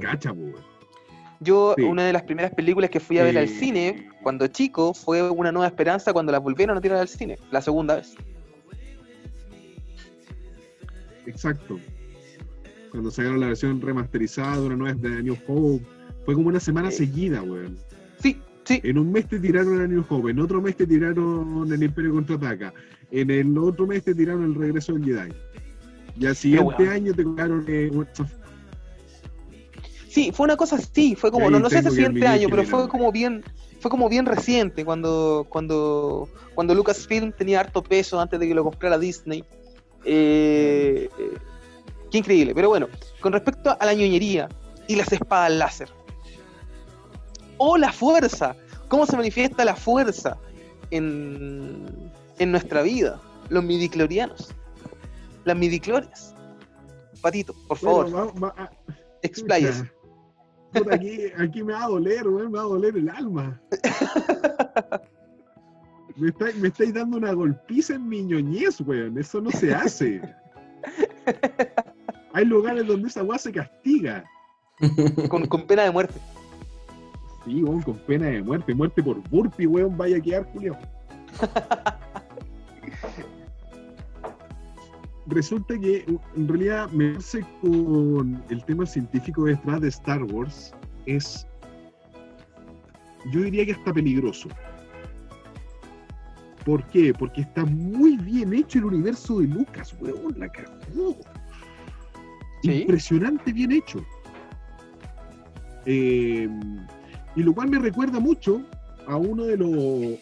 [0.00, 0.74] cacha, po, weón.
[1.40, 1.82] Yo, Sí.
[1.84, 5.52] una de las primeras películas que fui a ver al cine cuando chico fue Una
[5.52, 8.14] Nueva Esperanza cuando la volvieron a tirar al cine, la segunda vez.
[11.26, 11.78] Exacto.
[12.90, 15.84] Cuando sacaron la versión remasterizada de una nueva de New Hope.
[16.24, 17.76] Fue como una semana seguida, weón.
[18.20, 18.80] Sí, sí.
[18.82, 22.12] En un mes te tiraron a New Hope, en otro mes te tiraron el Imperio
[22.12, 22.72] Contraataca,
[23.10, 25.34] en el otro mes te tiraron el regreso del Jedi.
[26.18, 27.90] Y al siguiente año te colocaron eh,
[30.14, 32.62] Sí, fue una cosa así, fue como, no, no sé si el siguiente año, pero
[32.62, 33.42] fue como bien,
[33.80, 38.62] fue como bien reciente, cuando, cuando, cuando Lucasfilm tenía harto peso antes de que lo
[38.62, 39.44] comprara Disney.
[40.04, 41.38] Eh, eh,
[42.12, 42.86] qué increíble, pero bueno,
[43.20, 44.48] con respecto a la ñoñería
[44.86, 45.88] y las espadas láser.
[47.66, 48.54] O la fuerza,
[48.88, 50.36] ¿cómo se manifiesta la fuerza
[50.90, 51.86] en,
[52.38, 53.18] en nuestra vida?
[53.48, 54.50] Los midiclorianos,
[55.46, 56.34] las midiclorias.
[57.22, 58.70] Patito, por favor, Bueno, va- va- ah.
[60.74, 63.58] Puta, aquí, aquí me va a doler, weón, me va a doler el alma.
[66.16, 69.16] Me estáis dando una golpiza en mi ñoñez, weón.
[69.18, 70.20] Eso no se hace.
[72.34, 74.22] Hay lugares donde esa weá se castiga.
[75.30, 76.20] con, con pena de muerte.
[77.44, 78.74] Sí, weón, con pena de muerte.
[78.74, 80.76] Muerte por burpee, weón, vaya a quedar, Julio.
[85.26, 86.04] Resulta que
[86.36, 90.74] en realidad meterse con el tema científico detrás de Star Wars
[91.06, 91.46] es,
[93.32, 94.48] yo diría que hasta peligroso.
[96.64, 97.14] ¿Por qué?
[97.14, 101.16] Porque está muy bien hecho el universo de Lucas, weón, la cagó.
[102.62, 102.82] Sí.
[102.82, 104.04] Impresionante bien hecho.
[105.86, 106.48] Eh,
[107.36, 108.62] y lo cual me recuerda mucho
[109.06, 109.68] a uno de los,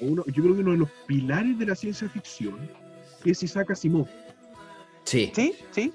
[0.00, 2.56] uno- yo creo que uno de los pilares de la ciencia ficción,
[3.22, 4.06] que es Isaac Asimov.
[5.04, 5.30] Sí.
[5.34, 5.54] ¿Sí?
[5.70, 5.92] ¿Sí?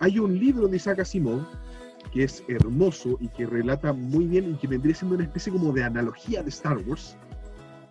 [0.00, 1.42] Hay un libro de Isaac Asimov
[2.12, 5.72] que es hermoso y que relata muy bien y que vendría siendo una especie como
[5.72, 7.16] de analogía de Star Wars,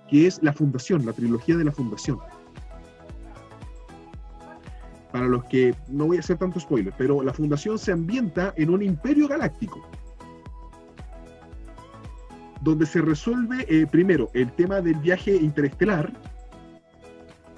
[0.09, 2.19] que es La Fundación, la trilogía de la Fundación.
[5.11, 8.69] Para los que no voy a hacer tanto spoiler, pero la Fundación se ambienta en
[8.69, 9.81] un imperio galáctico,
[12.61, 16.11] donde se resuelve eh, primero el tema del viaje interestelar,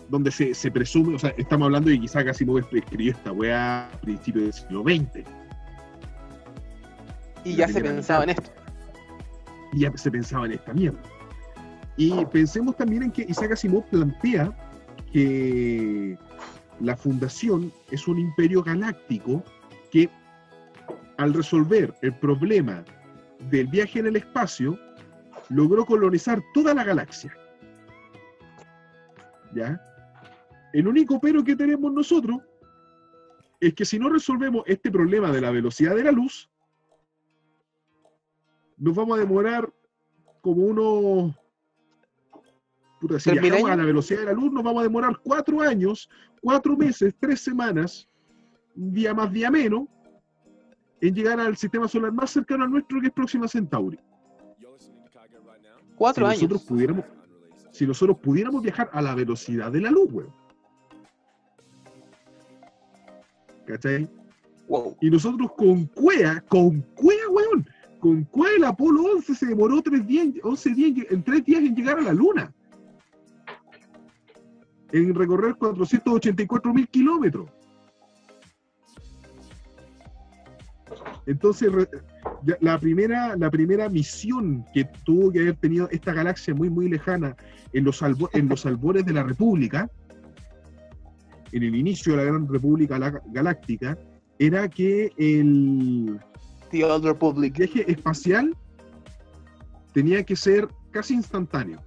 [0.09, 4.01] donde se, se presume, o sea, estamos hablando de Isaac Asimov escribió esta weá a
[4.01, 5.27] principios del siglo XX,
[7.43, 8.49] Y ya se pensaba en esto.
[9.73, 10.99] y ya se pensaba en esta mierda.
[11.97, 14.55] Y pensemos también en que Isaac Asimov plantea
[15.11, 16.17] que
[16.79, 19.43] la fundación es un imperio galáctico
[19.91, 20.09] que
[21.17, 22.83] al resolver el problema
[23.49, 24.79] del viaje en el espacio,
[25.49, 27.35] logró colonizar toda la galaxia.
[29.53, 29.81] ¿Ya?
[30.73, 32.41] El único pero que tenemos nosotros
[33.59, 36.49] es que si no resolvemos este problema de la velocidad de la luz,
[38.77, 39.71] nos vamos a demorar
[40.41, 41.35] como unos...
[42.99, 45.19] Puta, si ¿Tres mil viajamos a la velocidad de la luz, nos vamos a demorar
[45.23, 46.09] cuatro años,
[46.41, 48.09] cuatro meses, tres semanas,
[48.75, 49.87] un día más, día menos,
[50.99, 53.99] en llegar al sistema solar más cercano al nuestro, que es Próxima Centauri.
[55.95, 56.41] Cuatro si años.
[56.43, 57.05] nosotros pudiéramos,
[57.71, 60.33] si nosotros pudiéramos viajar a la velocidad de la luz, weón.
[63.65, 64.09] ¿Cachai?
[64.67, 64.97] Wow.
[65.01, 67.67] Y nosotros con Cuea, con Cuea, weón,
[67.99, 71.75] con Cuea el Apolo 11 se demoró tres días, 11 días, en tres días en
[71.75, 72.53] llegar a la Luna.
[74.91, 77.49] En recorrer 484 mil kilómetros.
[81.25, 81.71] Entonces,
[82.61, 87.35] la primera, la primera misión que tuvo que haber tenido esta galaxia muy, muy lejana
[87.73, 89.89] en los, albo- en los albores de la República,
[91.51, 92.97] en el inicio de la Gran República
[93.27, 93.97] Galáctica,
[94.39, 96.19] era que el
[96.71, 97.55] The Old Republic.
[97.57, 98.55] viaje espacial
[99.93, 101.79] tenía que ser casi instantáneo,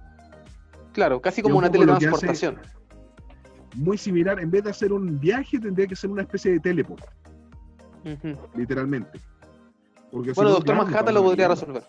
[0.93, 2.57] Claro, casi como un una teletransportación.
[3.75, 7.03] muy similar, en vez de hacer un viaje tendría que ser una especie de teleport,
[8.55, 9.19] literalmente.
[10.11, 11.83] Porque Bueno, no, Doctor claro, Manhattan lo podría resolver.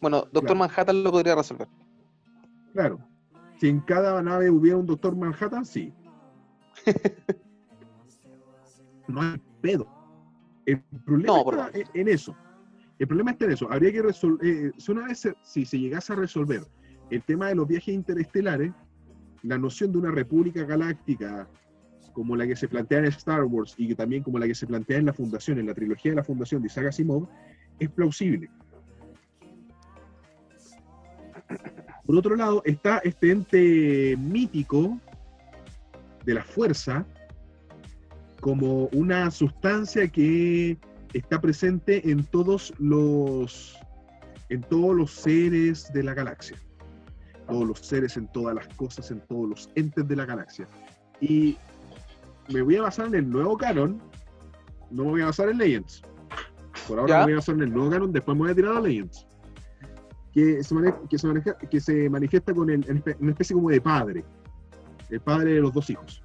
[0.00, 0.56] Bueno, Doctor Claro.
[0.56, 1.68] Manhattan lo podría resolver.
[2.72, 2.98] Claro.
[3.58, 5.92] Si en cada nave hubiera un Doctor Manhattan, sí.
[9.08, 9.86] no hay pedo.
[10.66, 12.36] El problema No, está en- en eso.
[12.98, 13.70] El problema está en eso.
[13.70, 16.62] Habría que resolver, si una vez se, si se llegase a resolver
[17.10, 18.72] el tema de los viajes interestelares,
[19.42, 21.48] la noción de una república galáctica
[22.12, 24.98] como la que se plantea en Star Wars y también como la que se plantea
[24.98, 27.28] en la Fundación, en la trilogía de la Fundación de Isaac Asimov,
[27.78, 28.50] es plausible.
[32.06, 34.98] Por otro lado, está este ente mítico
[36.24, 37.06] de la fuerza
[38.40, 40.78] como una sustancia que
[41.12, 43.78] está presente en todos los
[44.48, 46.56] en todos los seres de la galaxia.
[47.46, 50.68] Todos los seres, en todas las cosas, en todos los entes de la galaxia.
[51.20, 51.58] Y
[52.52, 54.00] me voy a basar en el nuevo canon,
[54.90, 56.02] No me voy a basar en Legends.
[56.86, 57.18] Por ahora Ya.
[57.20, 59.26] me voy a basar en el nuevo canon, después me voy a tirar a Legends.
[60.32, 63.80] Que se, mane- que se, maneja- que se manifiesta con el, una especie como de
[63.80, 64.24] padre.
[65.10, 66.22] El padre de los dos hijos.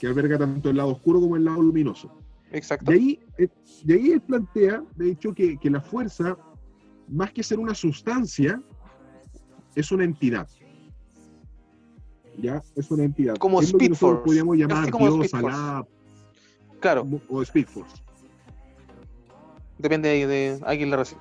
[0.00, 2.10] Que alberga tanto el lado oscuro como el lado luminoso.
[2.52, 2.90] Exacto.
[2.90, 3.48] De ahí, eh,
[3.84, 6.36] de ahí él plantea, de hecho, que, que la fuerza,
[7.08, 8.60] más que ser una sustancia,
[9.76, 10.48] es una entidad.
[12.40, 12.62] ¿Ya?
[12.74, 13.36] Es una entidad.
[13.36, 15.34] Como es Speed Force, podríamos llamar casi como Dios.
[15.34, 15.86] Alá
[16.80, 18.02] Claro, o Speed Force.
[19.78, 21.20] depende de, de a quién le recibe.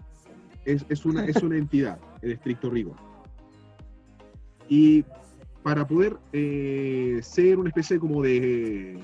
[0.65, 2.95] Es, es una, es una entidad, en estricto rigor.
[4.69, 5.03] Y
[5.63, 8.97] para poder eh, ser una especie como de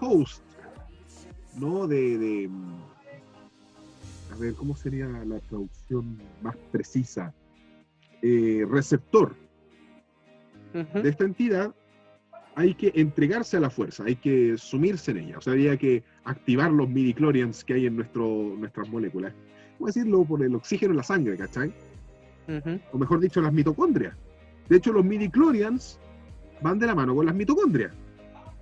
[0.00, 0.42] host,
[1.58, 1.86] ¿no?
[1.86, 2.50] De, de,
[4.32, 7.32] a ver, ¿cómo sería la traducción más precisa?
[8.20, 9.34] Eh, receptor
[10.74, 11.72] De esta entidad,
[12.56, 15.38] hay que entregarse a la fuerza, hay que sumirse en ella.
[15.38, 19.32] O sea, habría que activar los midichlorians que hay en nuestro, nuestras moléculas.
[19.78, 20.24] ¿Cómo decirlo?
[20.24, 21.72] Por el oxígeno en la sangre, ¿cachai?
[22.92, 24.14] O mejor dicho, las mitocondrias.
[24.68, 25.98] De hecho, los midichlorians
[26.60, 27.92] van de la mano con las mitocondrias.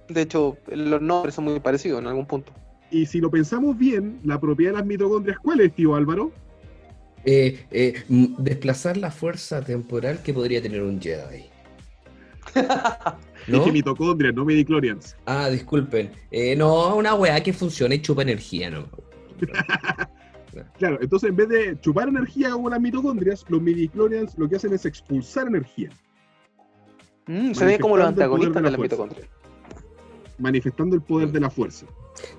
[0.09, 2.53] De hecho, los nombres son muy parecidos en algún punto.
[2.91, 6.31] Y si lo pensamos bien, la propiedad de las mitocondrias, ¿cuál es, tío Álvaro?
[7.25, 11.52] Eh, eh, desplazar la fuerza temporal que podría tener un Jedi.
[13.47, 13.59] ¿No?
[13.59, 15.17] Dije mitocondrias, no midichlorians.
[15.27, 16.13] Ah, disculpen.
[16.31, 18.89] Eh, no, una weá que funciona y chupa energía, ¿no?
[20.79, 24.73] Claro, entonces en vez de chupar energía como las mitocondrias, los midichlorians lo que hacen
[24.75, 25.89] es expulsar energía,
[27.27, 28.97] Mm, se ve como los Manifestando el poder antagonistas de de la la fuerza.
[28.97, 29.29] mitocondria.
[30.39, 31.87] manifestando el poder de la fuerza.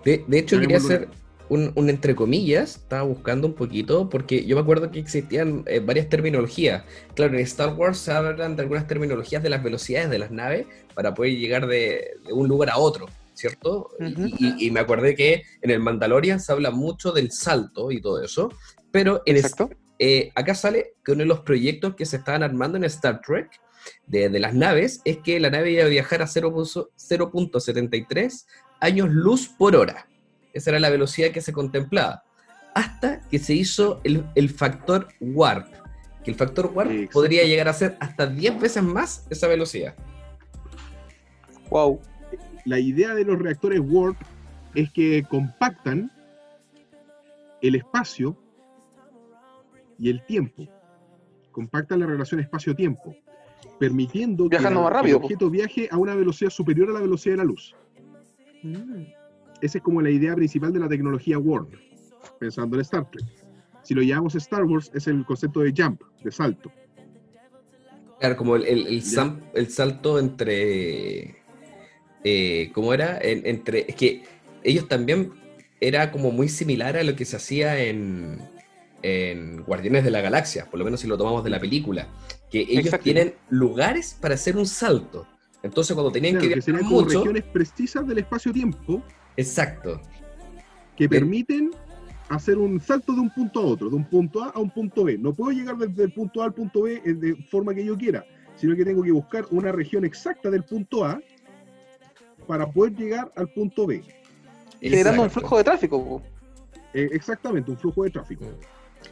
[0.06, 1.08] De, de hecho, quería hacer
[1.50, 5.80] un, un entre comillas, estaba buscando un poquito, porque yo me acuerdo que existían eh,
[5.80, 6.84] varias terminologías.
[7.16, 10.66] Claro, en Star Wars se hablan de algunas terminologías de las velocidades de las naves
[10.96, 13.90] para poder llegar de, de un lugar a otro, ¿cierto?
[14.00, 14.36] Y- Ujú.
[14.40, 18.24] y, y me acordé que en el Mandalorian se habla mucho del salto y todo
[18.24, 18.50] eso,
[18.92, 19.70] pero en es- Exacto.
[20.00, 23.50] eh, acá sale que uno de los proyectos que se estaban armando en Star Trek
[24.08, 28.46] de, de las naves es que la nave iba a viajar a 0.0 0.73
[28.80, 30.08] años luz por hora.
[30.54, 32.24] Esa era la velocidad que se contemplaba.
[32.76, 35.68] Hasta que se hizo el, el factor warp.
[36.24, 39.96] Que el factor warp podría llegar a ser hasta 10 veces más esa velocidad.
[41.70, 42.00] Wow.
[42.66, 44.18] La idea de los reactores warp
[44.76, 46.12] es que compactan
[47.62, 48.38] el espacio
[50.00, 50.68] y el tiempo.
[51.52, 53.16] Compactan la relación espacio-tiempo,
[53.80, 57.34] permitiendo que la- más rápido, el objeto viaje a una velocidad superior a la velocidad
[57.34, 57.76] de la luz.
[58.64, 59.04] Mm.
[59.64, 61.74] Esa es como la idea principal de la tecnología warp,
[62.38, 63.24] pensando en Star Trek.
[63.82, 66.70] Si lo llamamos Star Wars, es el concepto de jump, de salto.
[68.20, 69.24] Claro, como el, el- el Ya.
[69.24, 71.38] sam- el salto entre.
[72.26, 73.20] eh, ¿Cómo era?
[73.22, 73.86] En- entre.
[73.88, 74.24] Es que
[74.64, 75.32] ellos también
[75.80, 78.40] era como muy similar a lo que se hacía en,
[79.02, 82.10] en Guardianes de la Galaxia, por lo menos si lo tomamos de la película.
[82.52, 85.26] Que ellos tienen lugares para hacer un salto.
[85.64, 87.20] Entonces, cuando tenían Claro, que que viajar mucho.
[87.20, 89.02] regiones precisas del espacio-tiempo
[89.38, 90.00] Exacto.
[90.96, 91.22] que Bien.
[91.22, 91.72] permiten
[92.30, 95.04] hacer un salto de un punto a otro, de un punto A a un punto
[95.04, 95.18] B.
[95.18, 97.98] No puedo llegar desde el punto A al punto B eh, de forma que yo
[97.98, 101.20] quiera, sino que tengo que buscar una región exacta del punto A
[102.48, 104.04] para poder llegar al punto B.
[104.82, 106.22] Generando un flujo de tráfico.
[106.94, 108.46] Eh, exactamente, un flujo de tráfico.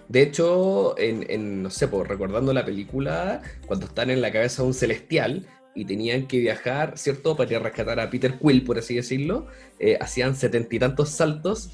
[0.08, 4.68] De hecho, en, en, no sé, recordando la película, cuando están en la cabeza de
[4.68, 7.36] un celestial y tenían que viajar, ¿cierto?
[7.38, 9.48] Para ir a rescatar a Peter Quill, por así decirlo,
[9.80, 11.74] eh, hacían setenta y tantos saltos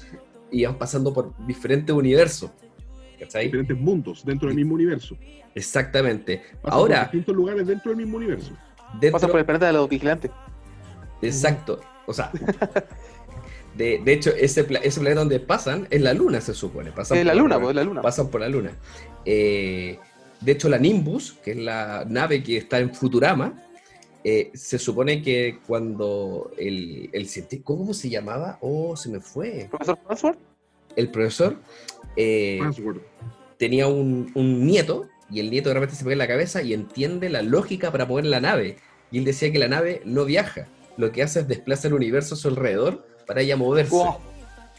[0.50, 2.50] y iban pasando por diferentes universos.
[3.18, 3.46] ¿Cachai?
[3.46, 5.16] Diferentes mundos dentro del mismo universo.
[5.54, 6.36] Exactamente.
[6.38, 8.52] Pasan por Ahora, distintos lugares dentro del mismo universo.
[9.00, 10.30] dentro, Pasa por el planeta de los vigilantes.
[11.20, 11.80] Exacto.
[12.06, 12.30] O sea,
[13.76, 16.92] de, de hecho, ese, pla- ese planeta donde pasan es la luna, se supone.
[16.92, 18.02] Pasan Es la luna, pues, es la luna.
[18.02, 18.70] pasan por la luna.
[19.24, 19.98] Eh,
[20.40, 23.54] de hecho, la Nimbus, que es la nave que está en Futurama,
[24.24, 28.58] eh, se supone que cuando el, el científico, ¿cómo se llamaba?
[28.60, 29.68] Oh, se me fue.
[29.70, 30.38] Profesor Farnsworth.
[30.96, 31.56] El profesor
[32.16, 32.60] eh,
[33.56, 36.74] tenía un, un nieto y el nieto de repente se pega en la cabeza y
[36.74, 38.76] entiende la lógica para poner la nave.
[39.10, 40.66] Y él decía que la nave no viaja,
[40.96, 43.94] lo que hace es desplazar el universo a su alrededor para ella moverse.
[43.94, 44.16] Wow.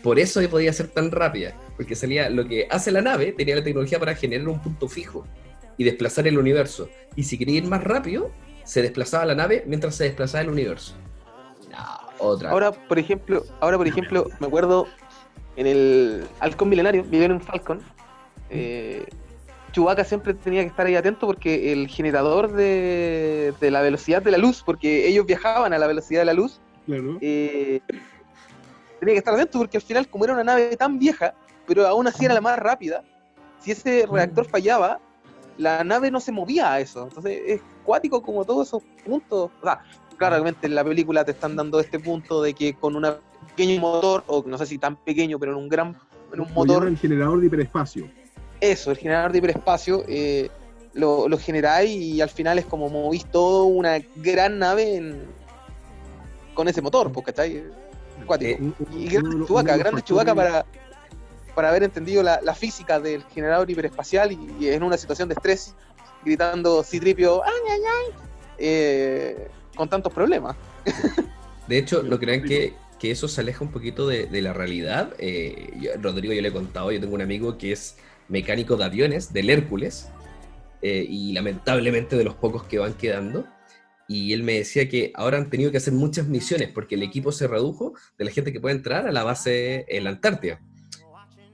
[0.04, 3.64] Por eso podía ser tan rápida, porque salía lo que hace la nave, tenía la
[3.64, 5.26] tecnología para generar un punto fijo
[5.78, 6.90] y desplazar el universo.
[7.16, 8.32] Y si quería ir más rápido,
[8.70, 10.94] se desplazaba la nave mientras se desplazaba el universo.
[11.72, 11.88] No,
[12.20, 12.52] otra.
[12.52, 14.86] Ahora, por ejemplo, ahora por ejemplo, me acuerdo
[15.56, 17.82] en el Halcón Milenario, vivieron en Falcon.
[18.52, 19.06] Eh,
[19.72, 24.32] Chewbacca siempre tenía que estar ahí atento porque el generador de, de la velocidad de
[24.32, 27.18] la luz, porque ellos viajaban a la velocidad de la luz, Claro.
[27.22, 27.82] eh,
[29.00, 31.34] tenía que estar dentro porque al final, como era una nave tan vieja,
[31.68, 33.04] pero aún así era la más rápida,
[33.60, 35.00] si ese reactor fallaba,
[35.58, 37.04] la nave no se movía a eso.
[37.04, 39.50] Entonces es cuático como todos esos puntos.
[39.60, 39.82] O sea,
[40.16, 43.04] claramente en la película te están dando este punto de que con un
[43.56, 45.98] pequeño motor, o no sé si tan pequeño, pero en un gran
[46.32, 48.08] en un motor, el generador de hiperespacio.
[48.62, 50.52] eso, el generador de hiperespacio, eh,
[50.94, 55.24] lo, lo generáis y al final es como movís toda una gran nave en-
[56.54, 57.64] con ese motor, ¿cachai?
[58.28, 58.52] Cuático.
[58.52, 60.52] Eh, Un- un- y uno de grandes los- chubacas, uno de los grandes chubacas factores-
[60.52, 65.30] para, para haber entendido la, la física del generador hiperespacial y, y en una situación
[65.30, 65.74] de estrés,
[66.24, 68.14] gritando Citripio, ¡ay, ay, ay!
[68.58, 70.56] eh, con tantos problemas.
[71.68, 75.14] De hecho, no crean que, que eso se aleja un poquito de, de la realidad.
[75.20, 77.96] Eh, yo- Rodrigo, yo le he contado, yo tengo un amigo que es
[78.28, 80.10] mecánico de aviones, del Hércules,
[80.82, 83.46] eh, y lamentablemente de los pocos que van quedando.
[84.08, 87.32] Y él me decía que ahora han tenido que hacer muchas misiones porque el equipo
[87.32, 90.60] se redujo de la gente que puede entrar a la base en la Antártida.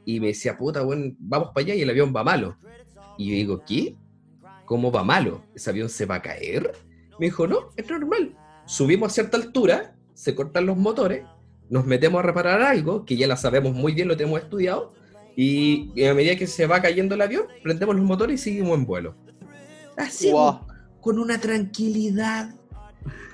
[0.06, 2.58] Y me decía, puta, bueno, vamos para allá y el avión va malo.
[3.18, 3.96] Y yo digo, ¿qué?
[4.66, 5.44] ¿Cómo va malo?
[5.56, 6.72] ¿Ese avión se va a caer?
[7.20, 8.36] Me dijo, no, es normal.
[8.66, 11.24] Subimos a cierta altura, se cortan los motores,
[11.70, 14.94] nos metemos a reparar algo, que ya la sabemos muy bien, lo tenemos estudiado,
[15.36, 18.78] y, y a medida que se va cayendo el avión, prendemos los motores y seguimos
[18.78, 19.16] en vuelo.
[19.98, 20.32] Así,
[21.02, 22.54] con una tranquilidad.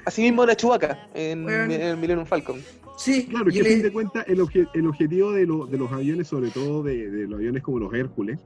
[0.05, 1.73] Así mismo era Chubaca en, Bueno.
[1.73, 2.59] en el Millennium Falcon.
[2.97, 5.65] Sí, Claro, y que a él fin de cuentas el, obje- el objetivo de, lo-
[5.65, 8.39] de los aviones, sobre todo de, de los aviones como los Hércules,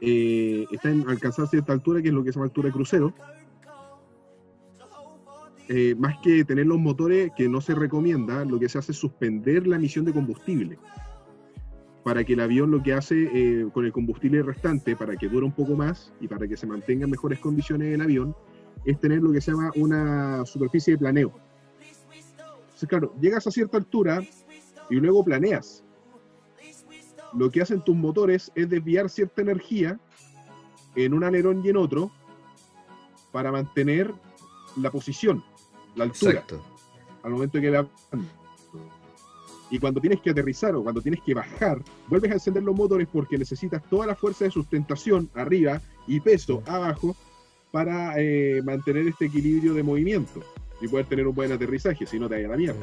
[0.00, 3.14] eh, está en alcanzar cierta altura, que es lo que se llama altura de crucero.
[5.68, 8.98] Eh, más que tener los motores que no se recomienda, lo que se hace es
[8.98, 10.78] suspender la emisión de combustible.
[12.02, 15.46] Para que el avión lo que hace eh, con el combustible restante, para que dure
[15.46, 18.34] un poco más y para que se mantenga en mejores condiciones el avión,
[18.84, 21.32] es tener lo que se llama una superficie de planeo.
[22.62, 24.22] Entonces, claro, llegas a cierta altura
[24.88, 25.84] y luego planeas.
[27.34, 29.98] Lo que hacen tus motores es desviar cierta energía
[30.94, 32.10] en un alerón y en otro
[33.32, 34.12] para mantener
[34.76, 35.44] la posición,
[35.94, 36.64] la altura, Exacto.
[37.22, 37.86] al momento de que va
[39.70, 43.06] y cuando tienes que aterrizar o cuando tienes que bajar, vuelves a encender los motores
[43.10, 47.16] porque necesitas toda la fuerza de sustentación arriba y peso abajo
[47.70, 50.40] para eh, mantener este equilibrio de movimiento
[50.80, 52.80] y poder tener un buen aterrizaje, si no te vaya la mierda.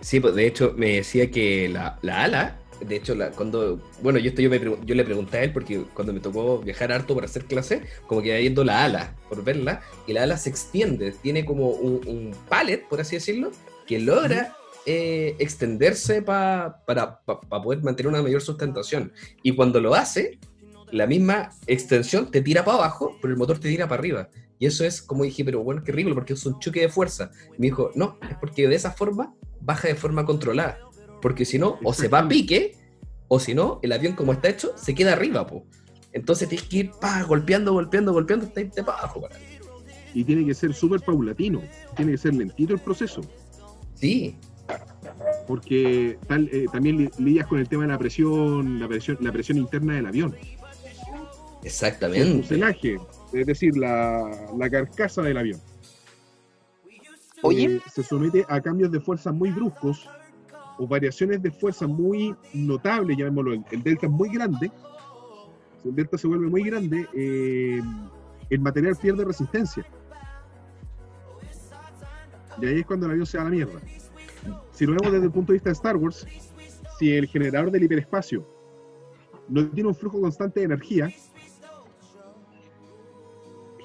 [0.00, 4.18] Sí, pues de hecho me decía que la, la ala, de hecho, la, cuando, bueno,
[4.18, 6.92] yo, esto yo, me, pregu- yo le pregunté a él porque cuando me tocó viajar
[6.92, 10.36] harto para hacer clase, como que iba viendo la ala, por verla, y la ala
[10.36, 13.50] se extiende, tiene como un, un pallet, por así decirlo,
[13.86, 19.12] que logra eh, extenderse pa- para pa- pa poder mantener una mayor sustentación.
[19.42, 20.38] Y cuando lo hace,
[20.92, 24.28] la misma extensión te tira para abajo, pero el motor te tira para arriba.
[24.58, 27.30] Y eso es como dije, pero bueno, qué ridículo, porque es un choque de fuerza.
[27.56, 30.78] Y me dijo, no, es porque de esa forma baja de forma controlada.
[31.26, 32.76] Porque si no, o se va a pique,
[33.26, 35.64] o si no, el avión como está hecho, se queda arriba, po.
[36.12, 39.22] Entonces tienes que ir pa, golpeando, golpeando, golpeando, hasta irte para abajo.
[39.22, 39.34] para.
[40.14, 41.62] Y tiene que ser súper paulatino,
[41.96, 43.22] tiene que ser lentito el proceso,
[43.96, 44.36] Sí,
[45.48, 49.32] porque tal, eh, también li- lidias con el tema de la presión, la presión, la
[49.32, 50.32] presión interna del avión.
[51.60, 52.40] El exactamente.
[52.40, 52.98] fuselaje,
[53.32, 55.60] es decir, la, la carcasa del avión.
[57.42, 57.64] Oye.
[57.64, 60.08] Eh, se somete a cambios de fuerza muy bruscos
[60.78, 64.70] o variaciones de fuerza muy notables, llamémoslo, el, el delta es muy grande,
[65.82, 67.80] si el delta se vuelve muy grande, eh,
[68.50, 69.86] el material pierde resistencia.
[72.60, 73.80] Y ahí es cuando el avión se va a la mierda.
[74.72, 76.26] Si lo vemos desde el punto de vista de Star Wars,
[76.98, 78.46] si el generador del hiperespacio
[79.48, 81.10] no tiene un flujo constante de energía,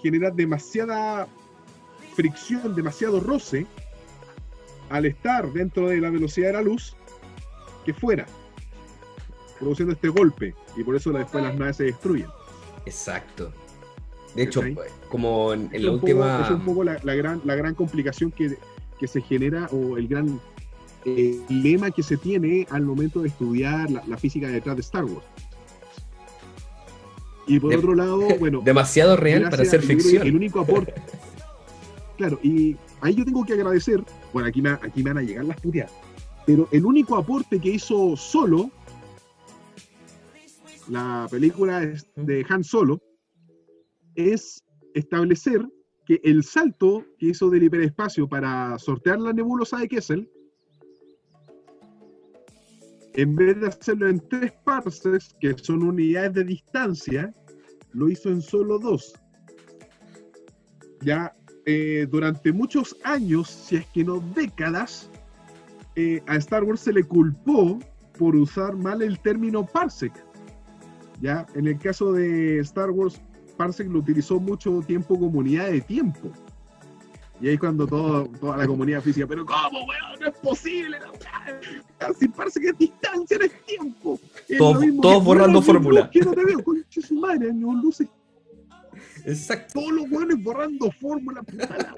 [0.02, 1.28] genera demasiada
[2.16, 3.68] fricción, demasiado roce
[4.92, 6.96] al estar dentro de la velocidad de la luz
[7.86, 8.26] que fuera,
[9.60, 10.54] produciendo este golpe.
[10.76, 12.28] Y por eso después las naves se destruyen.
[12.86, 13.52] Exacto.
[14.36, 14.62] De hecho,
[15.10, 16.42] como en, la poco- última...
[16.46, 18.58] es un poco la, la gran, la gran complicación que,
[19.00, 20.40] que se genera o el gran
[21.06, 25.04] eh, lema que se tiene al momento de estudiar la, la física detrás de Star
[25.04, 25.26] Wars.
[27.48, 30.26] Y por De- otro lado, bueno, demasiado real para ser ficción.
[30.26, 30.94] El único aporte.
[32.18, 34.04] Claro, y ahí yo tengo que agradecer,
[34.34, 35.92] bueno, aquí me, aquí me van a llegar las puteadas,
[36.46, 38.72] pero el único aporte que hizo solo,
[40.90, 41.80] la película
[42.16, 43.02] de Han Solo,
[44.16, 44.64] es
[44.94, 45.66] establecer
[46.06, 50.30] que el salto que hizo del hiperespacio para sortear la nebulosa de Kessel,
[53.14, 57.34] en vez de hacerlo en tres parsecs, que son unidades de distancia,
[57.92, 59.14] lo hizo en solo dos.
[61.02, 61.36] Ya
[61.66, 65.10] eh, durante muchos años, si es que no décadas,
[65.96, 67.80] eh, a Star Wars se le culpó
[68.18, 70.14] por usar mal el término parsec.
[71.22, 73.22] Ya, en el caso de Star Wars,
[73.58, 76.32] parsec lo utilizó mucho tiempo como unidad de tiempo.
[77.40, 80.20] Y ahí cuando todo, toda la comunidad física, pero ¿cómo, weón?
[80.20, 80.98] No es posible.
[81.00, 82.14] weá.
[82.20, 84.20] Si parsec es distancia, no es tiempo.
[84.48, 86.02] Es Todos- borrando fórmula.
[86.02, 88.08] luz Que no te veo, conche su madre, no luces
[89.26, 89.80] Exacto.
[89.80, 91.96] todos los weones borrando fórmula, puta la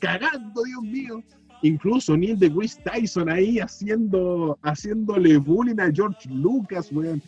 [0.00, 1.22] cagando, Dios mío.
[1.62, 7.22] Incluso Neil deGrasse Tyson ahí haciendo, haciéndole bullying a George Lucas, weón.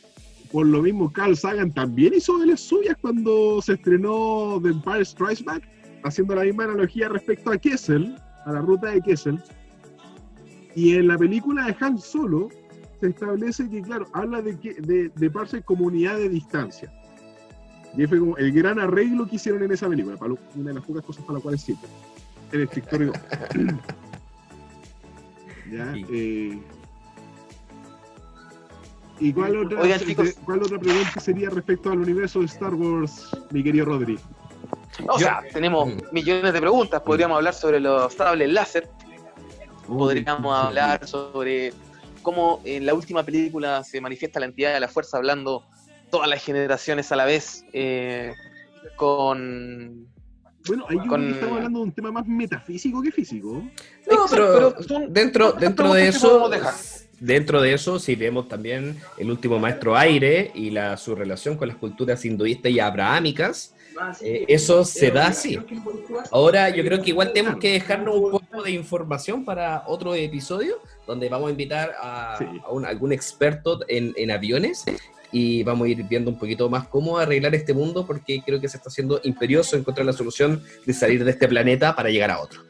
[0.52, 5.04] Por lo mismo, Carl Sagan también hizo de las suyas cuando se estrenó The Empire
[5.04, 5.68] Strikes Back,
[6.02, 9.40] haciendo la misma analogía respecto a Kessel, a la ruta de Kessel.
[10.74, 12.48] Y en la película de Han Solo
[13.00, 16.92] se establece que, claro, habla de, de, de Parsec como unidad de distancia.
[17.96, 20.74] Y fue como el gran arreglo que hicieron en esa película, para lo- una de
[20.74, 21.80] las pocas cosas para las cuales sirve.
[22.52, 23.12] El escritorio.
[25.70, 26.62] ya, Y- eh,
[29.22, 30.34] ¿Y cuál otra, Oigan, chicos.
[30.46, 34.18] cuál otra pregunta sería respecto al universo de Star Wars, mi querido Rodri?
[35.06, 35.98] O Yo- sea, tenemos Mm.
[36.12, 37.02] millones de preguntas.
[37.02, 38.88] Podríamos hablar sobre los sables láser.
[39.86, 41.72] Podríamos hablar sobre
[42.22, 45.64] cómo en la última película se manifiesta la entidad de la fuerza hablando
[46.10, 47.64] todas las generaciones a la vez.
[47.72, 48.32] eh,
[48.96, 50.06] con.
[50.66, 53.62] Bueno, ahí yo creo con- que estamos hablando de un tema más metafísico que físico.
[54.10, 56.74] No, pero, pero son- dentro, son dentro de eso, podemos dejar.
[57.18, 61.68] dentro de eso, si vemos también el último maestro aire y la, su relación con
[61.68, 63.74] las culturas hinduistas y abrahámicas,
[64.20, 65.58] eh, eso se da así.
[66.30, 70.76] Ahora yo creo que igual tenemos que dejarnos un poco de información para otro episodio,
[71.06, 72.44] donde vamos a invitar a, Sí.
[72.64, 74.84] a un- algún experto en, en aviones
[75.32, 78.68] y vamos a ir viendo un poquito más cómo arreglar este mundo, porque creo que
[78.68, 82.40] se está haciendo imperioso encontrar la solución de salir de este planeta para llegar a
[82.40, 82.62] otro.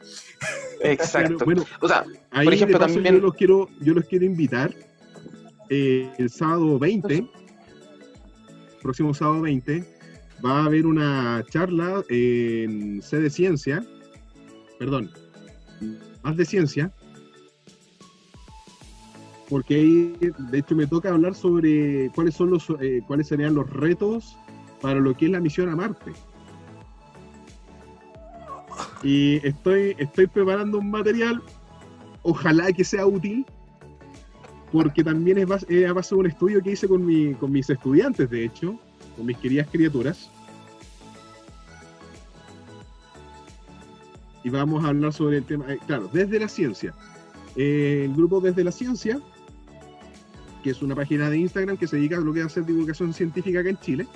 [0.81, 1.43] Exacto.
[1.45, 4.73] Bueno, O sea, Ahí Por ejemplo, paso también- yo los quiero, yo los quiero invitar
[5.69, 7.25] eh, el sábado 20,
[8.81, 9.83] próximo sábado 20,
[10.43, 13.83] va a haber una charla en C de Ciencia,
[14.79, 15.11] perdón,
[16.23, 16.91] más de ciencia,
[19.51, 20.17] porque ahí,
[20.49, 24.37] de hecho, me toca hablar sobre cuáles son los, eh, cuáles serían los retos
[24.79, 26.13] para lo que es la misión a Marte.
[29.03, 31.43] Y estoy, estoy preparando un material
[32.23, 33.45] ojalá que sea útil,
[34.71, 37.69] porque también es base, a base de un estudio que hice con, mi- con mis
[37.69, 38.79] estudiantes, de hecho,
[39.17, 40.31] con mis queridas criaturas.
[44.45, 46.93] Y vamos a hablar sobre el tema, eh, claro, desde la ciencia.
[47.57, 49.19] Eh, el grupo Desde la Ciencia,
[50.63, 53.13] que es una página de Instagram que se dedica a lo que es hacer divulgación
[53.13, 54.07] científica acá en Chile,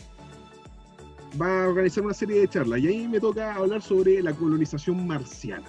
[1.39, 2.79] va a organizar una serie de charlas.
[2.79, 5.65] Y ahí me toca hablar sobre la colonización marciana.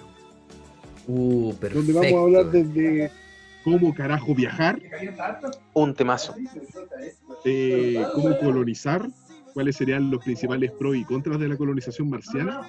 [1.07, 1.93] Uh, perfecto.
[1.93, 3.11] donde vamos a hablar desde
[3.63, 4.79] cómo carajo viajar,
[5.73, 6.35] un temazo.
[7.45, 9.07] eh, cómo colonizar,
[9.53, 12.61] cuáles serían los principales pros y contras de la colonización marciana,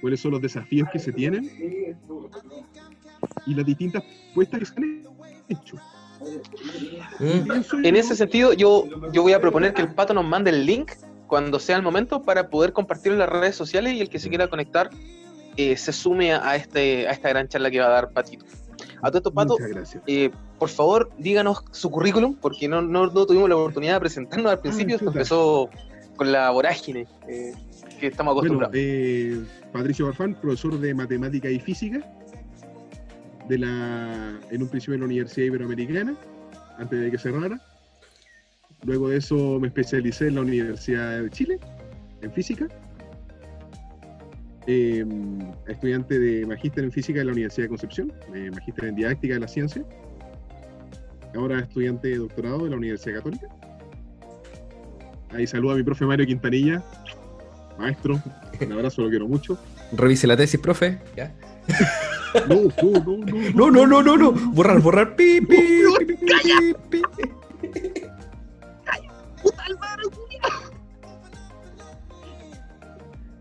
[0.00, 1.50] cuáles son los desafíos que se tienen
[3.46, 4.02] y las distintas
[4.34, 5.12] puestas que se han
[5.48, 5.76] hecho.
[7.18, 7.84] Mm.
[7.84, 10.92] En ese sentido, yo, yo voy a proponer que el pato nos mande el link
[11.26, 14.28] cuando sea el momento para poder compartirlo en las redes sociales y el que se
[14.28, 14.90] quiera conectar
[15.56, 18.44] eh, se sume a, este, a esta gran charla que va a dar Patito.
[19.02, 19.56] A todo esto, Pato,
[20.06, 24.52] eh, por favor, díganos su currículum, porque no, no, no tuvimos la oportunidad de presentarnos
[24.52, 25.70] al principio, esto empezó
[26.16, 27.54] con la vorágine eh,
[27.98, 28.76] que estamos Bueno, acostumbrados.
[28.76, 29.40] eh,
[29.72, 32.00] Patricio Barfán, profesor de matemática y física
[33.50, 36.14] de la, en un principio en la Universidad Iberoamericana,
[36.78, 37.60] antes de que cerrara.
[38.84, 41.58] Luego de eso me especialicé en la Universidad de Chile,
[42.22, 42.68] en física.
[44.66, 45.04] Eh,
[45.66, 49.40] estudiante de magíster en física en la Universidad de Concepción, eh, magíster en didáctica de
[49.40, 49.84] la ciencia.
[51.34, 53.48] Ahora estudiante de doctorado de la Universidad Católica.
[55.32, 56.82] Ahí saludo a mi profe Mario Quintanilla,
[57.78, 58.22] maestro,
[58.60, 59.58] un abrazo, lo quiero mucho.
[59.92, 60.98] Revise la tesis, profe.
[61.16, 61.34] ¿Ya?
[62.48, 63.50] No, no, no, no.
[63.54, 64.32] No, no, no, no, no.
[64.52, 65.16] Borrar, borrar.
[65.16, 65.56] Pi, pi,
[65.98, 67.30] pi, pi, pi, pi.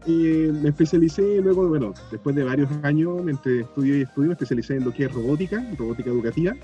[0.06, 0.12] Y
[0.52, 4.86] me especialicé luego, bueno, después de varios años entre estudio y estudio, me especialicé en
[4.86, 6.56] lo que es robótica, robótica educativa,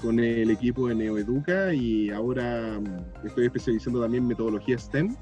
[0.00, 5.14] con el equipo de Neoeduca y ahora mm, estoy especializando también en metodología STEM,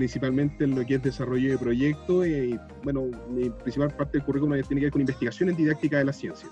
[0.00, 4.58] principalmente en lo que es desarrollo de proyectos y, bueno, mi principal parte del currículum
[4.62, 6.50] tiene que ver con investigación en didáctica de las ciencias,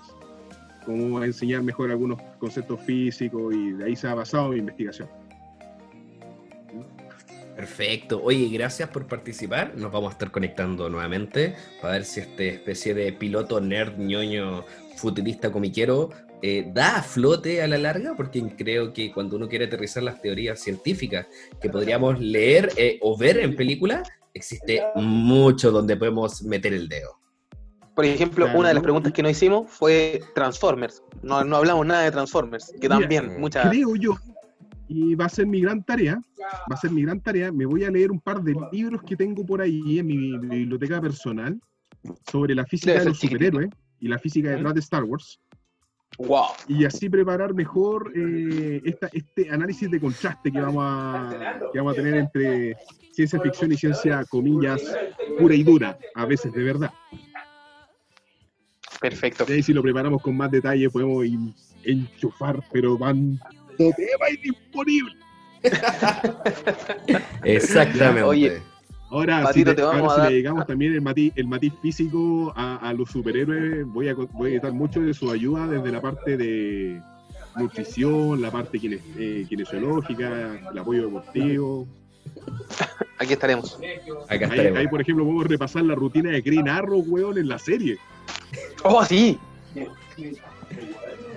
[0.85, 5.09] cómo enseñar mejor algunos conceptos físicos y de ahí se ha basado mi investigación.
[7.55, 8.21] Perfecto.
[8.23, 9.73] Oye, gracias por participar.
[9.75, 14.63] Nos vamos a estar conectando nuevamente para ver si este especie de piloto nerd ñoño
[14.95, 16.11] futurista comiquero
[16.41, 20.21] eh, da a flote a la larga, porque creo que cuando uno quiere aterrizar las
[20.21, 21.27] teorías científicas
[21.61, 27.19] que podríamos leer eh, o ver en películas, existe mucho donde podemos meter el dedo.
[27.95, 28.59] Por ejemplo, Claro.
[28.59, 31.03] una de las preguntas que nos hicimos fue Transformers.
[31.21, 33.67] No, no hablamos nada de Transformers, que Mira, también muchas...
[33.67, 34.15] Creo yo,
[34.89, 37.83] y va a ser mi gran tarea, va a ser mi gran tarea, me voy
[37.83, 41.59] a leer un par de libros que tengo por ahí en mi, biblioteca personal
[42.31, 43.45] sobre la física Debe de los chiquitito.
[43.45, 45.39] superhéroes y la física detrás de Star Wars.
[46.19, 46.47] ¡Wow!
[46.67, 51.93] y así preparar mejor eh, esta- este análisis de contraste que vamos, a, que vamos
[51.93, 52.75] a tener entre
[53.13, 54.81] ciencia ficción y ciencia, comillas,
[55.37, 56.91] pura y dura, a veces de verdad.
[58.99, 59.45] Perfecto.
[59.47, 63.39] Y ahí si lo preparamos con más detalle podemos en- enchufar, pero van
[63.77, 65.15] tema indisponible.
[67.43, 68.23] Exactamente.
[68.23, 68.61] Oye,
[69.11, 71.73] Ahora, Patito, si, te ahora a si dar- le dedicamos también el matiz, el matiz
[71.81, 75.99] físico a, a los superhéroes, voy a, voy a mucho de su ayuda desde la
[75.99, 77.01] parte de
[77.55, 81.87] nutrición, la parte kines- eh, kinesiológica, el apoyo deportivo.
[83.17, 83.75] aquí estaremos.
[83.75, 83.83] Acá
[84.29, 84.79] Ahí, estaremos.
[84.79, 87.97] ahí, por ejemplo, podemos repasar la rutina de Green Arrow, weón, en la serie.
[88.83, 89.39] ¡Oh, sí!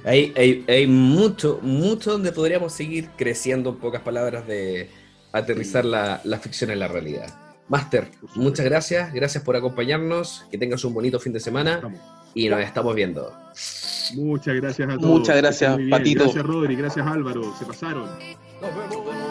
[0.04, 4.90] Hay, hay, hay mucho, mucho donde podríamos seguir creciendo, en pocas palabras, de
[5.32, 7.32] aterrizar la, la ficción en la realidad.
[7.72, 12.00] Master, muchas gracias, gracias por acompañarnos, que tengas un bonito fin de semana Vamos.
[12.34, 13.32] y nos estamos viendo.
[14.14, 15.10] Muchas gracias a todos.
[15.20, 15.78] Muchas gracias.
[15.88, 16.24] Patito.
[16.24, 16.76] Gracias, Rodri.
[16.76, 17.54] Gracias, Álvaro.
[17.58, 18.10] Se pasaron.
[18.60, 19.21] Nos vemos